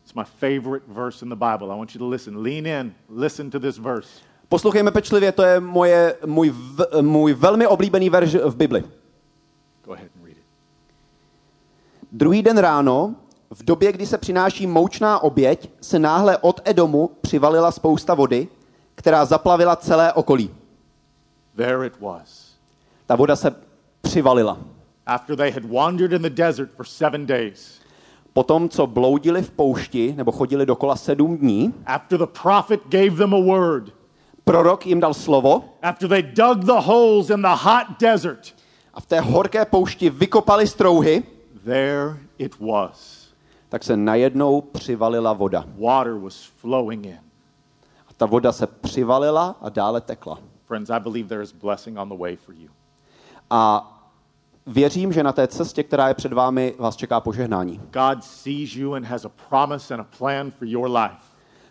It's 0.03 0.15
my 0.15 0.23
favorite 0.23 0.83
verse 0.87 1.25
in 1.25 1.29
the 1.29 1.35
Bible. 1.35 1.71
I 1.71 1.77
want 1.77 1.95
you 1.95 1.99
to 1.99 2.05
listen. 2.05 2.43
Lean 2.43 2.65
in. 2.65 2.93
Listen 3.09 3.49
to 3.51 3.59
this 3.59 3.77
verse. 3.77 4.09
Poslouchejme 4.49 4.91
pečlivě, 4.91 5.31
to 5.31 5.43
je 5.43 5.59
moje, 5.59 6.15
můj, 6.25 6.49
v, 6.49 7.01
můj 7.01 7.33
velmi 7.33 7.67
oblíbený 7.67 8.09
verš 8.09 8.35
v 8.35 8.55
Bibli. 8.55 8.83
Go 9.85 9.93
ahead 9.93 10.09
and 10.15 10.25
read 10.25 10.37
it. 10.37 10.43
Druhý 12.11 12.41
den 12.41 12.57
ráno, 12.57 13.15
v 13.53 13.63
době, 13.63 13.91
kdy 13.91 14.05
se 14.05 14.17
přináší 14.17 14.67
moučná 14.67 15.19
oběť, 15.19 15.69
se 15.81 15.99
náhle 15.99 16.37
od 16.37 16.61
Edomu 16.65 17.07
přivalila 17.21 17.71
spousta 17.71 18.13
vody, 18.13 18.47
která 18.95 19.25
zaplavila 19.25 19.75
celé 19.75 20.13
okolí. 20.13 20.49
There 21.55 21.87
it 21.87 21.99
was. 21.99 22.53
Ta 23.05 23.15
voda 23.15 23.35
se 23.35 23.55
přivalila. 24.01 24.57
After 25.05 25.35
they 25.35 25.51
had 25.51 25.65
wandered 25.65 26.13
in 26.13 26.21
the 26.21 26.29
desert 26.29 26.71
for 26.75 26.85
seven 26.85 27.25
days, 27.25 27.79
Potom, 28.33 28.69
co 28.69 28.87
bloudili 28.87 29.41
v 29.41 29.51
poušti, 29.51 30.13
nebo 30.17 30.31
chodili 30.31 30.65
dokola 30.65 30.95
sedm 30.95 31.37
dní, 31.37 31.73
after 31.85 32.19
the 32.19 32.25
prophet 32.41 32.81
gave 32.89 33.09
them 33.09 33.33
a 33.33 33.39
word, 33.39 33.93
prorok 34.43 34.85
jim 34.85 34.99
dal 34.99 35.13
slovo 35.13 35.63
after 35.81 36.09
they 36.09 36.21
dug 36.21 36.65
the 36.65 36.79
holes 36.81 37.29
in 37.29 37.41
the 37.41 37.55
hot 37.55 37.87
desert, 37.99 38.55
a 38.93 39.01
v 39.01 39.05
té 39.05 39.19
horké 39.19 39.65
poušti 39.65 40.09
vykopali 40.09 40.67
strouhy, 40.67 41.23
there 41.65 42.17
it 42.37 42.59
was. 42.59 43.23
tak 43.69 43.83
se 43.83 43.97
najednou 43.97 44.61
přivalila 44.61 45.33
voda. 45.33 45.65
Water 45.77 46.13
was 46.13 46.43
flowing 46.43 47.05
in. 47.05 47.19
A 48.07 48.13
ta 48.17 48.25
voda 48.25 48.51
se 48.51 48.67
přivalila 48.67 49.55
a 49.61 49.69
dále 49.69 50.01
tekla. 50.01 50.39
Friends, 50.65 50.89
I 50.89 50.99
believe 50.99 51.29
there 51.29 51.43
is 51.43 51.51
blessing 51.51 51.97
on 51.99 52.09
the 52.09 52.15
way 52.15 52.35
for 52.35 52.55
you. 52.55 52.69
A 53.49 53.92
věřím, 54.67 55.13
že 55.13 55.23
na 55.23 55.31
té 55.31 55.47
cestě, 55.47 55.83
která 55.83 56.07
je 56.07 56.13
před 56.13 56.33
vámi, 56.33 56.73
vás 56.79 56.95
čeká 56.95 57.19
požehnání. 57.19 57.81
God 57.93 58.23
sees 58.23 58.75
you 58.75 58.93
and 58.93 59.05
has 59.05 59.25
a 59.25 59.29
promise 59.49 59.93
and 59.93 60.01
a 60.01 60.07
plan 60.17 60.51
for 60.51 60.67
your 60.67 60.89
life. 60.89 61.15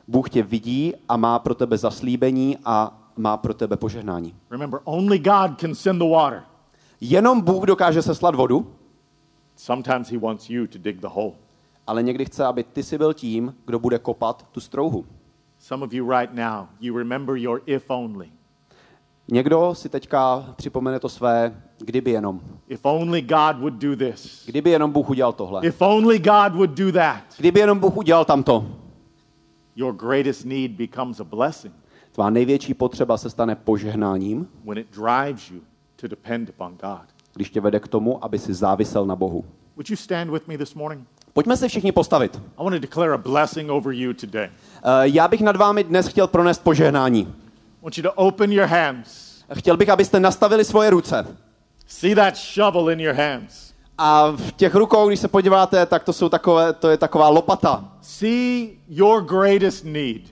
Bůh 0.08 0.30
tě 0.30 0.42
vidí 0.42 0.92
a 1.08 1.16
má 1.16 1.38
pro 1.38 1.54
tebe 1.54 1.78
zaslíbení 1.78 2.58
a 2.64 2.98
má 3.16 3.36
pro 3.36 3.54
tebe 3.54 3.76
požehnání. 3.76 4.34
Remember, 4.50 4.80
only 4.84 5.18
God 5.18 5.60
can 5.60 5.74
send 5.74 5.98
the 5.98 6.08
water. 6.08 6.42
Jenom 7.00 7.40
Bůh 7.40 7.64
dokáže 7.64 8.02
seslat 8.02 8.34
vodu, 8.34 8.72
Sometimes 9.56 10.10
He 10.10 10.18
wants 10.18 10.50
you 10.50 10.66
to 10.66 10.78
dig 10.78 11.00
the 11.00 11.06
hole. 11.10 11.32
ale 11.86 12.02
někdy 12.02 12.24
chce, 12.24 12.44
aby 12.46 12.64
ty 12.64 12.82
si 12.82 12.98
byl 12.98 13.14
tím, 13.14 13.54
kdo 13.66 13.78
bude 13.78 13.98
kopat 13.98 14.46
tu 14.52 14.60
strouhu. 14.60 15.06
Some 15.58 15.84
of 15.84 15.92
you 15.92 16.10
right 16.10 16.34
now, 16.34 16.66
you 16.80 16.98
remember 16.98 17.36
your 17.36 17.62
if 17.66 17.90
only. 17.90 18.28
Někdo 19.28 19.74
si 19.74 19.88
teďka 19.88 20.46
připomene 20.56 21.00
to 21.00 21.08
své, 21.08 21.62
kdyby 21.84 22.10
jenom. 22.10 22.40
If 22.68 22.80
only 22.82 23.22
God 23.22 23.56
would 23.58 23.74
do 23.74 23.96
this. 23.96 24.42
Kdyby 24.46 24.70
jenom 24.70 24.90
Bůh 24.90 25.10
udělal 25.10 25.32
tohle. 25.32 25.66
If 25.66 25.82
only 25.82 26.18
God 26.18 26.52
would 26.52 26.70
do 26.70 26.92
that. 26.92 27.22
Kdyby 27.38 27.60
jenom 27.60 27.78
Bůh 27.78 27.96
udělal 27.96 28.24
tamto. 28.24 28.66
Your 29.76 29.94
greatest 29.94 30.44
need 30.44 30.70
becomes 30.70 31.20
a 31.20 31.24
blessing 31.24 31.74
Tvá 32.12 32.30
největší 32.30 32.74
potřeba 32.74 33.16
se 33.16 33.30
stane 33.30 33.54
požehnáním, 33.54 34.48
when 34.64 34.78
it 34.78 34.86
drives 34.96 35.50
you 35.50 35.60
to 35.96 36.08
depend 36.08 36.48
upon 36.48 36.70
God. 36.82 37.00
když 37.34 37.50
tě 37.50 37.60
vede 37.60 37.80
k 37.80 37.88
tomu, 37.88 38.24
aby 38.24 38.38
si 38.38 38.54
závisel 38.54 39.06
na 39.06 39.16
Bohu. 39.16 39.44
Would 39.76 39.90
you 39.90 39.96
stand 39.96 40.30
with 40.30 40.48
me 40.48 40.58
this 40.58 40.74
morning? 40.74 41.06
Pojďme 41.32 41.56
se 41.56 41.68
všichni 41.68 41.92
postavit. 41.92 42.36
I 42.58 42.64
want 42.64 42.74
to 42.76 42.78
declare 42.78 43.14
a 43.14 43.18
blessing 43.18 43.70
over 43.70 43.94
you 43.94 44.12
today. 44.12 44.44
Eh, 44.44 44.50
Já 45.02 45.28
bych 45.28 45.40
nad 45.40 45.56
vámi 45.56 45.84
dnes 45.84 46.06
chtěl 46.06 46.26
pronést 46.26 46.62
požehnání. 46.62 47.20
I 47.20 47.84
want 47.84 47.98
you 47.98 48.02
to 48.02 48.12
open 48.12 48.52
your 48.52 48.66
hands. 48.66 49.32
Chtěl 49.54 49.76
bych, 49.76 49.88
abyste 49.88 50.20
nastavili 50.20 50.64
svoje 50.64 50.90
ruce. 50.90 51.36
See 51.92 52.14
that 52.14 52.36
shovel 52.36 52.88
in 52.88 53.00
your 53.00 53.14
hands. 53.14 53.74
A 53.98 54.30
v 54.30 54.52
těch 54.52 54.74
rukou, 54.74 55.08
když 55.08 55.20
se 55.20 55.28
podíváte, 55.28 55.86
tak 55.86 56.04
to, 56.04 56.12
jsou 56.12 56.28
takové, 56.28 56.72
to 56.72 56.90
je 56.90 56.96
taková 56.96 57.28
lopata. 57.28 57.84
See 58.00 58.68
your 58.88 59.22
greatest 59.22 59.84
need. 59.84 60.22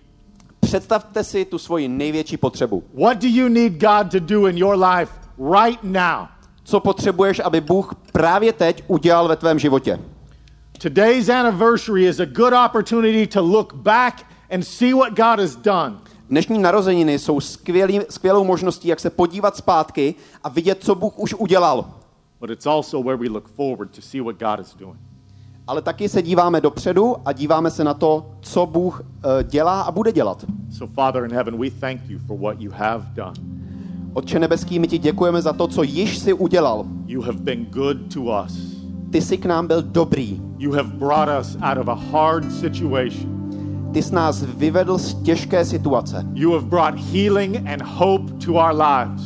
Představte 0.60 1.24
si 1.24 1.44
tu 1.44 1.58
svoji 1.58 1.88
největší 1.88 2.36
potřebu. 2.36 2.84
What 2.94 3.18
do 3.18 3.28
you 3.28 3.48
need 3.48 3.72
God 3.72 4.12
to 4.12 4.18
do 4.18 4.46
in 4.46 4.58
your 4.58 4.84
life 4.84 5.12
right 5.60 5.84
now? 5.84 6.26
Co 6.64 6.80
potřebuješ, 6.80 7.40
aby 7.44 7.60
Bůh 7.60 7.94
právě 8.12 8.52
teď 8.52 8.84
udělal 8.86 9.28
ve 9.28 9.36
tvém 9.36 9.58
životě? 9.58 10.00
Today's 10.82 11.28
anniversary 11.28 12.06
is 12.06 12.20
a 12.20 12.24
good 12.24 12.52
opportunity 12.66 13.26
to 13.26 13.42
look 13.42 13.74
back 13.74 14.26
and 14.50 14.62
see 14.62 14.94
what 14.94 15.08
God 15.08 15.38
has 15.38 15.56
done. 15.56 15.96
Dnešní 16.30 16.58
narozeniny 16.58 17.18
jsou 17.18 17.40
skvělý, 17.40 18.00
skvělou 18.10 18.44
možností, 18.44 18.88
jak 18.88 19.00
se 19.00 19.10
podívat 19.10 19.56
zpátky 19.56 20.14
a 20.44 20.48
vidět, 20.48 20.78
co 20.80 20.94
Bůh 20.94 21.18
už 21.18 21.34
udělal. 21.34 21.84
But 22.40 22.50
it's 22.50 22.66
also 22.66 23.02
where 23.02 23.16
we 23.16 23.28
look 23.28 23.48
forward 23.48 23.90
to 23.96 24.02
see 24.02 24.20
what 24.22 24.36
God 24.36 24.60
is 24.60 24.74
doing. 24.74 24.96
Ale 25.66 25.82
taky 25.82 26.08
se 26.08 26.22
díváme 26.22 26.60
dopředu 26.60 27.16
a 27.24 27.32
díváme 27.32 27.70
se 27.70 27.84
na 27.84 27.94
to, 27.94 28.26
co 28.40 28.66
Bůh 28.66 29.02
eh, 29.02 29.44
dělá 29.44 29.82
a 29.82 29.90
bude 29.90 30.12
dělat. 30.12 30.44
So, 30.78 30.94
Father 30.94 31.24
in 31.24 31.32
heaven, 31.32 31.58
we 31.58 31.70
thank 31.70 32.00
you 32.08 32.18
for 32.26 32.38
what 32.38 32.60
you 32.60 32.72
have 32.74 33.06
done. 33.14 33.34
Otče 34.12 34.38
nebeský, 34.38 34.78
my 34.78 34.88
ti 34.88 34.98
děkujeme 34.98 35.42
za 35.42 35.52
to, 35.52 35.68
co 35.68 35.82
již 35.82 36.18
si 36.18 36.32
udělal. 36.32 36.84
You 37.06 37.22
have 37.22 37.38
been 37.38 37.64
good 37.64 38.14
to 38.14 38.20
us. 38.20 38.52
Ty 39.12 39.22
jsi 39.22 39.38
k 39.38 39.46
nám 39.46 39.66
byl 39.66 39.82
dobrý. 39.82 40.42
You 40.58 40.72
have 40.72 40.88
brought 40.88 41.40
us 41.40 41.56
out 41.62 41.78
of 41.78 41.88
a 41.88 41.94
hard 41.94 42.52
situation. 42.52 43.39
Ty 43.92 44.02
jsi 44.02 44.14
nás 44.14 44.42
vyvedl 44.42 44.98
z 44.98 45.14
těžké 45.14 45.64
situace. 45.64 46.26
You 46.34 46.52
have 46.52 46.66
brought 46.66 47.00
healing 47.12 47.56
and 47.72 47.82
hope 47.82 48.32
to 48.44 48.52
our 48.52 48.72
lives. 48.72 49.22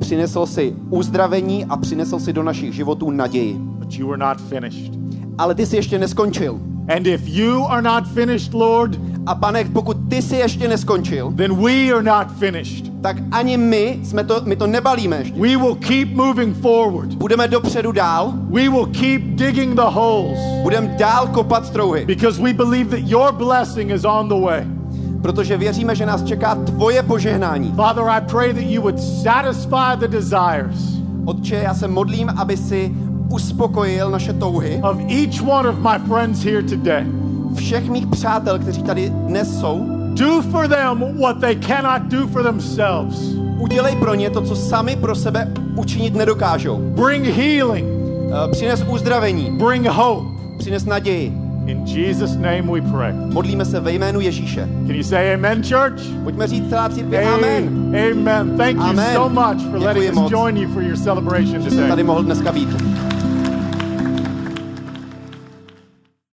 Přinesl 0.00 0.46
si 0.46 0.74
uzdravení 0.90 1.64
a 1.64 1.76
přinesl 1.76 2.18
si 2.18 2.32
do 2.32 2.42
našich 2.42 2.74
životů 2.74 3.10
naději. 3.10 3.54
But 3.54 3.92
you 3.98 4.12
are 4.12 4.18
not 4.18 4.40
finished. 4.40 4.92
Ale 5.38 5.54
ty 5.54 5.66
jsi 5.66 5.76
ještě 5.76 5.98
neskončil. 5.98 6.60
And 6.96 7.06
if 7.06 7.28
you 7.28 7.66
are 7.66 7.82
not 7.82 8.08
finished, 8.08 8.54
Lord, 8.54 8.98
A 9.26 9.34
pane, 9.34 9.64
pokud 9.64 9.96
ty 10.08 10.22
jsi 10.22 10.36
ještě 10.36 10.68
neskončil, 10.68 11.32
then 11.36 11.56
we 11.56 11.90
are 11.90 12.02
not 12.02 12.26
finished. 12.38 12.95
Tak 13.06 13.16
ani 13.32 13.56
my, 13.56 13.98
jsme 14.02 14.24
to, 14.24 14.40
my 14.44 14.56
to 14.56 14.66
nebalíme 14.66 15.16
ještě. 15.18 15.40
We 15.40 15.56
will 15.56 15.74
keep 15.74 16.08
moving 16.08 16.56
forward. 16.56 17.14
Budeme 17.14 17.48
dopředu 17.48 17.92
dál, 17.92 18.32
We 18.50 18.68
will 18.68 18.86
keep 18.86 19.22
digging 19.22 19.74
the 19.74 19.86
holes 19.86 20.38
budeme 20.62 20.94
dál 20.98 21.26
kopat 21.26 21.66
strouhy, 21.66 22.04
because 22.04 22.42
we 22.42 22.52
believe 22.52 22.90
that 22.90 23.08
your 23.08 23.32
blessing 23.32 23.90
is 23.90 24.04
on 24.04 24.28
the 24.28 24.34
way. 24.34 24.66
protože 25.22 25.56
věříme, 25.56 25.94
že 25.94 26.06
nás 26.06 26.22
čeká 26.22 26.54
tvoje 26.54 27.02
požehnání. 27.02 27.72
Father, 27.76 28.04
I 28.08 28.20
pray 28.20 28.54
that 28.54 28.64
you 28.64 28.82
would 28.82 29.00
satisfy 29.00 29.96
the 29.96 30.08
desires 30.08 30.98
Otče, 31.24 31.56
já 31.56 31.74
se 31.74 31.88
modlím, 31.88 32.28
aby 32.36 32.56
si 32.56 32.94
uspokojil 33.30 34.10
naše 34.10 34.32
touhy 34.32 34.80
of 34.82 34.96
each 35.08 35.48
one 35.48 35.68
of 35.68 35.76
my 35.78 36.08
friends 36.08 36.44
here 36.44 36.62
today. 36.62 37.06
všech 37.54 37.88
mých 37.88 38.06
přátel, 38.06 38.58
kteří 38.58 38.82
tady 38.82 39.08
dnes 39.10 39.60
jsou. 39.60 39.95
Do 40.18 40.42
for 40.42 40.68
them 40.68 41.18
what 41.20 41.40
they 41.40 41.54
cannot 41.56 42.02
do 42.10 42.26
for 42.26 42.42
themselves. 42.42 43.16
Udělej 43.58 43.96
pro 43.96 44.14
ně 44.14 44.30
to, 44.30 44.40
co 44.40 44.56
sami 44.56 44.96
pro 44.96 45.14
sebe 45.14 45.48
učinit 45.76 46.14
nedokážou. 46.14 46.76
Bring 46.78 47.24
healing, 47.24 47.86
Eh, 48.46 48.50
Přines 48.50 48.84
uzdravení, 48.88 49.50
bring 49.50 49.86
hope. 49.86 50.28
přines 50.58 50.84
naději. 50.84 51.32
In 51.66 51.82
Jesus' 51.86 52.36
name 52.36 52.62
we 52.62 52.80
pray. 52.80 53.12
Modlíme 53.32 53.64
se 53.64 53.80
ve 53.80 53.92
jménu 53.92 54.20
Ježíše. 54.20 54.68
Can 54.86 54.96
you 54.96 55.02
say 55.02 55.34
amen, 55.34 55.62
church? 55.62 56.02
Pojďme 56.24 56.46
říct 56.46 56.68
celá 56.68 56.88
církve 56.88 57.24
Amen. 57.24 57.94
Amen. 58.12 58.56
Thank 58.56 58.76
you 58.76 58.82
Amen. 58.82 59.14
so 59.14 59.28
much 59.28 59.62
for 59.70 59.78
letting 59.80 60.04
Děkuji 60.04 60.10
us 60.10 60.14
moc. 60.14 60.30
join 60.32 60.56
you 60.56 60.68
for 60.72 60.82
your 60.82 60.96
celebration 60.96 61.62
jsem 61.62 61.76
tady 61.76 61.88
today. 61.90 62.04
mohl 62.04 62.22
dneska 62.22 62.52
být. 62.52 62.68